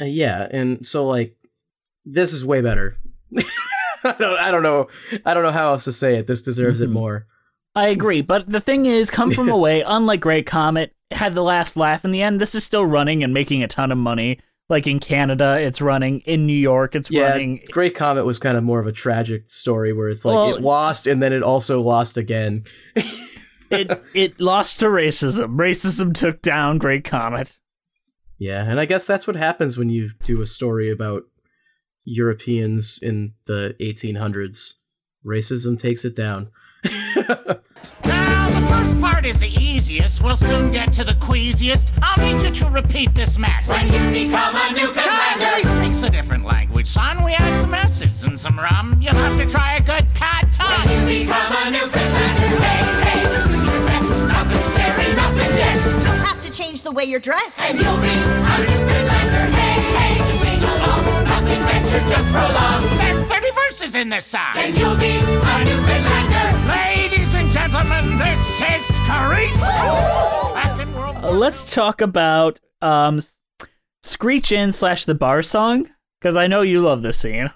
uh, 0.00 0.04
yeah, 0.06 0.48
and 0.50 0.86
so 0.86 1.06
like 1.06 1.36
this 2.06 2.32
is 2.32 2.44
way 2.44 2.60
better. 2.62 2.96
I 4.08 4.12
don't 4.18 4.38
I 4.40 4.50
don't 4.50 4.62
know 4.62 4.88
I 5.24 5.34
don't 5.34 5.42
know 5.42 5.50
how 5.52 5.70
else 5.72 5.84
to 5.84 5.92
say 5.92 6.16
it. 6.16 6.26
This 6.26 6.42
deserves 6.42 6.80
it 6.80 6.88
Mhm. 6.90 6.92
more. 6.94 7.26
I 7.76 7.88
agree, 7.88 8.20
but 8.22 8.48
the 8.48 8.60
thing 8.60 8.86
is, 8.86 9.10
Come 9.10 9.32
From 9.32 9.48
Away, 9.58 9.82
unlike 9.84 10.20
Great 10.20 10.46
Comet, 10.46 10.92
had 11.10 11.34
the 11.34 11.42
last 11.42 11.76
laugh 11.76 12.04
in 12.04 12.12
the 12.12 12.22
end. 12.22 12.40
This 12.40 12.54
is 12.54 12.62
still 12.62 12.86
running 12.86 13.24
and 13.24 13.34
making 13.34 13.62
a 13.64 13.68
ton 13.68 13.90
of 13.90 13.98
money. 13.98 14.38
Like 14.68 14.86
in 14.86 14.98
Canada, 15.00 15.58
it's 15.60 15.82
running. 15.82 16.20
In 16.20 16.46
New 16.46 16.56
York, 16.56 16.94
it's 16.94 17.10
Yeah, 17.10 17.30
running. 17.30 17.60
Great 17.72 17.94
Comet 17.94 18.24
was 18.24 18.38
kind 18.38 18.56
of 18.56 18.64
more 18.64 18.78
of 18.80 18.86
a 18.86 18.92
tragic 18.92 19.50
story 19.50 19.92
where 19.92 20.08
it's 20.08 20.24
like 20.24 20.34
Well- 20.34 20.54
it 20.54 20.62
lost 20.62 21.06
and 21.06 21.22
then 21.22 21.32
it 21.32 21.42
also 21.42 21.80
lost 21.80 22.16
again. 22.16 22.64
It 23.70 23.90
it 24.14 24.40
lost 24.40 24.78
to 24.80 24.86
racism. 24.86 25.56
Racism 25.56 26.14
took 26.14 26.42
down 26.42 26.78
Great 26.78 27.02
Comet. 27.02 27.58
Yeah, 28.38 28.62
and 28.62 28.78
I 28.78 28.84
guess 28.84 29.04
that's 29.04 29.26
what 29.26 29.34
happens 29.36 29.76
when 29.76 29.88
you 29.88 30.10
do 30.22 30.40
a 30.42 30.46
story 30.46 30.90
about 30.92 31.22
Europeans 32.04 32.98
in 33.02 33.34
the 33.46 33.74
1800s. 33.80 34.74
Racism 35.24 35.78
takes 35.78 36.04
it 36.04 36.14
down. 36.16 36.50
Now, 38.04 38.48
the 38.48 38.66
first 38.66 39.00
part 39.00 39.26
is 39.26 39.40
the 39.40 39.48
easiest. 39.48 40.22
We'll 40.22 40.36
soon 40.36 40.70
get 40.70 40.92
to 40.94 41.04
the 41.04 41.14
queasiest. 41.14 41.92
I'll 42.02 42.24
need 42.24 42.42
you 42.44 42.50
to 42.54 42.70
repeat 42.70 43.14
this 43.14 43.38
mess. 43.38 43.68
When 43.68 43.86
you 43.86 44.26
become 44.28 44.54
a 44.56 44.72
Newfoundlander. 44.72 45.56
He 45.56 45.64
speaks 45.64 46.02
a 46.02 46.10
different 46.10 46.44
language, 46.44 46.86
son. 46.86 47.22
We 47.22 47.32
had 47.32 47.60
some 47.60 47.74
S's 47.74 48.24
and 48.24 48.38
some 48.40 48.58
rum. 48.58 48.98
You'll 49.02 49.14
have 49.14 49.36
to 49.38 49.46
try 49.46 49.76
a 49.76 49.80
good 49.80 50.06
cod 50.14 50.52
tongue. 50.52 50.86
When 50.86 51.08
you 51.08 51.24
become 51.26 51.52
a 51.52 51.70
Newfoundlander. 51.70 52.48
Hey, 52.64 53.10
hey, 53.10 53.22
just 53.34 53.48
do 53.50 53.56
your 53.56 53.86
best. 53.86 54.10
Nothing 54.28 54.62
scary, 54.72 55.14
nothing 55.14 55.58
yet. 55.58 55.84
You'll 55.84 56.24
have 56.24 56.40
to 56.42 56.50
change 56.50 56.82
the 56.82 56.92
way 56.92 57.04
you're 57.04 57.20
dressed. 57.20 57.60
And 57.60 57.78
you'll 57.78 57.96
be 57.96 58.08
a 58.08 58.16
Newfoundlander. 58.16 58.84
Hey, 58.94 59.08
hey, 59.08 59.12
just 59.14 59.32
sing 59.34 59.52
along. 59.52 59.63
Nothing 61.94 62.08
venture, 62.08 62.16
just 62.16 62.30
prolong. 62.30 62.98
There's 62.98 63.28
30 63.28 63.50
verses 63.52 63.94
in 63.94 64.08
this 64.08 64.26
song. 64.26 64.54
And 64.56 64.76
you'll 64.76 64.96
be 64.96 65.16
a 65.16 65.64
Newfoundlander. 65.64 66.68
Ladies 66.68 67.34
and 67.34 67.52
gentlemen, 67.52 68.18
this 68.18 68.40
is 68.60 68.82
Kareem. 69.06 69.54
Back 70.54 70.80
in 70.80 70.92
World 70.94 71.16
Uh, 71.16 71.30
let's 71.30 71.72
talk 71.72 72.00
about 72.00 72.58
um, 72.82 73.22
Screech 74.02 74.50
In 74.50 74.72
slash 74.72 75.04
the 75.04 75.14
bar 75.14 75.42
song 75.42 75.88
because 76.20 76.36
I 76.36 76.48
know 76.48 76.62
you 76.62 76.80
love 76.80 77.02
this 77.02 77.18
scene. 77.18 77.50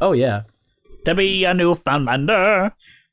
Oh 0.00 0.12
yeah. 0.12 0.42
To 1.04 1.14
be 1.14 1.44
a 1.44 1.52
Newfoundlander. 1.52 2.72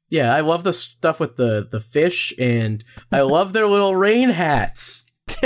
Yeah, 0.10 0.34
I 0.34 0.40
love 0.40 0.64
the 0.64 0.74
stuff 0.74 1.20
with 1.20 1.36
the 1.36 1.68
the 1.70 1.80
fish 1.80 2.34
and 2.40 2.84
I 3.12 3.22
love 3.22 3.54
their 3.54 3.68
little 3.68 3.96
rain 3.96 4.30
hats. 4.30 5.04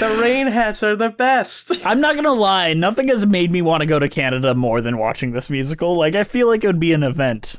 the 0.00 0.18
rain 0.20 0.46
hats 0.46 0.82
are 0.82 0.96
the 0.96 1.10
best. 1.10 1.70
I'm 1.86 2.00
not 2.00 2.14
gonna 2.14 2.32
lie, 2.32 2.74
nothing 2.74 3.08
has 3.08 3.26
made 3.26 3.50
me 3.50 3.62
want 3.62 3.80
to 3.80 3.86
go 3.86 3.98
to 3.98 4.08
Canada 4.08 4.54
more 4.54 4.80
than 4.80 4.98
watching 4.98 5.32
this 5.32 5.50
musical. 5.50 5.96
Like 5.96 6.14
I 6.14 6.24
feel 6.24 6.48
like 6.48 6.64
it 6.64 6.66
would 6.66 6.80
be 6.80 6.92
an 6.92 7.02
event. 7.02 7.56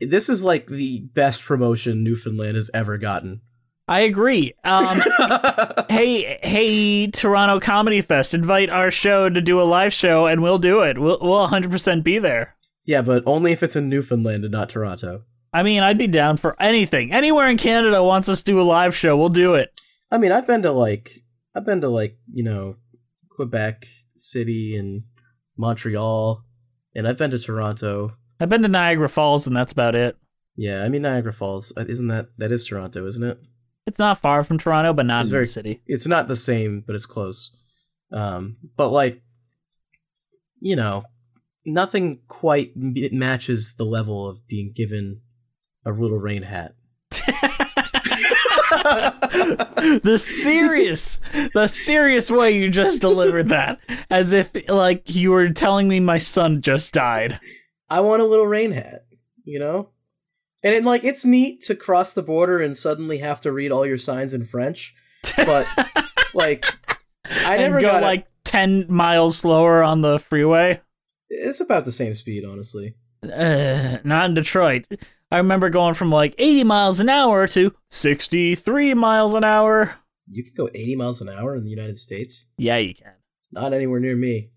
This 0.00 0.28
is 0.28 0.42
like 0.42 0.66
the 0.66 1.00
best 1.00 1.44
promotion 1.44 2.02
Newfoundland 2.02 2.56
has 2.56 2.70
ever 2.74 2.98
gotten. 2.98 3.40
I 3.88 4.00
agree. 4.00 4.54
Um, 4.64 5.02
hey, 5.88 6.38
hey, 6.42 7.08
Toronto 7.08 7.60
Comedy 7.60 8.00
Fest, 8.00 8.32
invite 8.32 8.70
our 8.70 8.90
show 8.90 9.28
to 9.28 9.40
do 9.40 9.60
a 9.60 9.64
live 9.64 9.92
show, 9.92 10.26
and 10.26 10.42
we'll 10.42 10.58
do 10.58 10.80
it. 10.80 10.98
We'll 10.98 11.18
we'll 11.20 11.46
100% 11.48 12.02
be 12.02 12.18
there. 12.18 12.56
Yeah, 12.84 13.02
but 13.02 13.22
only 13.26 13.52
if 13.52 13.62
it's 13.62 13.76
in 13.76 13.88
Newfoundland 13.88 14.44
and 14.44 14.52
not 14.52 14.68
Toronto. 14.68 15.24
I 15.52 15.62
mean, 15.62 15.82
I'd 15.82 15.98
be 15.98 16.06
down 16.06 16.36
for 16.38 16.60
anything. 16.60 17.12
Anywhere 17.12 17.48
in 17.48 17.58
Canada 17.58 18.02
wants 18.02 18.28
us 18.28 18.38
to 18.38 18.52
do 18.52 18.60
a 18.60 18.62
live 18.62 18.96
show, 18.96 19.16
we'll 19.16 19.28
do 19.28 19.54
it. 19.54 19.78
I 20.10 20.18
mean, 20.18 20.32
I've 20.32 20.46
been 20.46 20.62
to 20.62 20.72
like 20.72 21.21
I've 21.54 21.66
been 21.66 21.80
to 21.82 21.88
like, 21.88 22.16
you 22.32 22.44
know, 22.44 22.76
Quebec 23.30 23.86
City 24.16 24.76
and 24.76 25.02
Montreal 25.56 26.44
and 26.94 27.06
I've 27.08 27.18
been 27.18 27.30
to 27.30 27.38
Toronto. 27.38 28.12
I've 28.40 28.48
been 28.48 28.62
to 28.62 28.68
Niagara 28.68 29.08
Falls, 29.08 29.46
and 29.46 29.54
that's 29.56 29.72
about 29.72 29.94
it. 29.94 30.16
Yeah, 30.56 30.82
I 30.82 30.88
mean 30.88 31.02
Niagara 31.02 31.32
Falls. 31.32 31.72
uh, 31.76 31.84
Isn't 31.88 32.08
that 32.08 32.26
that 32.38 32.52
is 32.52 32.66
Toronto, 32.66 33.06
isn't 33.06 33.22
it? 33.22 33.38
It's 33.86 33.98
not 33.98 34.20
far 34.20 34.44
from 34.44 34.58
Toronto, 34.58 34.92
but 34.92 35.06
not 35.06 35.20
It's 35.22 35.28
in 35.28 35.32
very- 35.32 35.44
the 35.44 35.50
city. 35.50 35.82
It's 35.86 36.06
not 36.06 36.28
the 36.28 36.36
same, 36.36 36.82
but 36.86 36.94
it's 36.94 37.06
close. 37.06 37.54
Um, 38.12 38.56
but 38.76 38.90
like, 38.90 39.22
you 40.60 40.76
know, 40.76 41.04
nothing 41.64 42.20
quite 42.28 42.72
matches 42.76 43.74
the 43.78 43.84
level 43.84 44.28
of 44.28 44.46
being 44.46 44.72
given 44.74 45.20
a 45.86 45.90
little 45.90 46.18
rain 46.18 46.42
hat. 46.42 46.74
the 50.02 50.18
serious, 50.18 51.18
the 51.54 51.66
serious 51.66 52.30
way 52.30 52.52
you 52.52 52.70
just 52.70 53.00
delivered 53.00 53.48
that, 53.48 53.78
as 54.10 54.32
if 54.32 54.50
like 54.68 55.14
you 55.14 55.30
were 55.30 55.50
telling 55.50 55.88
me 55.88 56.00
my 56.00 56.18
son 56.18 56.62
just 56.62 56.92
died. 56.92 57.40
I 57.88 58.00
want 58.00 58.22
a 58.22 58.26
little 58.26 58.46
rain 58.46 58.72
hat, 58.72 59.04
you 59.44 59.58
know? 59.58 59.90
And 60.62 60.74
it, 60.74 60.84
like 60.84 61.04
it's 61.04 61.24
neat 61.24 61.60
to 61.62 61.74
cross 61.74 62.12
the 62.12 62.22
border 62.22 62.60
and 62.60 62.76
suddenly 62.76 63.18
have 63.18 63.40
to 63.42 63.52
read 63.52 63.72
all 63.72 63.84
your 63.84 63.98
signs 63.98 64.32
in 64.32 64.44
French, 64.44 64.94
but 65.36 65.66
like 66.34 66.64
I 67.24 67.56
and 67.56 67.62
never 67.62 67.80
go 67.80 67.92
got 67.92 68.02
like 68.02 68.26
ten 68.44 68.86
miles 68.88 69.38
slower 69.38 69.82
on 69.82 70.02
the 70.02 70.18
freeway. 70.18 70.80
It's 71.28 71.60
about 71.60 71.84
the 71.84 71.92
same 71.92 72.14
speed, 72.14 72.44
honestly. 72.44 72.94
Uh, 73.22 73.98
not 74.04 74.26
in 74.26 74.34
Detroit. 74.34 74.86
I 75.32 75.38
remember 75.38 75.70
going 75.70 75.94
from 75.94 76.10
like 76.10 76.34
80 76.36 76.64
miles 76.64 77.00
an 77.00 77.08
hour 77.08 77.46
to 77.48 77.74
63 77.88 78.92
miles 78.92 79.32
an 79.32 79.44
hour. 79.44 79.94
You 80.28 80.44
could 80.44 80.54
go 80.54 80.68
80 80.74 80.96
miles 80.96 81.22
an 81.22 81.30
hour 81.30 81.56
in 81.56 81.64
the 81.64 81.70
United 81.70 81.98
States. 81.98 82.44
Yeah, 82.58 82.76
you 82.76 82.94
can. 82.94 83.14
Not 83.50 83.72
anywhere 83.72 83.98
near 83.98 84.14
me. 84.14 84.50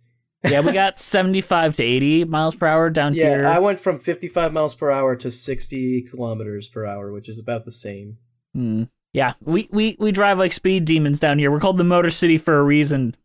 Yeah, 0.44 0.60
we 0.60 0.72
got 0.74 1.00
75 1.00 1.78
to 1.78 1.84
80 1.84 2.26
miles 2.26 2.56
per 2.56 2.68
hour 2.68 2.90
down 2.90 3.14
Yeah, 3.14 3.30
here. 3.30 3.42
Yeah, 3.44 3.56
I 3.56 3.60
went 3.60 3.80
from 3.80 4.00
55 4.00 4.52
miles 4.52 4.76
per 4.76 4.92
hour 4.92 5.16
to 5.16 5.32
60 5.32 6.02
kilometers 6.12 6.68
per 6.68 6.86
hour, 6.86 7.14
which 7.14 7.30
is 7.30 7.40
about 7.40 7.64
the 7.64 7.72
same. 7.72 8.18
Hmm. 8.54 8.84
Yeah, 9.14 9.36
we, 9.42 9.70
we, 9.72 9.96
we 9.98 10.12
drive 10.12 10.40
like 10.40 10.52
speed 10.52 10.84
demons 10.84 11.22
down 11.22 11.40
here. 11.40 11.52
We're 11.52 11.62
called 11.62 11.78
the 11.78 11.86
Motor 11.86 12.12
City 12.12 12.38
for 12.38 12.60
a 12.60 12.64
reason. 12.64 13.16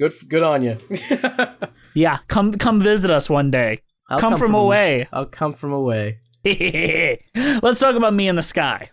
Good, 0.00 0.14
good 0.28 0.42
on 0.42 0.64
you. 0.64 0.78
Yeah, 1.94 2.20
come 2.26 2.54
come 2.54 2.80
visit 2.82 3.10
us 3.10 3.28
one 3.28 3.50
day. 3.50 3.82
I'll 4.10 4.18
come, 4.18 4.36
from, 4.36 4.54
away. 4.54 5.08
I'll 5.12 5.26
come 5.26 5.54
from 5.54 5.72
away. 5.72 6.18
Let's 6.44 7.80
talk 7.80 7.94
about 7.94 8.14
me 8.14 8.28
and 8.28 8.36
the 8.36 8.42
sky. 8.42 8.90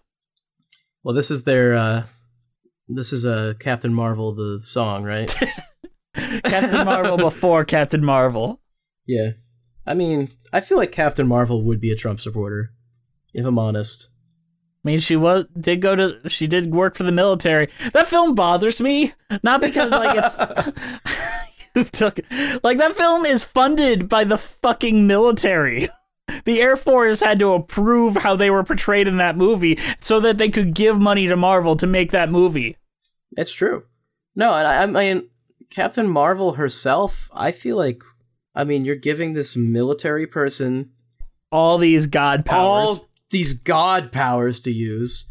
Well, 1.03 1.15
this 1.15 1.31
is 1.31 1.43
their. 1.43 1.75
uh 1.75 2.03
This 2.87 3.11
is 3.11 3.25
a 3.25 3.49
uh, 3.49 3.53
Captain 3.55 3.93
Marvel 3.93 4.33
the 4.33 4.61
song, 4.61 5.03
right? 5.03 5.33
Captain 6.15 6.85
Marvel 6.85 7.17
before 7.29 7.65
Captain 7.65 8.03
Marvel. 8.03 8.61
yeah. 9.05 9.31
I 9.87 9.95
mean, 9.95 10.29
I 10.53 10.61
feel 10.61 10.77
like 10.77 10.91
Captain 10.91 11.27
Marvel 11.27 11.63
would 11.63 11.81
be 11.81 11.91
a 11.91 11.95
Trump 11.95 12.19
supporter, 12.19 12.71
if 13.33 13.43
I'm 13.43 13.57
honest. 13.57 14.09
I 14.85 14.87
mean, 14.87 14.99
she 14.99 15.15
was 15.15 15.45
did 15.59 15.81
go 15.81 15.95
to 15.95 16.29
she 16.29 16.47
did 16.47 16.71
work 16.71 16.95
for 16.95 17.03
the 17.03 17.11
military. 17.11 17.69
That 17.93 18.07
film 18.07 18.35
bothers 18.35 18.79
me, 18.79 19.13
not 19.43 19.61
because 19.61 19.91
like 19.91 20.17
it's 20.17 20.37
took 21.91 22.19
like 22.63 22.77
that 22.77 22.95
film 22.95 23.25
is 23.25 23.43
funded 23.43 24.07
by 24.09 24.23
the 24.23 24.37
fucking 24.37 25.07
military. 25.07 25.89
The 26.45 26.61
Air 26.61 26.77
Force 26.77 27.21
had 27.21 27.39
to 27.39 27.53
approve 27.53 28.15
how 28.15 28.35
they 28.35 28.51
were 28.51 28.63
portrayed 28.63 29.07
in 29.07 29.17
that 29.17 29.35
movie 29.35 29.79
so 29.99 30.19
that 30.19 30.37
they 30.37 30.49
could 30.49 30.75
give 30.75 30.99
money 30.99 31.27
to 31.27 31.35
Marvel 31.35 31.75
to 31.77 31.87
make 31.87 32.11
that 32.11 32.29
movie. 32.29 32.77
It's 33.35 33.51
true. 33.51 33.85
No, 34.35 34.53
and 34.53 34.67
I, 34.67 34.83
I 34.83 34.85
mean, 34.85 35.27
Captain 35.71 36.07
Marvel 36.07 36.53
herself, 36.53 37.31
I 37.33 37.51
feel 37.51 37.77
like, 37.77 38.03
I 38.53 38.63
mean, 38.63 38.85
you're 38.85 38.95
giving 38.95 39.33
this 39.33 39.55
military 39.55 40.27
person 40.27 40.91
All 41.51 41.79
these 41.79 42.05
god 42.05 42.45
powers. 42.45 42.99
all 42.99 43.09
these 43.31 43.55
god 43.55 44.11
powers 44.11 44.59
to 44.61 44.71
use. 44.71 45.25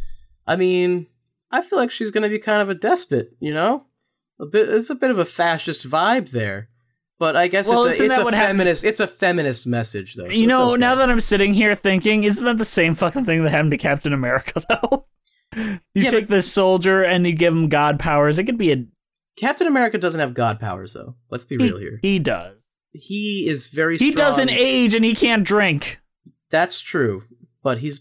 I 0.49 0.57
mean, 0.57 1.07
I 1.53 1.63
feel 1.63 1.79
like 1.79 1.93
she's 1.93 2.11
going 2.11 2.25
to 2.25 2.29
be 2.29 2.41
kind 2.41 2.61
of 2.61 2.71
a 2.71 2.75
despot, 2.75 3.37
you 3.39 3.55
know? 3.55 3.85
A 4.41 4.47
bit 4.47 4.69
it's 4.69 4.91
a 4.91 4.95
bit 4.95 5.11
of 5.11 5.19
a 5.19 5.25
fascist 5.25 5.89
vibe 5.89 6.31
there. 6.31 6.69
But 7.19 7.35
I 7.37 7.49
guess 7.49 7.69
Well, 7.69 7.85
it's 7.85 7.99
a, 7.99 8.05
it's 8.05 8.17
a 8.17 8.23
what 8.25 8.35
happened- 8.35 8.59
feminist 8.59 8.85
it's 8.85 9.01
a 9.01 9.07
feminist 9.09 9.67
message 9.67 10.15
though. 10.15 10.31
so 10.31 10.39
you 10.39 10.47
know, 10.47 10.71
okay. 10.73 10.81
now 10.81 10.95
that 10.95 11.11
I'm 11.11 11.21
sitting 11.21 11.53
here 11.53 11.75
thinking, 11.75 12.23
isn't 12.25 12.45
that 12.45 12.59
the 12.59 12.65
same 12.65 12.95
fucking 12.95 13.25
thing 13.25 13.43
that 13.43 13.51
happened 13.51 13.73
to 13.73 13.79
Captain 13.79 14.13
America 14.13 14.63
though? 14.69 15.07
You 15.57 15.81
Yeah, 15.95 16.11
take 16.11 16.29
this 16.29 16.53
soldier 16.53 17.03
and 17.03 17.27
you 17.27 17.33
give 17.33 17.53
him 17.53 17.69
god 17.69 17.99
powers. 17.99 18.39
It 18.39 18.45
could 18.45 18.59
be 18.59 18.73
a 18.73 18.85
Captain 19.37 19.67
America 19.67 19.99
doesn't 19.99 20.21
have 20.21 20.35
god 20.35 20.61
powers 20.61 20.93
though. 20.93 21.17
Let's 21.31 21.45
be 21.45 21.57
he, 21.57 21.65
real 21.65 21.79
here. 21.79 21.99
he 22.03 22.19
does. 22.19 22.57
He 22.93 23.47
is 23.49 23.67
very 23.69 23.97
strong. 23.99 24.07
He 24.09 24.13
strong. 24.13 24.27
doesn't 24.31 24.51
age 24.51 24.95
and 24.95 25.05
he 25.05 25.15
can't 25.15 25.45
drink. 25.45 26.01
That's 26.51 26.81
true, 26.81 27.25
but 27.63 27.79
he's. 27.79 28.01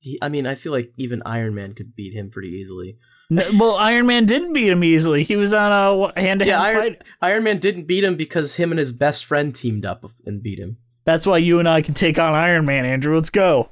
He, 0.00 0.18
I 0.20 0.28
mean, 0.28 0.46
I 0.46 0.54
feel 0.54 0.72
like 0.72 0.92
even 0.96 1.22
Iron 1.24 1.54
Man 1.54 1.72
could 1.74 1.96
beat 1.96 2.12
him 2.14 2.30
pretty 2.30 2.48
easily. 2.50 2.98
No, 3.28 3.44
well, 3.58 3.76
Iron 3.76 4.06
Man 4.06 4.24
didn't 4.24 4.52
beat 4.52 4.68
him 4.68 4.84
easily. 4.84 5.24
He 5.24 5.36
was 5.36 5.52
on 5.52 5.72
a 5.72 6.20
hand 6.20 6.40
to 6.40 6.46
hand 6.46 6.62
Iron, 6.62 6.76
fight. 6.76 7.02
Iron 7.20 7.42
Man 7.44 7.58
didn't 7.58 7.84
beat 7.84 8.04
him 8.04 8.14
because 8.14 8.56
him 8.56 8.70
and 8.70 8.78
his 8.78 8.92
best 8.92 9.24
friend 9.24 9.54
teamed 9.54 9.84
up 9.84 10.04
and 10.24 10.42
beat 10.42 10.58
him. 10.58 10.76
That's 11.04 11.26
why 11.26 11.38
you 11.38 11.58
and 11.58 11.68
I 11.68 11.82
can 11.82 11.94
take 11.94 12.18
on 12.18 12.34
Iron 12.34 12.64
Man, 12.64 12.84
Andrew. 12.84 13.14
Let's 13.16 13.30
go. 13.30 13.68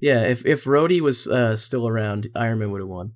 Yeah, 0.00 0.22
if 0.22 0.44
if 0.46 0.64
Rhodey 0.64 1.00
was 1.00 1.26
uh, 1.26 1.56
still 1.56 1.88
around, 1.88 2.30
Iron 2.36 2.58
Man 2.58 2.70
would 2.70 2.80
have 2.80 2.88
won. 2.88 3.12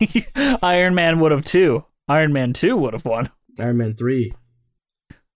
Iron 0.62 0.94
Man 0.94 1.20
would 1.20 1.32
have 1.32 1.44
too. 1.44 1.84
Iron 2.08 2.32
Man 2.32 2.52
2 2.52 2.76
would 2.76 2.92
have 2.92 3.04
won. 3.04 3.30
Iron 3.58 3.76
Man 3.76 3.94
three. 3.94 4.32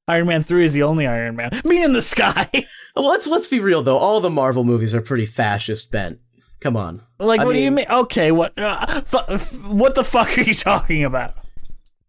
Iron 0.08 0.26
Man 0.26 0.42
3 0.42 0.64
is 0.64 0.72
the 0.72 0.82
only 0.82 1.06
Iron 1.06 1.36
Man. 1.36 1.60
Me 1.64 1.82
and 1.82 1.94
the 1.94 2.02
sky. 2.02 2.48
Well, 2.96 3.08
let's 3.08 3.26
let's 3.26 3.46
be 3.46 3.60
real 3.60 3.82
though. 3.82 3.98
All 3.98 4.22
the 4.22 4.30
Marvel 4.30 4.64
movies 4.64 4.94
are 4.94 5.02
pretty 5.02 5.26
fascist 5.26 5.90
bent. 5.92 6.18
Come 6.60 6.76
on. 6.76 7.02
like, 7.18 7.40
I 7.40 7.44
what 7.44 7.52
do 7.52 7.58
you 7.58 7.70
mean- 7.70 7.86
mean? 7.88 7.98
Okay, 8.02 8.32
what? 8.32 8.58
Uh, 8.58 9.02
fu- 9.02 9.18
f- 9.28 9.62
what 9.64 9.94
the 9.94 10.04
fuck 10.04 10.36
are 10.38 10.42
you 10.42 10.54
talking 10.54 11.04
about? 11.04 11.34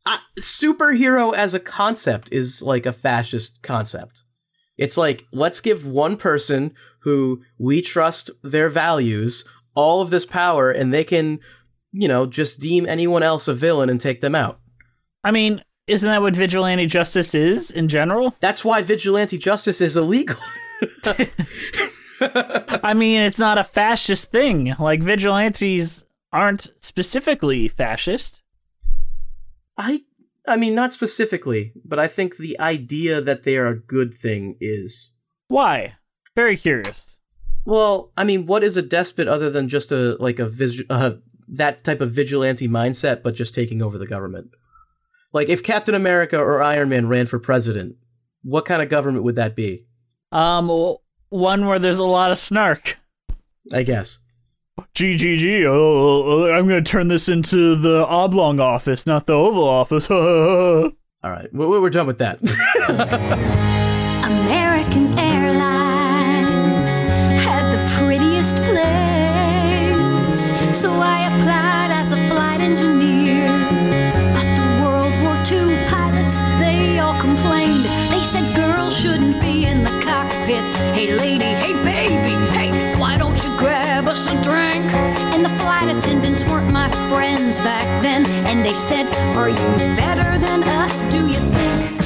I, 0.05 0.19
superhero 0.39 1.35
as 1.35 1.53
a 1.53 1.59
concept 1.59 2.29
is 2.31 2.61
like 2.61 2.85
a 2.85 2.93
fascist 2.93 3.61
concept. 3.61 4.23
It's 4.77 4.95
like 4.95 5.25
let's 5.33 5.59
give 5.59 5.85
one 5.85 6.15
person 6.17 6.73
who 7.01 7.41
we 7.57 7.81
trust 7.81 8.31
their 8.43 8.69
values 8.69 9.43
all 9.75 10.01
of 10.01 10.09
this 10.09 10.25
power, 10.25 10.71
and 10.71 10.93
they 10.93 11.03
can, 11.03 11.39
you 11.91 12.07
know, 12.07 12.25
just 12.25 12.59
deem 12.59 12.87
anyone 12.87 13.21
else 13.23 13.47
a 13.47 13.53
villain 13.53 13.89
and 13.89 13.99
take 14.01 14.21
them 14.21 14.33
out. 14.33 14.59
I 15.23 15.31
mean, 15.31 15.61
isn't 15.87 16.07
that 16.09 16.21
what 16.21 16.35
vigilante 16.35 16.85
justice 16.85 17.35
is 17.35 17.69
in 17.71 17.87
general? 17.87 18.33
That's 18.39 18.63
why 18.65 18.81
vigilante 18.81 19.37
justice 19.37 19.81
is 19.81 19.97
illegal. 19.97 20.37
I 22.21 22.93
mean, 22.95 23.21
it's 23.21 23.39
not 23.39 23.57
a 23.57 23.63
fascist 23.63 24.31
thing. 24.31 24.75
Like 24.79 25.01
vigilantes 25.01 26.03
aren't 26.31 26.67
specifically 26.79 27.67
fascist. 27.67 28.41
I 29.77 30.01
I 30.47 30.55
mean 30.57 30.75
not 30.75 30.93
specifically, 30.93 31.73
but 31.85 31.99
I 31.99 32.07
think 32.07 32.37
the 32.37 32.59
idea 32.59 33.21
that 33.21 33.43
they 33.43 33.57
are 33.57 33.67
a 33.67 33.79
good 33.79 34.13
thing 34.13 34.57
is. 34.59 35.11
Why? 35.47 35.95
Very 36.35 36.57
curious. 36.57 37.17
Well, 37.65 38.11
I 38.15 38.23
mean, 38.23 38.45
what 38.45 38.63
is 38.63 38.77
a 38.77 38.81
despot 38.81 39.27
other 39.27 39.49
than 39.49 39.67
just 39.67 39.91
a 39.91 40.15
like 40.19 40.39
a 40.39 40.47
vis- 40.47 40.83
uh, 40.89 41.15
that 41.49 41.83
type 41.83 42.01
of 42.01 42.11
vigilante 42.11 42.67
mindset, 42.67 43.23
but 43.23 43.35
just 43.35 43.53
taking 43.53 43.81
over 43.81 43.97
the 43.97 44.07
government? 44.07 44.51
Like, 45.33 45.49
if 45.49 45.63
Captain 45.63 45.93
America 45.93 46.39
or 46.39 46.63
Iron 46.63 46.89
Man 46.89 47.09
ran 47.09 47.27
for 47.27 47.39
president, 47.39 47.95
what 48.43 48.65
kind 48.65 48.81
of 48.81 48.87
government 48.89 49.25
would 49.25 49.35
that 49.35 49.55
be? 49.55 49.85
Um, 50.31 50.67
w- 50.67 50.97
one 51.29 51.65
where 51.65 51.79
there's 51.79 51.99
a 51.99 52.05
lot 52.05 52.31
of 52.31 52.37
snark. 52.37 52.97
I 53.71 53.83
guess. 53.83 54.19
GGG, 54.93 55.65
oh, 55.65 56.43
uh, 56.43 56.45
uh, 56.45 56.51
I'm 56.51 56.67
going 56.67 56.83
to 56.83 56.89
turn 56.89 57.07
this 57.07 57.29
into 57.29 57.75
the 57.75 58.05
oblong 58.07 58.59
office, 58.59 59.07
not 59.07 59.25
the 59.25 59.33
oval 59.33 59.63
office. 59.63 60.09
All 60.11 60.91
right, 61.23 61.51
we're, 61.53 61.81
we're 61.81 61.89
done 61.89 62.07
with 62.07 62.19
that. 62.19 62.39
friends 87.57 87.59
back 87.59 88.01
then. 88.01 88.25
And 88.45 88.65
they 88.65 88.75
said, 88.75 89.05
Are 89.35 89.49
you 89.49 89.67
better 89.95 90.37
than 90.39 90.63
us, 90.63 91.01
do 91.11 91.27
you 91.27 91.39
think? 91.55 91.97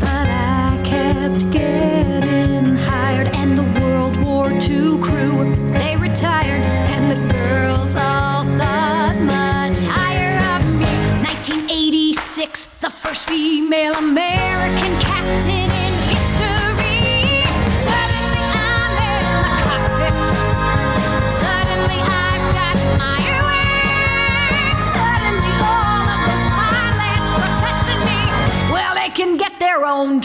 But 0.00 0.28
I 0.28 0.80
kept 0.84 1.50
getting 1.52 2.76
hired, 2.76 3.28
and 3.34 3.58
the 3.58 3.80
World 3.80 4.16
War 4.24 4.50
II 4.50 5.00
crew 5.00 5.54
they 5.72 5.96
retired, 5.96 6.62
and 6.92 7.10
the 7.10 7.34
girls 7.34 7.94
all 7.96 8.44
thought 8.58 9.16
much 9.20 9.84
higher 9.84 10.38
of 10.56 10.64
me. 10.74 10.92
1986, 11.24 12.80
the 12.80 12.90
first 12.90 13.28
female 13.28 13.94
American 13.94 14.47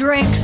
drinks. 0.03 0.42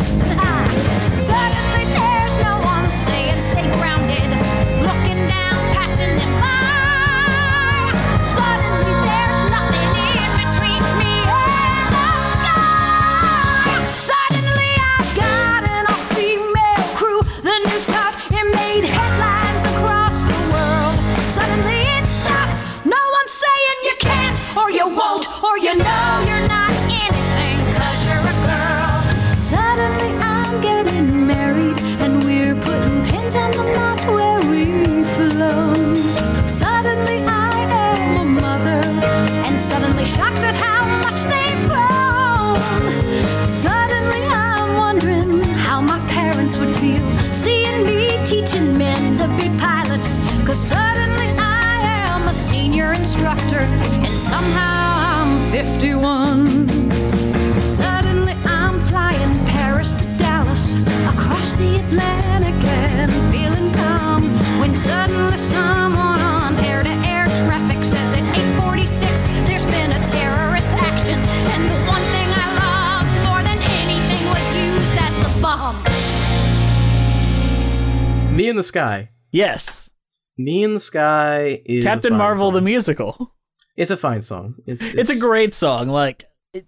In 78.49 78.55
the 78.55 78.63
Sky. 78.63 79.09
Yes. 79.31 79.91
Me 80.37 80.63
and 80.63 80.75
the 80.75 80.79
Sky 80.79 81.61
is 81.65 81.83
Captain 81.83 82.15
Marvel 82.15 82.47
song. 82.47 82.53
the 82.55 82.61
musical. 82.61 83.35
It's 83.77 83.91
a 83.91 83.97
fine 83.97 84.21
song. 84.21 84.55
It's 84.65 84.81
It's, 84.81 85.09
a 85.09 85.15
great 85.15 85.53
song. 85.53 85.87
Like 85.87 86.25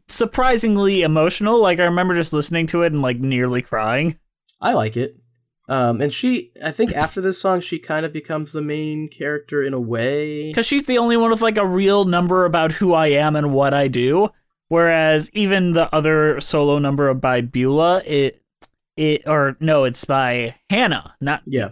surprisingly 0.07 1.01
emotional. 1.01 1.61
Like 1.61 1.79
I 1.79 1.83
remember 1.83 2.13
just 2.15 2.31
listening 2.31 2.67
to 2.67 2.83
it 2.83 2.93
and 2.93 3.01
like 3.01 3.19
nearly 3.19 3.61
crying. 3.61 4.17
I 4.61 4.73
like 4.73 4.95
it. 4.95 5.17
Um, 5.67 6.01
and 6.01 6.13
she, 6.13 6.51
I 6.63 6.71
think 6.71 6.93
after 6.93 7.21
this 7.21 7.39
song, 7.39 7.61
she 7.61 7.79
kind 7.79 8.05
of 8.05 8.13
becomes 8.13 8.51
the 8.51 8.61
main 8.61 9.09
character 9.09 9.63
in 9.63 9.73
a 9.73 9.79
way. 9.79 10.47
Because 10.49 10.65
she's 10.65 10.85
the 10.85 10.97
only 10.97 11.17
one 11.17 11.31
with 11.31 11.41
like 11.41 11.57
a 11.57 11.65
real 11.65 12.05
number 12.05 12.45
about 12.45 12.73
who 12.73 12.93
I 12.93 13.07
am 13.07 13.35
and 13.35 13.53
what 13.53 13.73
I 13.73 13.87
do. 13.87 14.29
Whereas 14.67 15.29
even 15.33 15.73
the 15.73 15.93
other 15.93 16.39
solo 16.39 16.79
number 16.79 17.13
by 17.13 17.41
Beulah, 17.41 18.03
it 18.05 18.40
it 18.97 19.23
or 19.25 19.57
no, 19.59 19.83
it's 19.85 20.05
by 20.05 20.55
Hannah, 20.69 21.15
not 21.21 21.41
Yeah. 21.45 21.69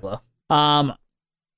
Um, 0.50 0.94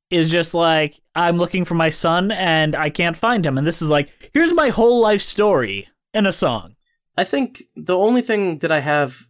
is 0.10 0.30
just 0.30 0.54
like 0.54 1.00
I'm 1.16 1.38
looking 1.38 1.64
for 1.66 1.76
my 1.76 1.90
son 1.90 2.32
and 2.32 2.76
I 2.76 2.90
can't 2.90 3.16
find 3.18 3.46
him, 3.46 3.58
and 3.58 3.66
this 3.66 3.82
is 3.82 3.88
like 3.88 4.10
here's 4.34 4.54
my 4.54 4.70
whole 4.70 5.02
life 5.02 5.22
story 5.22 5.88
in 6.14 6.26
a 6.26 6.32
song. 6.32 6.76
I 7.18 7.24
think 7.24 7.64
the 7.76 7.98
only 7.98 8.22
thing 8.22 8.60
that 8.60 8.72
I 8.72 8.80
have 8.80 9.26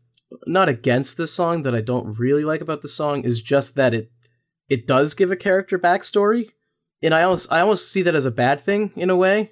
not 0.48 0.70
against 0.70 1.18
this 1.18 1.34
song 1.34 1.64
that 1.64 1.76
I 1.76 1.82
don't 1.82 2.18
really 2.18 2.44
like 2.44 2.62
about 2.62 2.82
the 2.82 2.88
song 2.88 3.24
is 3.24 3.42
just 3.42 3.76
that 3.76 3.94
it 3.94 4.12
it 4.70 4.88
does 4.88 5.14
give 5.14 5.32
a 5.32 5.36
character 5.36 5.78
backstory, 5.78 6.50
and 7.04 7.14
I 7.14 7.24
almost 7.24 7.52
I 7.52 7.60
almost 7.60 7.92
see 7.92 8.02
that 8.04 8.16
as 8.16 8.26
a 8.26 8.32
bad 8.32 8.62
thing 8.62 8.92
in 8.96 9.10
a 9.10 9.16
way 9.16 9.52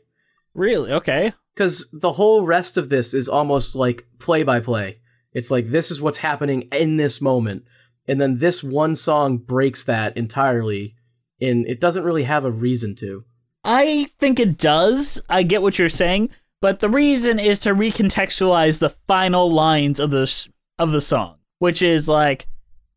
Really? 0.56 0.92
Okay. 0.92 1.34
because 1.54 1.90
the 1.94 2.14
whole 2.14 2.46
rest 2.46 2.78
of 2.78 2.90
this 2.90 3.14
is 3.14 3.30
almost 3.30 3.76
like 3.76 4.08
play 4.20 4.42
by 4.44 4.60
play. 4.62 5.00
It's 5.34 5.52
like 5.52 5.68
this 5.68 5.92
is 5.92 6.02
what's 6.02 6.20
happening 6.20 6.64
in 6.72 6.98
this 6.98 7.22
moment, 7.22 7.64
and 8.08 8.20
then 8.20 8.40
this 8.40 8.64
one 8.64 8.96
song 8.96 9.38
breaks 9.38 9.84
that 9.84 10.18
entirely, 10.18 10.96
and 11.40 11.68
it 11.68 11.80
doesn't 11.80 12.04
really 12.04 12.24
have 12.24 12.46
a 12.46 12.52
reason 12.52 12.96
to. 12.96 13.26
I 13.64 14.08
think 14.18 14.40
it 14.40 14.58
does. 14.58 15.22
I 15.30 15.44
get 15.44 15.62
what 15.62 15.78
you're 15.78 15.90
saying, 15.90 16.30
but 16.62 16.80
the 16.80 16.90
reason 16.90 17.40
is 17.40 17.60
to 17.60 17.76
recontextualize 17.76 18.80
the 18.80 18.90
final 19.08 19.52
lines 19.52 20.00
of 20.00 20.12
the 20.12 20.48
of 20.78 20.92
the 20.92 21.02
song, 21.02 21.36
which 21.60 21.82
is 21.82 22.08
like 22.08 22.48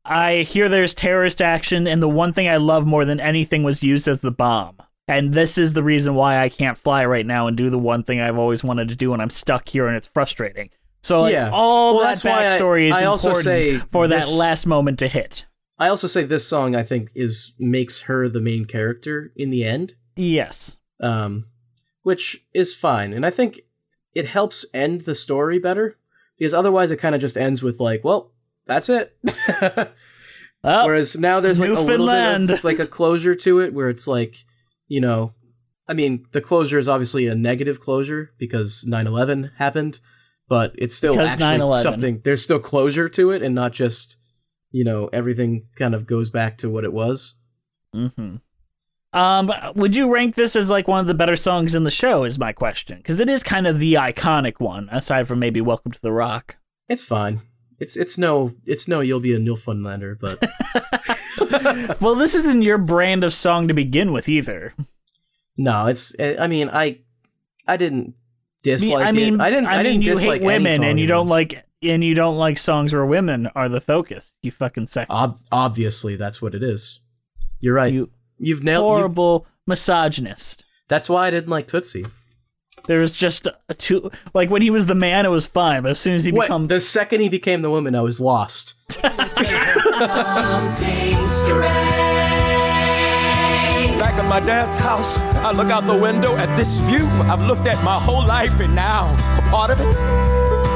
I 0.04 0.38
hear 0.38 0.68
there's 0.68 0.94
terrorist 0.94 1.40
action 1.40 1.86
and 1.86 2.02
the 2.02 2.08
one 2.08 2.32
thing 2.32 2.48
I 2.48 2.56
love 2.56 2.86
more 2.86 3.04
than 3.04 3.20
anything 3.20 3.62
was 3.62 3.82
used 3.82 4.08
as 4.08 4.20
the 4.20 4.32
bomb. 4.32 4.78
And 5.06 5.32
this 5.34 5.58
is 5.58 5.74
the 5.74 5.82
reason 5.82 6.14
why 6.14 6.38
I 6.38 6.48
can't 6.48 6.78
fly 6.78 7.04
right 7.04 7.26
now 7.26 7.46
and 7.46 7.56
do 7.56 7.70
the 7.70 7.78
one 7.78 8.02
thing 8.02 8.20
I've 8.20 8.38
always 8.38 8.64
wanted 8.64 8.88
to 8.88 8.96
do 8.96 9.12
and 9.12 9.22
I'm 9.22 9.30
stuck 9.30 9.68
here 9.68 9.86
and 9.86 9.96
it's 9.96 10.06
frustrating. 10.06 10.70
So 11.02 11.22
like, 11.22 11.32
Yeah. 11.32 11.50
all 11.52 11.94
Well, 11.94 12.02
that 12.04 12.08
that's 12.10 12.24
why 12.24 12.46
I- 12.46 12.48
backstory 12.58 12.88
is 12.90 12.94
I 12.96 13.04
also 13.06 13.30
important 13.30 13.44
say 13.44 13.78
for 13.90 14.08
that 14.08 14.28
last 14.30 14.66
moment 14.66 14.98
to 15.00 15.08
hit. 15.08 15.46
I 15.78 15.88
also 15.88 16.06
say 16.06 16.22
this 16.24 16.46
song 16.46 16.76
I 16.76 16.82
think 16.84 17.10
is 17.14 17.52
makes 17.58 18.02
her 18.02 18.28
the 18.28 18.40
main 18.40 18.64
character 18.66 19.32
in 19.36 19.50
the 19.50 19.64
end. 19.64 19.94
Yes. 20.16 20.76
um, 21.00 21.46
which 22.04 22.44
is 22.54 22.74
fine. 22.74 23.12
And 23.12 23.24
I 23.26 23.30
think 23.30 23.60
it 24.14 24.26
helps 24.26 24.64
end 24.74 25.00
the 25.02 25.14
story 25.14 25.58
better 25.58 25.96
because 26.38 26.52
otherwise 26.54 26.90
it 26.90 26.98
kind 26.98 27.14
of 27.14 27.20
just 27.20 27.36
ends 27.36 27.62
with 27.62 27.80
like, 27.80 28.04
well, 28.04 28.32
that's 28.66 28.88
it. 28.88 29.16
Oh, 30.64 30.86
Whereas 30.86 31.18
now 31.18 31.40
there's 31.40 31.58
like 31.58 31.70
a 31.70 31.72
little 31.80 32.06
bit 32.06 32.50
of 32.52 32.62
like 32.62 32.78
a 32.78 32.86
closure 32.86 33.34
to 33.34 33.58
it 33.58 33.74
where 33.74 33.88
it's 33.88 34.06
like, 34.06 34.44
you 34.86 35.00
know, 35.00 35.32
I 35.88 35.94
mean, 35.94 36.24
the 36.30 36.40
closure 36.40 36.78
is 36.78 36.88
obviously 36.88 37.26
a 37.26 37.34
negative 37.34 37.80
closure 37.80 38.30
because 38.38 38.84
9/11 38.88 39.50
happened, 39.56 39.98
but 40.52 40.74
it's 40.76 40.94
still 40.94 41.14
Because 41.14 41.30
actually 41.30 41.56
9/11. 41.60 41.82
something. 41.82 42.20
There's 42.24 42.42
still 42.42 42.58
closure 42.58 43.08
to 43.08 43.30
it, 43.30 43.40
and 43.42 43.54
not 43.54 43.72
just, 43.72 44.18
you 44.70 44.84
know, 44.84 45.08
everything 45.10 45.64
kind 45.76 45.94
of 45.94 46.04
goes 46.04 46.28
back 46.28 46.58
to 46.58 46.68
what 46.68 46.84
it 46.84 46.92
was. 46.92 47.36
hmm 47.94 48.36
Um, 49.14 49.50
would 49.74 49.96
you 49.96 50.12
rank 50.12 50.34
this 50.34 50.54
as 50.54 50.68
like 50.68 50.86
one 50.88 51.00
of 51.00 51.06
the 51.06 51.14
better 51.14 51.36
songs 51.36 51.74
in 51.74 51.84
the 51.84 51.90
show? 51.90 52.24
Is 52.24 52.38
my 52.38 52.52
question 52.52 52.98
because 52.98 53.18
it 53.18 53.30
is 53.30 53.42
kind 53.42 53.66
of 53.66 53.78
the 53.78 53.94
iconic 53.94 54.60
one, 54.60 54.90
aside 54.92 55.26
from 55.26 55.38
maybe 55.38 55.62
"Welcome 55.62 55.90
to 55.92 56.02
the 56.02 56.12
Rock." 56.12 56.56
It's 56.86 57.02
fine. 57.02 57.40
It's 57.78 57.96
it's 57.96 58.18
no 58.18 58.52
it's 58.66 58.86
no 58.86 59.00
you'll 59.00 59.20
be 59.20 59.34
a 59.34 59.38
Newfoundlander, 59.38 60.18
but 60.20 60.38
well, 62.02 62.14
this 62.14 62.34
isn't 62.34 62.60
your 62.60 62.76
brand 62.76 63.24
of 63.24 63.32
song 63.32 63.68
to 63.68 63.74
begin 63.74 64.12
with 64.12 64.28
either. 64.28 64.74
no, 65.56 65.86
it's 65.86 66.14
I 66.20 66.46
mean 66.46 66.68
I 66.70 66.98
I 67.66 67.78
didn't 67.78 68.16
dislike 68.62 69.06
I 69.06 69.12
mean, 69.12 69.34
it. 69.34 69.40
I 69.40 69.50
didn't 69.50 69.66
I, 69.66 69.76
mean, 69.76 69.84
didn't 69.84 70.02
you 70.02 70.14
dislike 70.14 70.40
hate 70.40 70.46
women, 70.46 70.84
and 70.84 71.00
you 71.00 71.06
don't 71.06 71.26
this. 71.26 71.30
like, 71.30 71.64
and 71.82 72.04
you 72.04 72.14
don't 72.14 72.36
like 72.38 72.58
songs 72.58 72.92
where 72.92 73.04
women 73.06 73.48
are 73.54 73.68
the 73.68 73.80
focus. 73.80 74.34
You 74.42 74.50
fucking 74.50 74.86
sex. 74.86 75.10
Ob- 75.10 75.38
obviously, 75.50 76.16
that's 76.16 76.40
what 76.40 76.54
it 76.54 76.62
is. 76.62 77.00
You're 77.60 77.74
right. 77.74 77.92
You 77.92 78.10
You've 78.38 78.64
nailed. 78.64 78.82
You, 78.82 78.88
horrible 78.88 79.46
misogynist. 79.66 80.64
that's 80.88 81.08
why 81.08 81.28
I 81.28 81.30
didn't 81.30 81.50
like 81.50 81.68
Tootsie. 81.68 82.06
There 82.88 82.98
was 82.98 83.16
just 83.16 83.46
a 83.68 83.74
two, 83.74 84.10
like 84.34 84.50
when 84.50 84.60
he 84.60 84.70
was 84.70 84.86
the 84.86 84.96
man, 84.96 85.24
it 85.24 85.28
was 85.28 85.46
fine, 85.46 85.84
but 85.84 85.92
as 85.92 86.00
soon 86.00 86.14
as 86.14 86.24
he 86.24 86.32
What, 86.32 86.46
become 86.46 86.66
the 86.66 86.80
second 86.80 87.20
he 87.20 87.28
became 87.28 87.62
the 87.62 87.70
woman, 87.70 87.94
I 87.94 88.00
was 88.00 88.20
lost. 88.20 88.74
Back 94.32 94.44
at 94.44 94.46
my 94.46 94.54
dad's 94.54 94.78
house, 94.78 95.20
I 95.44 95.52
look 95.52 95.68
out 95.68 95.84
the 95.86 95.94
window 95.94 96.34
at 96.38 96.56
this 96.56 96.78
view. 96.78 97.06
I've 97.28 97.42
looked 97.42 97.66
at 97.66 97.84
my 97.84 98.00
whole 98.00 98.24
life, 98.24 98.60
and 98.60 98.74
now 98.74 99.14
a 99.36 99.42
part 99.50 99.70
of 99.70 99.78
it, 99.78 99.92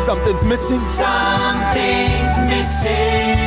something's 0.04 0.44
missing. 0.44 0.80
Something's 0.80 2.36
missing. 2.52 3.38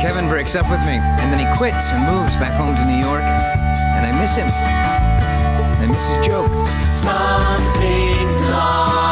Kevin 0.00 0.28
breaks 0.28 0.54
up 0.54 0.70
with 0.70 0.78
me, 0.86 1.00
and 1.02 1.32
then 1.32 1.40
he 1.40 1.46
quits 1.56 1.90
and 1.90 2.06
moves 2.06 2.36
back 2.36 2.52
home 2.52 2.76
to 2.76 2.84
New 2.84 3.04
York. 3.04 3.24
And 3.24 4.06
I 4.06 4.12
miss 4.20 4.36
him. 4.36 4.46
I 4.46 5.86
miss 5.88 6.14
his 6.14 6.24
jokes. 6.24 6.70
Something's 6.94 8.40
lost. 8.54 9.10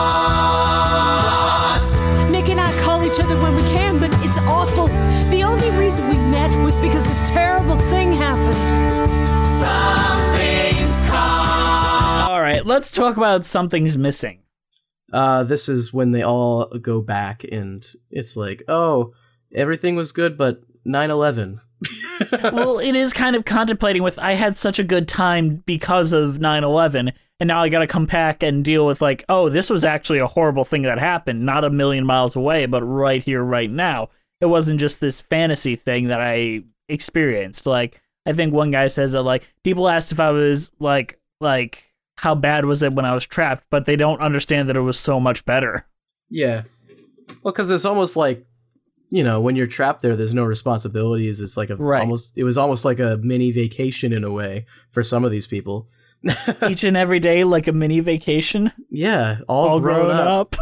Nick 2.30 2.48
and 2.48 2.60
I 2.60 2.70
call 2.84 3.02
each 3.02 3.18
other 3.18 3.36
when 3.42 3.56
we 3.56 3.62
can, 3.62 3.98
but 3.98 4.14
it's 4.24 4.38
awful. 4.42 4.86
The 5.30 5.42
only 5.42 5.70
reason 5.72 6.08
we 6.08 6.16
met 6.30 6.54
was 6.64 6.78
because 6.78 7.08
this 7.08 7.28
terrible 7.30 7.76
thing 7.90 8.07
right, 12.58 12.66
let's 12.66 12.90
talk 12.90 13.16
about 13.16 13.44
something's 13.44 13.96
missing. 13.96 14.42
Uh, 15.12 15.44
this 15.44 15.68
is 15.68 15.92
when 15.92 16.12
they 16.12 16.22
all 16.22 16.66
go 16.66 17.00
back, 17.00 17.44
and 17.44 17.86
it's 18.10 18.36
like, 18.36 18.62
oh, 18.68 19.12
everything 19.54 19.96
was 19.96 20.12
good, 20.12 20.36
but 20.36 20.60
9/11. 20.86 21.60
well, 22.52 22.78
it 22.78 22.94
is 22.94 23.12
kind 23.12 23.36
of 23.36 23.44
contemplating 23.44 24.02
with 24.02 24.18
I 24.18 24.32
had 24.32 24.58
such 24.58 24.78
a 24.78 24.84
good 24.84 25.08
time 25.08 25.62
because 25.66 26.12
of 26.12 26.38
9/11 26.38 27.12
and 27.40 27.48
now 27.48 27.62
I 27.62 27.68
got 27.68 27.80
to 27.80 27.86
come 27.86 28.06
back 28.06 28.42
and 28.42 28.64
deal 28.64 28.84
with 28.84 29.00
like, 29.00 29.24
oh, 29.28 29.48
this 29.48 29.70
was 29.70 29.84
actually 29.84 30.18
a 30.18 30.26
horrible 30.26 30.64
thing 30.64 30.82
that 30.82 30.98
happened, 30.98 31.46
not 31.46 31.64
a 31.64 31.70
million 31.70 32.04
miles 32.04 32.34
away, 32.34 32.66
but 32.66 32.82
right 32.82 33.22
here 33.22 33.42
right 33.42 33.70
now. 33.70 34.10
It 34.40 34.46
wasn't 34.46 34.80
just 34.80 35.00
this 35.00 35.20
fantasy 35.20 35.76
thing 35.76 36.08
that 36.08 36.20
I 36.20 36.62
experienced. 36.88 37.66
Like 37.66 38.00
I 38.26 38.32
think 38.32 38.52
one 38.52 38.70
guy 38.70 38.88
says 38.88 39.12
that 39.12 39.22
like 39.22 39.48
people 39.64 39.88
asked 39.88 40.12
if 40.12 40.20
I 40.20 40.30
was 40.30 40.70
like 40.78 41.18
like 41.40 41.84
how 42.18 42.34
bad 42.34 42.64
was 42.64 42.82
it 42.82 42.92
when 42.92 43.04
I 43.04 43.14
was 43.14 43.24
trapped, 43.24 43.64
but 43.70 43.86
they 43.86 43.94
don't 43.94 44.20
understand 44.20 44.68
that 44.68 44.76
it 44.76 44.80
was 44.80 44.98
so 44.98 45.20
much 45.20 45.44
better. 45.44 45.86
Yeah. 46.28 46.62
Well, 47.42 47.52
because 47.52 47.70
it's 47.70 47.84
almost 47.84 48.16
like, 48.16 48.44
you 49.10 49.22
know, 49.22 49.40
when 49.40 49.54
you're 49.54 49.68
trapped 49.68 50.02
there, 50.02 50.16
there's 50.16 50.34
no 50.34 50.42
responsibilities. 50.44 51.40
It's 51.40 51.56
like 51.56 51.70
a 51.70 51.76
Right. 51.76 52.00
almost. 52.00 52.36
It 52.36 52.42
was 52.42 52.58
almost 52.58 52.84
like 52.84 52.98
a 52.98 53.18
mini 53.22 53.52
vacation 53.52 54.12
in 54.12 54.24
a 54.24 54.32
way 54.32 54.66
for 54.90 55.02
some 55.04 55.24
of 55.24 55.30
these 55.30 55.46
people. 55.46 55.88
Each 56.68 56.82
and 56.82 56.96
every 56.96 57.20
day 57.20 57.44
like 57.44 57.68
a 57.68 57.72
mini 57.72 58.00
vacation, 58.00 58.72
Yeah, 58.90 59.38
all, 59.46 59.68
all 59.68 59.80
grown, 59.80 60.06
grown 60.06 60.16
up. 60.16 60.56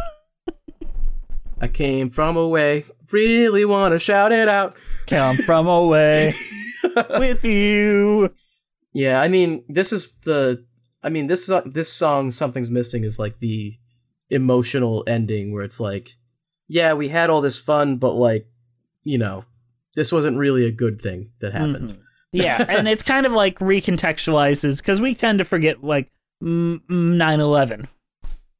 up. 0.47 0.55
I 1.59 1.67
came 1.67 2.11
from 2.11 2.37
away. 2.37 2.85
Really 3.11 3.65
want 3.65 3.93
to 3.93 3.99
shout 3.99 4.31
it 4.31 4.47
out. 4.47 4.75
Come 5.07 5.37
from 5.37 5.67
away 5.67 6.33
with 7.17 7.43
you. 7.43 8.29
Yeah, 8.93 9.19
I 9.19 9.27
mean, 9.27 9.63
this 9.67 9.91
is 9.91 10.09
the. 10.23 10.63
I 11.07 11.09
mean, 11.09 11.27
this 11.27 11.49
this 11.65 11.91
song. 11.91 12.31
Something's 12.31 12.69
missing 12.69 13.05
is 13.05 13.17
like 13.17 13.39
the 13.39 13.77
emotional 14.29 15.05
ending 15.07 15.53
where 15.53 15.63
it's 15.63 15.79
like, 15.79 16.09
yeah, 16.67 16.91
we 16.91 17.07
had 17.07 17.29
all 17.29 17.39
this 17.39 17.57
fun, 17.57 17.95
but 17.95 18.11
like, 18.11 18.45
you 19.05 19.17
know, 19.17 19.45
this 19.95 20.11
wasn't 20.11 20.37
really 20.37 20.65
a 20.65 20.71
good 20.71 21.01
thing 21.01 21.31
that 21.39 21.53
happened. 21.53 21.91
Mhm. 21.93 21.99
Yeah, 22.33 22.65
and 22.67 22.89
it's 22.89 23.03
kind 23.03 23.25
of 23.25 23.31
like 23.31 23.57
recontextualizes 23.59 24.79
because 24.79 24.99
we 24.99 25.15
tend 25.15 25.39
to 25.39 25.45
forget 25.45 25.81
like 25.81 26.11
mm, 26.43 26.81
mm, 26.89 27.15
9/11. 27.15 27.87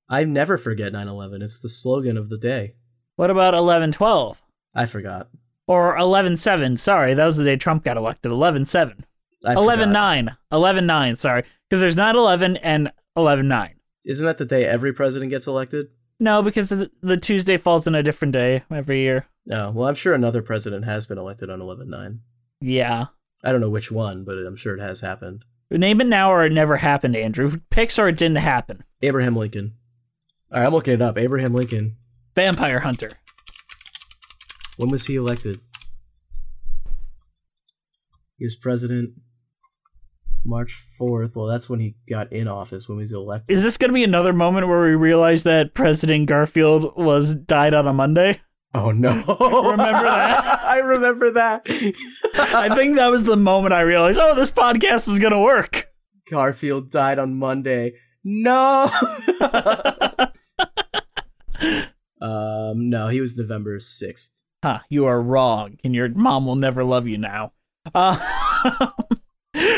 I 0.08 0.24
never 0.24 0.58
forget 0.58 0.94
9/11. 0.94 1.44
It's 1.44 1.60
the 1.60 1.68
slogan 1.68 2.16
of 2.16 2.30
the 2.30 2.38
day. 2.38 2.76
What 3.18 3.30
about 3.30 3.56
11/12 3.56 4.38
I 4.74 4.86
forgot. 4.86 5.28
or 5.68 5.98
11/7? 5.98 6.80
Sorry, 6.80 7.14
that 7.14 7.26
was 7.26 7.36
the 7.36 7.44
day 7.44 7.58
Trump 7.58 7.84
got 7.84 7.98
elected. 7.98 8.32
11/7, 8.32 9.04
I 9.46 9.54
forgot. 9.54 9.80
11/9, 9.80 10.38
11/9. 10.52 11.18
Sorry, 11.18 11.44
because 11.70 11.82
there's 11.82 11.96
9/11 11.96 12.60
and 12.62 12.92
11/9. 13.18 13.74
Isn't 14.06 14.26
that 14.26 14.38
the 14.38 14.46
day 14.46 14.66
every 14.66 14.94
president 14.94 15.30
gets 15.30 15.48
elected? 15.48 15.88
No, 16.20 16.42
because 16.42 16.70
the, 16.70 17.18
Tuesday 17.18 17.58
falls 17.58 17.88
on 17.88 17.94
a 17.94 18.02
different 18.02 18.34
day 18.34 18.64
every 18.72 19.02
year. 19.02 19.28
No. 19.46 19.72
Well, 19.72 19.88
I'm 19.88 19.96
sure 19.96 20.14
another 20.14 20.42
president 20.42 20.86
has 20.86 21.06
been 21.06 21.18
elected 21.18 21.50
on 21.50 21.60
11/9. 21.60 22.20
Yeah. 22.62 23.08
I 23.44 23.52
don't 23.52 23.62
know 23.62 23.70
which 23.70 23.92
one, 23.92 24.24
but 24.24 24.34
I'm 24.34 24.56
sure 24.56 24.76
it 24.76 24.82
has 24.82 25.02
happened. 25.02 25.46
Name 25.70 26.02
it 26.02 26.08
now 26.08 26.32
or 26.32 26.46
it 26.46 26.52
never 26.52 26.78
happened, 26.78 27.16
Andrew. 27.16 27.60
Pics 27.70 28.00
or 28.00 28.08
it 28.08 28.18
didn't 28.18 28.38
happen. 28.38 28.84
Abraham 29.02 29.36
Lincoln. 29.36 29.74
All 30.52 30.60
right, 30.60 30.66
I'm 30.66 30.74
looking 30.74 30.94
it 30.94 31.02
up. 31.02 31.18
Abraham 31.18 31.54
Lincoln. 31.54 31.98
Vampire 32.36 32.80
Hunter. 32.80 33.12
When 34.78 34.90
was 34.90 35.06
he 35.06 35.16
elected? 35.16 35.60
He 38.38 38.46
was 38.46 38.56
president 38.56 39.12
March 40.46 40.84
4th. 41.00 41.36
Well, 41.36 41.48
that's 41.48 41.70
when 41.70 41.80
he 41.80 41.96
got 42.10 42.32
in 42.32 42.48
office, 42.48 42.88
when 42.88 42.98
he 42.98 43.04
was 43.04 43.14
elected. 43.14 43.56
Is 43.56 43.64
this 43.64 43.78
going 43.78 43.90
to 43.90 43.94
be 43.94 44.04
another 44.04 44.34
moment 44.34 44.68
where 44.68 44.84
we 44.84 44.96
realize 44.96 45.44
that 45.44 45.74
President 45.74 46.28
Garfield 46.28 46.94
was 46.96 47.36
died 47.36 47.74
on 47.74 47.88
a 47.88 47.94
Monday? 47.94 48.42
Oh, 48.74 48.92
no. 48.92 49.10
Remember 49.40 50.04
that? 50.04 50.60
I 50.64 50.80
remember 50.80 51.32
that. 51.32 51.64
I 52.36 52.76
think 52.76 52.96
that 52.96 53.08
was 53.08 53.24
the 53.24 53.38
moment 53.38 53.74
I 53.74 53.82
realized, 53.82 54.20
oh, 54.22 54.36
this 54.36 54.52
podcast 54.52 55.08
is 55.08 55.20
going 55.20 55.34
to 55.34 55.40
work. 55.40 55.88
Garfield 56.30 56.92
died 56.92 57.20
on 57.20 57.36
Monday. 57.36 57.94
No. 58.24 58.90
um, 62.22 62.90
no, 62.90 63.08
he 63.08 63.22
was 63.22 63.38
November 63.38 63.78
6th. 63.78 64.30
Huh, 64.64 64.80
you 64.90 65.06
are 65.06 65.22
wrong, 65.22 65.78
and 65.84 65.96
your 65.96 66.10
mom 66.10 66.46
will 66.46 66.56
never 66.56 66.84
love 66.84 67.08
you 67.08 67.18
now. 67.18 67.54
Uh, 67.96 68.18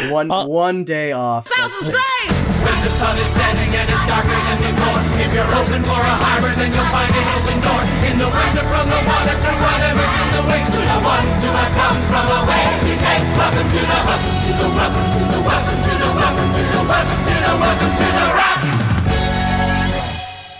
One 0.10 0.32
Uh, 0.32 0.47
one 0.47 0.84
day 0.86 1.12
off. 1.12 1.45
Thousand 1.45 1.93
That's 1.93 2.01
it. 2.01 2.34
When 2.66 2.78
the 2.82 2.89
sun 2.89 3.14
is 3.22 3.30
setting 3.30 3.70
and 3.78 3.88
it's 3.93 4.05
darker 4.10 4.34
than 4.34 4.57
before, 4.74 5.01
if 5.22 5.30
you're 5.30 5.45
open 5.45 5.82
for 5.86 6.01
a 6.01 6.16
harbor, 6.18 6.49
then 6.57 6.74
you'll 6.74 6.89
find 6.89 7.14
an 7.14 7.28
open 7.30 7.57
door. 7.62 7.82
In 8.10 8.16
the 8.18 8.26
winter, 8.26 8.66
from 8.74 8.86
the 8.89 9.01
water, 9.05 9.36
through 9.38 9.60
whatever's 9.62 10.14
in 10.18 10.30
the 10.34 10.41
wings, 10.49 10.70
to 10.74 10.82
the 10.82 10.99
ones 11.05 11.38
who 11.45 11.49
have 11.53 11.74
come 11.78 11.97
from 12.10 12.26
away. 12.41 12.66
We 12.89 12.93
say, 12.97 13.22
welcome 13.38 13.70
to 13.70 13.82
the, 13.86 13.99
welcome 14.10 14.34
to 14.34 14.51
the, 14.57 14.68
welcome 14.74 15.07
to 15.14 15.22
the, 15.30 15.39
welcome 15.45 15.78
to 15.78 15.93
the, 15.93 16.10
welcome 16.10 16.49
to 16.57 16.64
the, 16.74 16.82
welcome 16.89 17.22
to 17.30 17.36
the, 17.38 17.53
welcome 17.62 17.93
to 18.01 18.07
the 18.18 18.26
rock. 18.34 18.62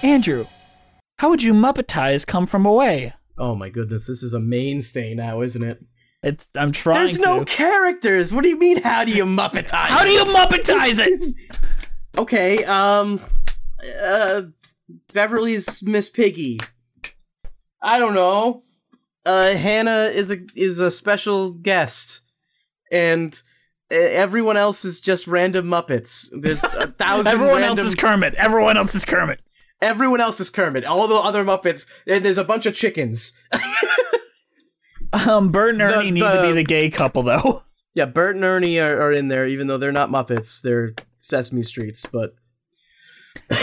Andrew, 0.04 0.45
how 1.18 1.28
would 1.30 1.41
you 1.41 1.54
Muppetize 1.54 2.22
come 2.26 2.45
from 2.45 2.66
away? 2.68 3.14
Oh 3.38 3.56
my 3.56 3.70
goodness, 3.70 4.06
this 4.06 4.22
is 4.22 4.34
a 4.34 4.39
mainstay 4.39 5.16
now, 5.16 5.41
isn't 5.41 5.64
it? 5.64 5.82
It's 6.22 6.50
I'm 6.58 6.72
trying 6.72 7.06
There's 7.06 7.20
no 7.20 7.46
characters. 7.46 8.34
What 8.34 8.44
do 8.44 8.50
you 8.50 8.60
mean? 8.60 8.82
How 8.82 9.06
do 9.06 9.12
you 9.12 9.26
Muppetize? 9.26 9.64
It? 9.64 9.72
How 9.72 10.04
do 10.04 10.10
you 10.10 10.26
Muppetize 10.26 11.00
it? 11.00 11.36
Okay, 12.18 12.64
um, 12.66 13.22
uh, 14.02 14.42
Beverly's 15.14 15.82
Miss 15.84 16.10
Piggy. 16.10 16.60
I 17.82 18.00
don't 18.00 18.16
know. 18.16 18.64
Uh, 19.26 19.54
Hannah 19.54 20.12
is 20.12 20.32
a 20.32 20.40
is 20.56 20.80
a 20.80 20.90
special 20.90 21.52
guest, 21.54 22.22
and 22.92 23.40
E- 23.92 23.96
Everyone 23.96 24.58
else 24.58 24.86
is 24.86 25.00
just 25.00 25.28
random 25.28 25.68
Muppets. 25.68 26.30
There's 26.32 26.64
a 26.64 26.88
thousand. 26.98 27.32
Everyone 27.32 27.62
random... 27.62 27.80
else 27.80 27.88
is 27.88 27.96
Kermit. 27.96 28.36
Everyone 28.36 28.78
else 28.78 28.96
is 28.96 29.06
Kermit. 29.06 29.42
Everyone 29.82 30.22
else 30.22 30.40
is 30.40 30.50
Kermit. 30.50 30.86
All 30.86 31.08
the 31.08 31.16
other 31.16 31.44
Muppets. 31.44 31.86
There's 32.06 32.38
a 32.38 32.44
bunch 32.44 32.66
of 32.66 32.76
chickens. 32.76 33.34
Um, 35.14 35.51
Bert 35.51 35.72
and 35.72 35.80
The- 35.82 35.86
Ernie 35.95 36.12
need 36.12 36.20
to 36.22 36.41
be 36.41 36.47
the- 36.49 36.53
the 36.55 36.64
gay 36.64 36.89
couple, 36.89 37.24
though. 37.24 37.64
Yeah, 37.95 38.05
Bert 38.05 38.36
and 38.36 38.45
Ernie 38.45 38.80
are, 38.80 39.01
are 39.01 39.12
in 39.12 39.28
there, 39.30 39.47
even 39.47 39.66
though 39.68 39.80
they're 39.80 39.91
not 39.91 40.10
Muppets. 40.12 40.62
They're 40.62 40.91
Sesame 41.18 41.64
Streets, 41.64 42.05
but 42.05 42.36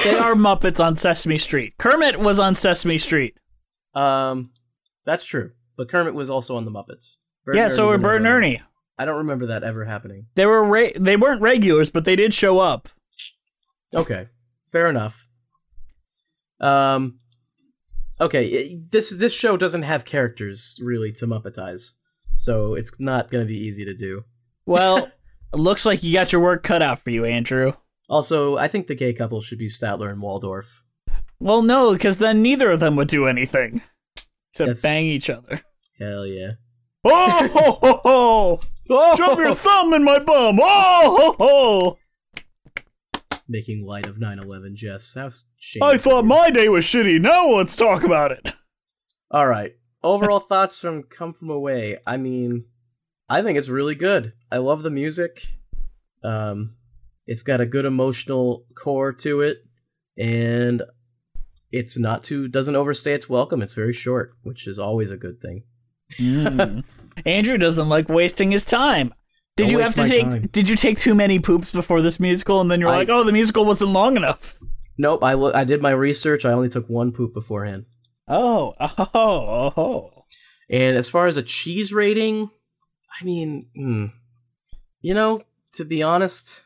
they 0.05 0.19
are 0.19 0.35
Muppets 0.35 0.85
on 0.85 0.97
Sesame 0.97 1.39
Street. 1.39 1.75
Kermit 1.79 2.19
was 2.19 2.39
on 2.41 2.55
Sesame 2.57 2.99
Street. 2.99 3.39
um, 3.95 4.51
that's 5.05 5.25
true. 5.25 5.53
But 5.77 5.89
Kermit 5.89 6.13
was 6.15 6.29
also 6.29 6.57
on 6.57 6.65
the 6.65 6.73
Muppets. 6.73 7.17
Bert 7.47 7.55
yeah, 7.55 7.69
so 7.69 7.87
were 7.87 7.99
Bert 7.99 8.19
and 8.19 8.27
Ernie. 8.27 8.61
I 8.99 9.05
don't 9.05 9.19
remember 9.19 9.47
that 9.47 9.63
ever 9.63 9.85
happening. 9.85 10.27
They 10.35 10.45
were 10.45 10.65
re- 10.69 10.93
they 10.97 11.17
weren't 11.17 11.41
regulars, 11.41 11.89
but 11.91 12.05
they 12.05 12.17
did 12.17 12.35
show 12.35 12.59
up. 12.59 12.89
Okay, 13.95 14.27
fair 14.73 14.91
enough. 14.91 15.27
Um, 16.61 17.21
okay, 18.21 18.81
this 18.91 19.11
this 19.17 19.35
show 19.35 19.57
doesn't 19.57 19.83
have 19.83 20.05
characters 20.05 20.79
really 20.83 21.13
to 21.13 21.27
Muppetize, 21.27 21.93
so 22.35 22.75
it's 22.75 22.93
not 22.99 23.31
gonna 23.31 23.45
be 23.45 23.59
easy 23.59 23.85
to 23.85 23.95
do. 23.95 24.25
Well, 24.67 25.11
looks 25.53 25.87
like 25.87 26.03
you 26.03 26.13
got 26.13 26.33
your 26.33 26.41
work 26.43 26.63
cut 26.63 26.83
out 26.83 27.01
for 27.01 27.11
you, 27.11 27.25
Andrew. 27.25 27.73
Also, 28.09 28.57
I 28.57 28.69
think 28.69 28.87
the 28.87 28.95
gay 28.95 29.13
couple 29.13 29.41
should 29.41 29.59
be 29.59 29.69
Statler 29.69 30.11
and 30.11 30.21
Waldorf. 30.23 30.85
Well, 31.41 31.63
no, 31.63 31.93
because 31.93 32.19
then 32.19 32.41
neither 32.43 32.71
of 32.71 32.81
them 32.81 32.97
would 32.97 33.09
do 33.09 33.27
anything 33.27 33.83
except 34.51 34.69
That's- 34.69 34.83
bang 34.83 35.07
each 35.07 35.29
other. 35.31 35.61
Hell 35.99 36.27
yeah! 36.27 36.53
Oh 37.05 37.49
ho 37.49 37.73
ho 37.73 38.01
ho! 38.03 38.61
Shove 39.17 39.21
oh! 39.39 39.39
your 39.39 39.55
thumb 39.55 39.93
in 39.95 40.05
my 40.05 40.19
bum! 40.19 40.59
Oh 40.63 41.17
ho 41.19 41.37
ho! 41.39 41.99
Making 43.49 43.87
light 43.87 44.07
of 44.07 44.17
9/11, 44.17 44.75
Jess. 44.75 45.15
How 45.15 45.31
shame. 45.57 45.83
I 45.83 45.99
thought 45.99 46.25
my 46.25 46.51
day 46.51 46.69
was 46.69 46.85
shitty. 46.85 47.21
Now 47.21 47.49
let's 47.51 47.77
talk 47.77 48.03
about 48.03 48.33
it. 48.33 48.53
All 49.31 49.47
right. 49.47 49.73
Overall 50.03 50.41
thoughts 50.49 50.79
from 50.81 51.05
Come 51.05 51.33
From 51.33 51.51
Away. 51.51 51.99
I 52.07 52.17
mean, 52.17 52.65
I 53.29 53.43
think 53.43 53.59
it's 53.59 53.69
really 53.69 53.95
good. 53.95 54.33
I 54.51 54.59
love 54.59 54.83
the 54.83 54.91
music. 54.91 55.43
Um, 56.25 56.75
it's 57.27 57.43
got 57.43 57.61
a 57.61 57.67
good 57.67 57.85
emotional 57.85 58.67
core 58.77 59.13
to 59.13 59.41
it, 59.43 59.59
and 60.19 60.83
it's 61.71 61.99
not 61.99 62.23
too 62.23 62.49
doesn't 62.49 62.77
overstay 62.77 63.15
its 63.15 63.29
welcome. 63.29 63.63
It's 63.63 63.75
very 63.75 63.93
short, 63.93 64.33
which 64.43 64.67
is 64.67 64.79
always 64.79 65.11
a 65.11 65.17
good 65.17 65.41
thing. 65.41 65.65
Mm. 66.19 66.85
Andrew 67.27 67.59
doesn't 67.59 67.89
like 67.89 68.09
wasting 68.09 68.51
his 68.51 68.65
time. 68.65 69.15
Did 69.57 69.65
Don't 69.65 69.73
you 69.73 69.79
have 69.79 69.95
to 69.95 70.05
take? 70.05 70.29
time. 70.29 70.49
Did 70.53 70.69
you 70.69 70.77
take 70.77 70.99
too 70.99 71.15
many 71.15 71.39
poops 71.39 71.73
before 71.73 72.03
this 72.03 72.21
musical, 72.21 72.61
and 72.61 72.71
then 72.71 72.79
you're 72.81 72.91
I- 72.91 72.97
like, 72.99 73.09
"Oh, 73.09 73.25
the 73.25 73.33
musical 73.33 73.65
wasn't 73.65 73.91
long 73.93 74.17
enough." 74.17 74.59
Nope. 74.99 75.23
I 75.23 75.33
I 75.33 75.65
did 75.65 75.81
my 75.83 75.91
research. 75.91 76.45
I 76.45 76.53
only 76.53 76.69
took 76.69 76.89
one 76.89 77.11
poop 77.13 77.33
beforehand. 77.35 77.87
Oh, 78.29 78.75
oh, 78.81 79.09
oh, 79.15 79.73
oh. 79.77 80.11
And 80.69 80.97
as 80.97 81.09
far 81.09 81.27
as 81.27 81.37
a 81.37 81.43
cheese 81.43 81.93
rating, 81.93 82.51
I 83.21 83.25
mean, 83.25 83.67
hmm, 83.75 84.07
you 85.01 85.15
know, 85.15 85.43
to 85.75 85.85
be 85.85 86.03
honest, 86.03 86.63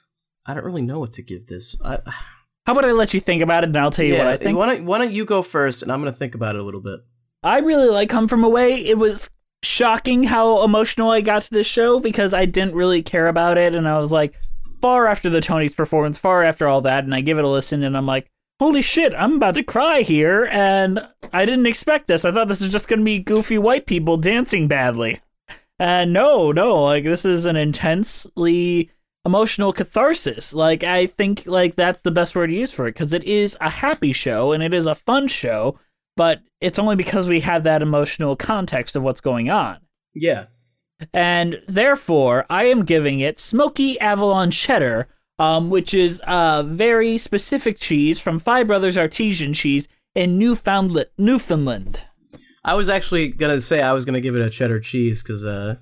I 0.46 0.54
don't 0.54 0.64
really 0.64 0.82
know 0.82 0.98
what 0.98 1.12
to 1.14 1.22
give 1.22 1.46
this. 1.46 1.76
I, 1.84 1.98
How 2.66 2.72
about 2.72 2.84
I 2.84 2.92
let 2.92 3.14
you 3.14 3.20
think 3.20 3.42
about 3.42 3.64
it, 3.64 3.68
and 3.68 3.76
I'll 3.78 3.90
tell 3.90 4.04
you 4.04 4.14
what 4.16 4.26
I 4.26 4.36
think. 4.36 4.56
Why 4.56 4.66
don't, 4.74 4.84
why 4.86 4.98
don't 4.98 5.12
you 5.12 5.24
go 5.24 5.42
first, 5.42 5.82
and 5.82 5.90
I'm 5.90 6.00
gonna 6.00 6.12
think 6.12 6.34
about 6.34 6.54
it 6.56 6.60
a 6.60 6.64
little 6.64 6.80
bit. 6.82 7.00
I 7.42 7.60
really 7.60 7.88
like 7.88 8.08
Come 8.10 8.28
From 8.28 8.44
Away. 8.44 8.74
It 8.74 8.98
was 8.98 9.28
shocking 9.62 10.24
how 10.24 10.64
emotional 10.64 11.10
I 11.10 11.20
got 11.20 11.42
to 11.42 11.50
this 11.50 11.66
show 11.66 12.00
because 12.00 12.32
I 12.32 12.46
didn't 12.46 12.74
really 12.74 13.02
care 13.02 13.28
about 13.28 13.58
it, 13.58 13.74
and 13.74 13.88
I 13.88 13.98
was 13.98 14.12
like, 14.12 14.34
far 14.80 15.06
after 15.06 15.28
the 15.28 15.40
Tony's 15.40 15.74
performance, 15.74 16.18
far 16.18 16.42
after 16.42 16.66
all 16.66 16.80
that, 16.82 17.04
and 17.04 17.14
I 17.14 17.20
give 17.20 17.38
it 17.38 17.44
a 17.44 17.48
listen, 17.48 17.82
and 17.82 17.96
I'm 17.96 18.06
like, 18.06 18.30
holy 18.58 18.82
shit, 18.82 19.14
I'm 19.14 19.36
about 19.36 19.54
to 19.56 19.62
cry 19.62 20.02
here, 20.02 20.46
and 20.50 21.00
I 21.32 21.46
didn't 21.46 21.66
expect 21.66 22.08
this. 22.08 22.24
I 22.24 22.32
thought 22.32 22.48
this 22.48 22.60
was 22.60 22.70
just 22.70 22.88
gonna 22.88 23.02
be 23.02 23.18
goofy 23.18 23.58
white 23.58 23.86
people 23.86 24.16
dancing 24.16 24.68
badly. 24.68 25.20
And 25.78 26.12
no, 26.12 26.52
no, 26.52 26.82
like 26.82 27.04
this 27.04 27.24
is 27.24 27.46
an 27.46 27.56
intensely 27.56 28.90
emotional 29.24 29.72
catharsis. 29.72 30.52
Like 30.52 30.84
I 30.84 31.06
think 31.06 31.44
like 31.46 31.74
that's 31.74 32.02
the 32.02 32.10
best 32.10 32.34
word 32.34 32.48
to 32.48 32.54
use 32.54 32.70
for 32.70 32.86
it 32.86 32.92
because 32.92 33.14
it 33.14 33.24
is 33.24 33.56
a 33.60 33.70
happy 33.70 34.12
show 34.12 34.52
and 34.52 34.62
it 34.62 34.74
is 34.74 34.86
a 34.86 34.94
fun 34.94 35.26
show, 35.26 35.78
but 36.20 36.42
it's 36.60 36.78
only 36.78 36.96
because 36.96 37.30
we 37.30 37.40
have 37.40 37.64
that 37.64 37.80
emotional 37.80 38.36
context 38.36 38.94
of 38.94 39.02
what's 39.02 39.22
going 39.22 39.48
on. 39.48 39.78
Yeah. 40.14 40.48
And 41.14 41.62
therefore, 41.66 42.44
I 42.50 42.64
am 42.64 42.84
giving 42.84 43.20
it 43.20 43.38
Smoky 43.38 43.98
Avalon 44.00 44.50
Cheddar, 44.50 45.08
um, 45.38 45.70
which 45.70 45.94
is 45.94 46.20
a 46.26 46.62
very 46.62 47.16
specific 47.16 47.78
cheese 47.78 48.18
from 48.18 48.38
Five 48.38 48.66
Brothers 48.66 48.98
Artisan 48.98 49.54
Cheese 49.54 49.88
in 50.14 50.38
Newfoundland. 50.38 51.08
Newfoundland. 51.16 52.04
I 52.66 52.74
was 52.74 52.90
actually 52.90 53.28
gonna 53.28 53.62
say 53.62 53.80
I 53.80 53.94
was 53.94 54.04
gonna 54.04 54.20
give 54.20 54.36
it 54.36 54.42
a 54.42 54.50
cheddar 54.50 54.78
cheese 54.78 55.22
because, 55.22 55.42
uh, 55.42 55.76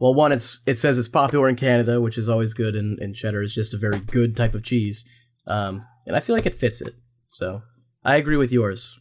well, 0.00 0.14
one, 0.14 0.32
it's 0.32 0.64
it 0.66 0.78
says 0.78 0.98
it's 0.98 1.06
popular 1.06 1.48
in 1.48 1.54
Canada, 1.54 2.00
which 2.00 2.18
is 2.18 2.28
always 2.28 2.54
good, 2.54 2.74
and, 2.74 2.98
and 2.98 3.14
cheddar 3.14 3.40
is 3.40 3.54
just 3.54 3.72
a 3.72 3.78
very 3.78 4.00
good 4.00 4.36
type 4.36 4.56
of 4.56 4.64
cheese. 4.64 5.04
Um, 5.46 5.86
and 6.08 6.16
I 6.16 6.18
feel 6.18 6.34
like 6.34 6.46
it 6.46 6.56
fits 6.56 6.80
it. 6.80 6.96
So 7.28 7.62
I 8.04 8.16
agree 8.16 8.36
with 8.36 8.50
yours. 8.50 8.98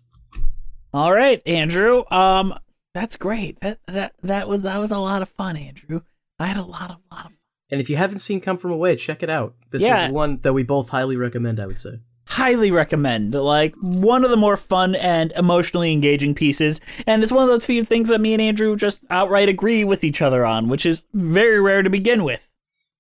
All 0.94 1.14
right, 1.14 1.42
Andrew. 1.48 2.04
Um, 2.12 2.54
that's 2.94 3.16
great. 3.18 3.60
That 3.62 3.80
that 3.88 4.14
that 4.22 4.48
was 4.48 4.62
that 4.62 4.78
was 4.78 4.92
a 4.92 5.00
lot 5.00 5.22
of 5.22 5.30
fun, 5.30 5.58
Andrew. 5.58 6.02
I 6.40 6.46
had 6.48 6.58
a 6.58 6.62
lot 6.64 6.92
of 6.92 6.98
lot 7.12 7.26
of. 7.26 7.32
Fun. 7.32 7.34
And 7.72 7.82
if 7.82 7.90
you 7.90 7.96
haven't 7.96 8.20
seen 8.20 8.40
Come 8.40 8.58
From 8.58 8.72
Away, 8.72 8.96
check 8.96 9.24
it 9.24 9.30
out. 9.30 9.56
This 9.72 9.82
Yeah. 9.84 10.06
is 10.08 10.12
one 10.12 10.40
that 10.44 10.54
we 10.54 10.62
both 10.64 10.90
highly 10.90 11.16
recommend. 11.16 11.60
I 11.60 11.66
would 11.66 11.80
say. 11.80 12.00
highly 12.28 12.72
recommend. 12.72 13.34
Like 13.34 13.74
one 13.82 14.24
of 14.24 14.30
the 14.30 14.38
more 14.38 14.56
fun 14.58 14.96
and 14.96 15.32
emotionally 15.36 15.92
engaging 15.92 16.34
pieces, 16.36 16.80
and 17.08 17.22
it's 17.24 17.32
one 17.32 17.44
of 17.44 17.50
those 17.50 17.66
few 17.66 17.84
things 17.84 18.10
that 18.10 18.22
me 18.22 18.34
and 18.34 18.42
Andrew 18.42 18.76
just 18.76 19.04
outright 19.10 19.50
agree 19.50 19.84
with 19.84 20.04
each 20.04 20.22
other 20.22 20.46
on, 20.46 20.70
which 20.70 20.86
is 20.86 21.06
very 21.14 21.60
rare 21.60 21.82
to 21.84 21.90
begin 21.90 22.24
with. 22.24 22.50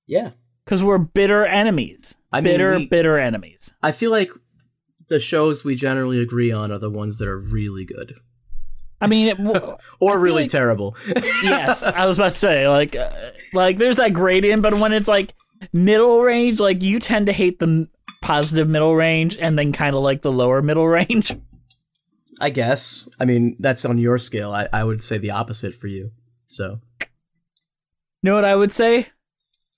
Yeah. 0.08 0.32
Because 0.66 0.84
we're 0.84 0.98
bitter 0.98 1.46
enemies. 1.46 2.16
I 2.32 2.42
mean, 2.42 2.54
bitter, 2.54 2.78
we- 2.80 2.86
bitter 2.88 3.18
enemies. 3.20 3.72
I 3.82 3.92
feel 3.92 4.12
like 4.12 4.30
the 5.14 5.20
shows 5.20 5.64
we 5.64 5.76
generally 5.76 6.20
agree 6.20 6.52
on 6.52 6.72
are 6.72 6.80
the 6.80 6.90
ones 6.90 7.20
that 7.20 7.28
are 7.28 7.38
really 7.40 7.86
good 7.86 8.16
I 9.00 9.08
mean, 9.08 9.28
it, 9.28 9.38
w- 9.44 9.78
or 10.00 10.18
really 10.18 10.44
like- 10.44 10.52
terrible. 10.52 10.96
yes, 11.44 11.84
I 12.02 12.06
was 12.06 12.18
about 12.18 12.32
to 12.32 12.38
say 12.38 12.70
like, 12.70 12.96
uh, 12.96 13.12
like 13.54 13.78
there's 13.78 13.98
that 13.98 14.14
gradient, 14.14 14.62
but 14.62 14.80
when 14.80 14.94
it's 14.94 15.10
like 15.10 15.34
middle 15.74 16.22
range, 16.22 16.62
like 16.62 16.82
you 16.82 17.00
tend 17.00 17.26
to 17.26 17.34
hate 17.34 17.60
the 17.60 17.90
positive 18.22 18.70
middle 18.70 18.96
range, 18.96 19.38
and 19.38 19.60
then 19.60 19.74
kind 19.74 19.94
of 19.94 20.04
like 20.04 20.22
the 20.22 20.32
lower 20.32 20.62
middle 20.62 20.88
range. 20.88 21.36
I 22.40 22.50
guess. 22.50 23.10
I 23.20 23.26
mean, 23.26 23.58
that's 23.60 23.84
on 23.84 23.98
your 23.98 24.18
scale. 24.18 24.54
I, 24.54 24.70
I 24.72 24.86
would 24.86 25.04
say 25.04 25.18
the 25.18 25.32
opposite 25.32 25.76
for 25.76 25.88
you. 25.88 26.12
So 26.48 26.80
know 28.24 28.36
what 28.36 28.46
I 28.46 28.56
would 28.56 28.72
say? 28.72 29.08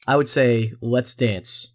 I 0.07 0.17
would 0.17 0.29
say, 0.29 0.71
let's 0.81 1.15
dance. 1.15 1.71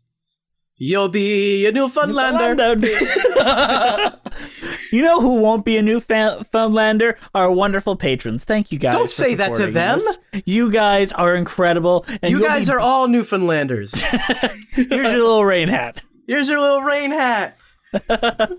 You'll 0.82 1.10
be 1.10 1.66
a 1.66 1.72
Newfoundlander. 1.72 2.54
you 4.90 5.02
know 5.02 5.20
who 5.20 5.42
won't 5.42 5.62
be 5.66 5.76
a 5.76 5.82
Newfoundlander? 5.82 7.18
Our 7.34 7.52
wonderful 7.52 7.96
patrons. 7.96 8.44
Thank 8.44 8.72
you 8.72 8.78
guys. 8.78 8.94
Don't 8.94 9.10
say 9.10 9.34
that 9.34 9.54
to 9.56 9.70
them. 9.70 9.98
us. 9.98 10.18
You 10.46 10.70
guys 10.70 11.12
are 11.12 11.36
incredible. 11.36 12.06
And 12.22 12.30
you 12.30 12.40
guys 12.40 12.68
be- 12.68 12.72
are 12.72 12.80
all 12.80 13.08
Newfoundlanders. 13.08 13.94
Here's 14.70 15.12
your 15.12 15.20
little 15.22 15.44
rain 15.44 15.68
hat. 15.68 16.00
Here's 16.26 16.48
your 16.48 16.60
little 16.60 16.80
rain 16.82 17.10
hat. 17.10 17.58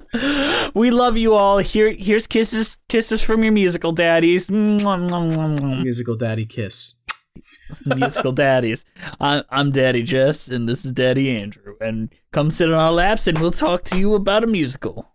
We 0.76 0.92
love 0.92 1.18
you 1.18 1.34
all. 1.34 1.58
Here, 1.58 1.92
here's 1.92 2.28
kisses, 2.28 2.78
kisses 2.88 3.24
from 3.24 3.44
your 3.44 3.54
musical 3.54 3.94
daddies. 3.94 4.50
Musical 4.52 6.16
daddy 6.16 6.46
kiss. 6.46 6.96
Musical 7.86 8.32
daddies. 8.32 8.86
I'm, 9.20 9.44
I'm 9.50 9.72
Daddy 9.72 10.04
Jess, 10.04 10.48
and 10.48 10.68
this 10.68 10.86
is 10.86 10.92
Daddy 10.92 11.30
Andrew. 11.30 11.76
And 11.82 12.14
come 12.32 12.52
sit 12.52 12.72
on 12.72 12.80
our 12.80 12.92
laps, 12.92 13.28
and 13.28 13.40
we'll 13.40 13.52
talk 13.52 13.84
to 13.86 14.00
you 14.00 14.16
about 14.16 14.44
a 14.44 14.48
musical. 14.48 15.08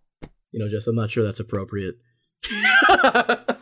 You 0.52 0.60
know, 0.60 0.68
just 0.68 0.88
I'm 0.88 0.96
not 0.96 1.10
sure 1.10 1.24
that's 1.24 1.40
appropriate. 1.40 1.96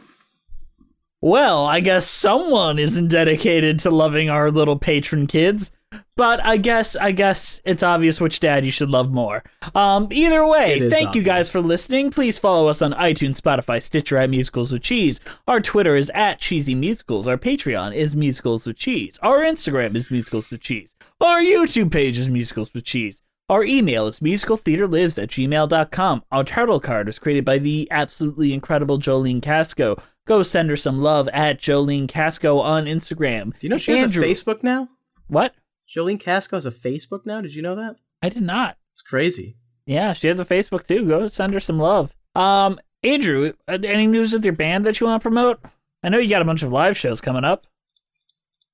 Well, 1.25 1.65
I 1.65 1.81
guess 1.81 2.07
someone 2.07 2.79
isn't 2.79 3.09
dedicated 3.09 3.79
to 3.79 3.91
loving 3.91 4.29
our 4.29 4.51
little 4.51 4.79
patron 4.79 5.27
kids. 5.27 5.73
But 6.17 6.45
I 6.45 6.59
guess 6.59 6.95
I 6.95 7.11
guess 7.11 7.61
it's 7.65 7.83
obvious 7.83 8.21
which 8.21 8.39
dad 8.39 8.65
you 8.65 8.71
should 8.71 8.91
love 8.91 9.11
more. 9.11 9.43
Um, 9.75 10.09
either 10.13 10.47
way, 10.47 10.89
thank 10.89 11.15
you 11.17 11.23
guys 11.23 11.51
for 11.51 11.61
listening. 11.61 12.13
Please 12.13 12.39
follow 12.39 12.69
us 12.69 12.81
on 12.83 12.93
iTunes, 12.93 13.41
Spotify, 13.41 13.83
Stitcher 13.83 14.19
at 14.19 14.31
Musicals 14.31 14.71
with 14.71 14.83
Cheese. 14.83 15.19
Our 15.49 15.61
Twitter 15.61 15.97
is 15.97 16.11
at 16.15 16.39
Cheesy 16.39 16.75
Musicals. 16.75 17.27
Our 17.27 17.37
Patreon 17.37 17.95
is 17.97 18.15
Musicals 18.15 18.65
with 18.65 18.77
Cheese. 18.77 19.19
Our 19.23 19.41
Instagram 19.41 19.97
is 19.97 20.11
Musicals 20.11 20.51
with 20.51 20.61
Cheese. 20.61 20.95
Our 21.21 21.41
YouTube 21.41 21.91
page 21.91 22.19
is 22.19 22.31
Musicals 22.31 22.73
with 22.73 22.85
Cheese. 22.85 23.21
Our 23.49 23.63
email 23.65 24.07
is 24.07 24.21
musicaltheaterlives 24.21 25.23
at 25.23 25.29
gmail.com. 25.29 26.23
Our 26.33 26.45
title 26.45 26.81
card 26.81 27.09
was 27.09 27.19
created 27.19 27.45
by 27.45 27.59
the 27.59 27.89
absolutely 27.91 28.55
incredible 28.55 28.99
Jolene 28.99 29.43
Casco. 29.43 30.01
Go 30.27 30.43
send 30.43 30.71
her 30.71 30.77
some 30.77 31.03
love 31.03 31.29
at 31.29 31.59
Jolene 31.59 32.09
Casco 32.09 32.61
on 32.61 32.87
Instagram. 32.87 33.51
Do 33.51 33.59
you 33.61 33.69
know 33.69 33.77
she 33.77 33.99
has 33.99 34.17
a 34.17 34.21
Facebook 34.21 34.63
now? 34.63 34.89
What? 35.27 35.55
Jolene 35.89 36.21
Casco 36.21 36.57
has 36.57 36.67
a 36.67 36.71
Facebook 36.71 37.25
now. 37.27 37.41
Did 37.41 37.55
you 37.55 37.63
know 37.63 37.77
that? 37.77 37.97
I 38.23 38.29
did 38.29 38.43
not. 38.43 38.77
It's 38.93 39.03
crazy. 39.03 39.57
Yeah, 39.87 40.13
she 40.13 40.29
has 40.29 40.41
a 40.41 40.45
Facebook 40.45 40.87
too. 40.87 41.07
Go 41.07 41.29
send 41.29 41.53
her 41.55 41.61
some 41.61 41.79
love. 41.79 42.15
Um, 42.35 42.81
Andrew, 43.03 43.53
uh, 43.69 43.79
any 43.85 44.07
news 44.07 44.33
with 44.33 44.45
your 44.45 44.55
band 44.55 44.87
that 44.87 44.99
you 45.01 45.07
want 45.07 45.21
to 45.21 45.25
promote? 45.25 45.61
I 46.03 46.09
know 46.09 46.19
you 46.19 46.29
got 46.31 46.43
a 46.43 46.47
bunch 46.47 46.63
of 46.63 46.73
live 46.73 46.97
shows 46.97 47.21
coming 47.21 47.45
up. 47.45 47.67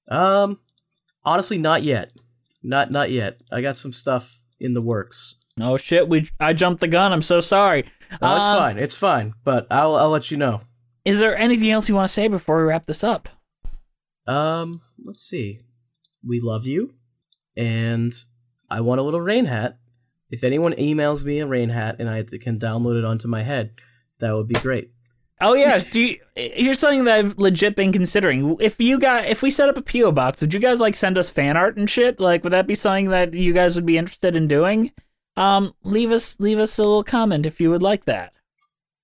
Um, 0.08 0.58
honestly, 1.24 1.58
not 1.58 1.82
yet. 1.82 2.12
Not 2.62 2.90
not 2.90 3.10
yet. 3.10 3.40
I 3.50 3.60
got 3.60 3.76
some 3.76 3.92
stuff 3.92 4.40
in 4.60 4.74
the 4.74 4.82
works. 4.82 5.36
Oh 5.60 5.76
shit, 5.76 6.08
we 6.08 6.28
I 6.38 6.52
jumped 6.52 6.80
the 6.80 6.88
gun. 6.88 7.12
I'm 7.12 7.22
so 7.22 7.40
sorry. 7.40 7.84
No, 8.20 8.36
it's 8.36 8.44
Um, 8.44 8.58
fine. 8.58 8.78
It's 8.78 8.94
fine. 8.96 9.34
But 9.44 9.66
I'll 9.70 9.96
I'll 9.96 10.10
let 10.10 10.30
you 10.30 10.36
know. 10.36 10.62
Is 11.04 11.18
there 11.20 11.36
anything 11.36 11.70
else 11.70 11.88
you 11.88 11.94
want 11.94 12.06
to 12.06 12.12
say 12.12 12.28
before 12.28 12.58
we 12.58 12.68
wrap 12.68 12.86
this 12.86 13.02
up? 13.02 13.28
Um, 14.26 14.82
let's 15.02 15.22
see. 15.22 15.60
We 16.26 16.40
love 16.40 16.66
you, 16.66 16.92
and 17.56 18.12
I 18.70 18.80
want 18.80 19.00
a 19.00 19.02
little 19.02 19.20
rain 19.20 19.46
hat. 19.46 19.78
If 20.30 20.44
anyone 20.44 20.74
emails 20.74 21.24
me 21.24 21.40
a 21.40 21.46
rain 21.46 21.70
hat 21.70 21.96
and 21.98 22.08
I 22.08 22.22
can 22.22 22.58
download 22.58 22.98
it 22.98 23.04
onto 23.04 23.26
my 23.26 23.42
head, 23.42 23.72
that 24.20 24.32
would 24.32 24.48
be 24.48 24.54
great. 24.54 24.90
Oh 25.42 25.54
yeah, 25.54 25.78
do 25.78 26.00
you, 26.00 26.18
here's 26.36 26.78
something 26.78 27.04
that 27.04 27.18
I've 27.18 27.38
legit 27.38 27.74
been 27.74 27.92
considering. 27.92 28.58
If 28.60 28.78
you 28.78 28.98
got, 28.98 29.24
if 29.24 29.40
we 29.40 29.50
set 29.50 29.70
up 29.70 29.76
a 29.78 29.82
PO 29.82 30.12
box, 30.12 30.40
would 30.40 30.52
you 30.52 30.60
guys 30.60 30.80
like 30.80 30.94
send 30.94 31.16
us 31.16 31.30
fan 31.30 31.56
art 31.56 31.78
and 31.78 31.88
shit? 31.88 32.20
Like, 32.20 32.44
would 32.44 32.52
that 32.52 32.66
be 32.66 32.74
something 32.74 33.08
that 33.08 33.32
you 33.32 33.54
guys 33.54 33.74
would 33.74 33.86
be 33.86 33.96
interested 33.96 34.36
in 34.36 34.48
doing? 34.48 34.92
Um, 35.36 35.74
leave 35.82 36.10
us 36.10 36.38
leave 36.38 36.58
us 36.58 36.78
a 36.78 36.82
little 36.82 37.04
comment 37.04 37.46
if 37.46 37.58
you 37.58 37.70
would 37.70 37.82
like 37.82 38.04
that. 38.04 38.34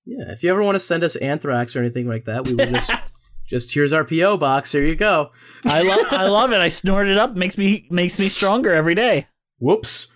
Yeah, 0.05 0.31
if 0.31 0.43
you 0.43 0.51
ever 0.51 0.61
want 0.61 0.75
to 0.75 0.79
send 0.79 1.03
us 1.03 1.15
anthrax 1.15 1.75
or 1.75 1.79
anything 1.79 2.07
like 2.07 2.25
that, 2.25 2.47
we 2.47 2.53
will 2.53 2.71
just 2.71 2.91
just 3.47 3.73
here's 3.73 3.93
our 3.93 4.03
PO 4.03 4.37
box. 4.37 4.71
Here 4.71 4.85
you 4.85 4.95
go. 4.95 5.31
I 5.65 5.81
love 5.81 6.05
I 6.11 6.25
love 6.25 6.51
it. 6.51 6.59
I 6.59 6.67
snort 6.67 7.07
it 7.07 7.17
up. 7.17 7.35
Makes 7.35 7.57
me 7.57 7.87
makes 7.89 8.19
me 8.19 8.29
stronger 8.29 8.73
every 8.73 8.95
day. 8.95 9.27
Whoops. 9.59 10.11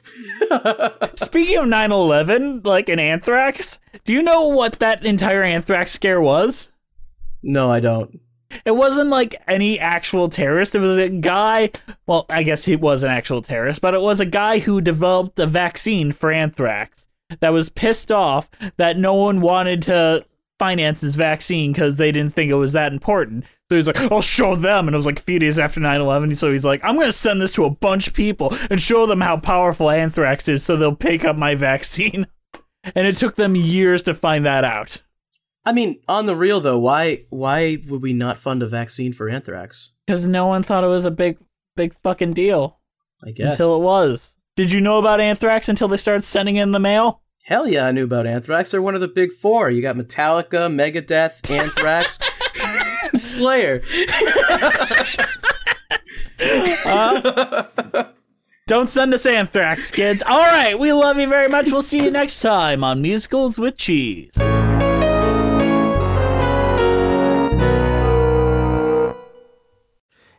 Speaking 1.16 1.58
of 1.58 1.66
9/11, 1.66 2.66
like 2.66 2.90
an 2.90 3.00
anthrax, 3.00 3.80
do 4.06 4.14
you 4.14 4.22
know 4.22 4.50
what 4.50 4.74
that 4.74 5.06
entire 5.06 5.44
anthrax 5.44 5.92
scare 5.92 6.22
was? 6.22 6.72
No, 7.42 7.72
I 7.72 7.80
don't. 7.80 8.20
It 8.66 8.72
wasn't 8.72 9.10
like 9.10 9.42
any 9.48 9.80
actual 9.80 10.30
terrorist. 10.30 10.76
It 10.76 10.80
was 10.80 10.98
a 10.98 11.10
guy. 11.10 11.72
Well, 12.06 12.26
I 12.30 12.44
guess 12.44 12.66
he 12.66 12.76
was 12.76 13.04
an 13.04 13.10
actual 13.10 13.42
terrorist, 13.42 13.82
but 13.82 13.94
it 13.94 14.02
was 14.02 14.20
a 14.20 14.26
guy 14.26 14.60
who 14.60 14.82
developed 14.82 15.40
a 15.40 15.48
vaccine 15.48 16.12
for 16.12 16.32
anthrax 16.32 17.08
that 17.40 17.54
was 17.54 17.70
pissed 17.70 18.12
off 18.12 18.50
that 18.78 18.98
no 18.98 19.14
one 19.14 19.42
wanted 19.42 19.82
to 19.84 20.26
finance 20.62 21.02
his 21.02 21.16
vaccine 21.16 21.72
because 21.72 21.98
they 21.98 22.12
didn't 22.12 22.34
think 22.34 22.52
it 22.52 22.56
was 22.56 22.74
that 22.74 22.94
important. 22.94 23.46
So 23.68 23.78
he's 23.78 23.88
like, 23.88 24.00
I'll 24.12 24.22
show 24.22 24.56
them. 24.56 24.88
And 24.88 24.94
it 24.94 24.98
was 24.98 25.08
like 25.08 25.18
a 25.18 25.24
few 25.24 25.40
days 25.40 25.58
after 25.58 25.80
9 25.80 26.00
11. 26.00 26.36
So 26.36 26.52
he's 26.52 26.64
like, 26.64 26.82
I'm 26.84 26.94
going 26.94 27.08
to 27.08 27.12
send 27.12 27.42
this 27.42 27.52
to 27.54 27.66
a 27.66 27.70
bunch 27.72 28.08
of 28.08 28.14
people 28.14 28.56
and 28.70 28.80
show 28.80 29.08
them 29.08 29.22
how 29.22 29.38
powerful 29.38 29.90
anthrax 29.90 30.48
is 30.48 30.64
so 30.64 30.78
they'll 30.78 30.96
pick 30.96 31.26
up 31.26 31.36
my 31.36 31.56
vaccine. 31.70 32.28
And 32.84 33.08
it 33.08 33.18
took 33.18 33.38
them 33.38 33.56
years 33.56 34.04
to 34.04 34.14
find 34.14 34.46
that 34.46 34.64
out. 34.64 35.02
I 35.66 35.72
mean, 35.72 36.00
on 36.08 36.28
the 36.28 36.36
real 36.36 36.62
though, 36.62 36.78
why 36.78 37.26
why 37.32 37.80
would 37.88 38.04
we 38.04 38.14
not 38.14 38.38
fund 38.38 38.62
a 38.62 38.68
vaccine 38.68 39.14
for 39.14 39.30
anthrax? 39.30 39.92
Because 40.06 40.28
no 40.28 40.46
one 40.46 40.62
thought 40.62 40.84
it 40.84 40.88
was 40.88 41.06
a 41.06 41.12
big, 41.12 41.40
big 41.76 41.96
fucking 42.04 42.34
deal. 42.34 42.80
I 43.26 43.32
guess. 43.32 43.54
Until 43.54 43.78
it 43.78 43.80
was. 43.80 44.36
Did 44.56 44.72
you 44.72 44.82
know 44.82 45.00
about 45.00 45.22
anthrax 45.22 45.70
until 45.70 45.88
they 45.88 45.98
started 45.98 46.24
sending 46.24 46.58
it 46.58 46.64
in 46.64 46.72
the 46.72 46.80
mail? 46.80 47.21
Hell 47.44 47.68
yeah, 47.68 47.88
I 47.88 47.92
knew 47.92 48.04
about 48.04 48.28
Anthrax. 48.28 48.72
They're 48.72 48.82
one 48.82 48.96
of 48.96 49.02
the 49.02 49.08
big 49.08 49.34
four. 49.34 49.70
You 49.70 49.82
got 49.82 49.96
Metallica, 49.96 50.70
Megadeth, 50.72 51.50
Anthrax, 51.58 52.20
Slayer. 53.22 53.82
Uh, 56.86 58.04
don't 58.68 58.90
send 58.90 59.14
us 59.14 59.26
anthrax, 59.26 59.92
kids. 59.92 60.24
All 60.28 60.42
right, 60.44 60.78
we 60.78 60.94
love 60.94 61.18
you 61.20 61.28
very 61.28 61.50
much. 61.50 61.72
We'll 61.72 61.82
see 61.82 62.04
you 62.04 62.12
next 62.12 62.42
time 62.42 62.84
on 62.84 63.02
Musicals 63.02 63.58
with 63.58 63.76
Cheese. 63.78 64.32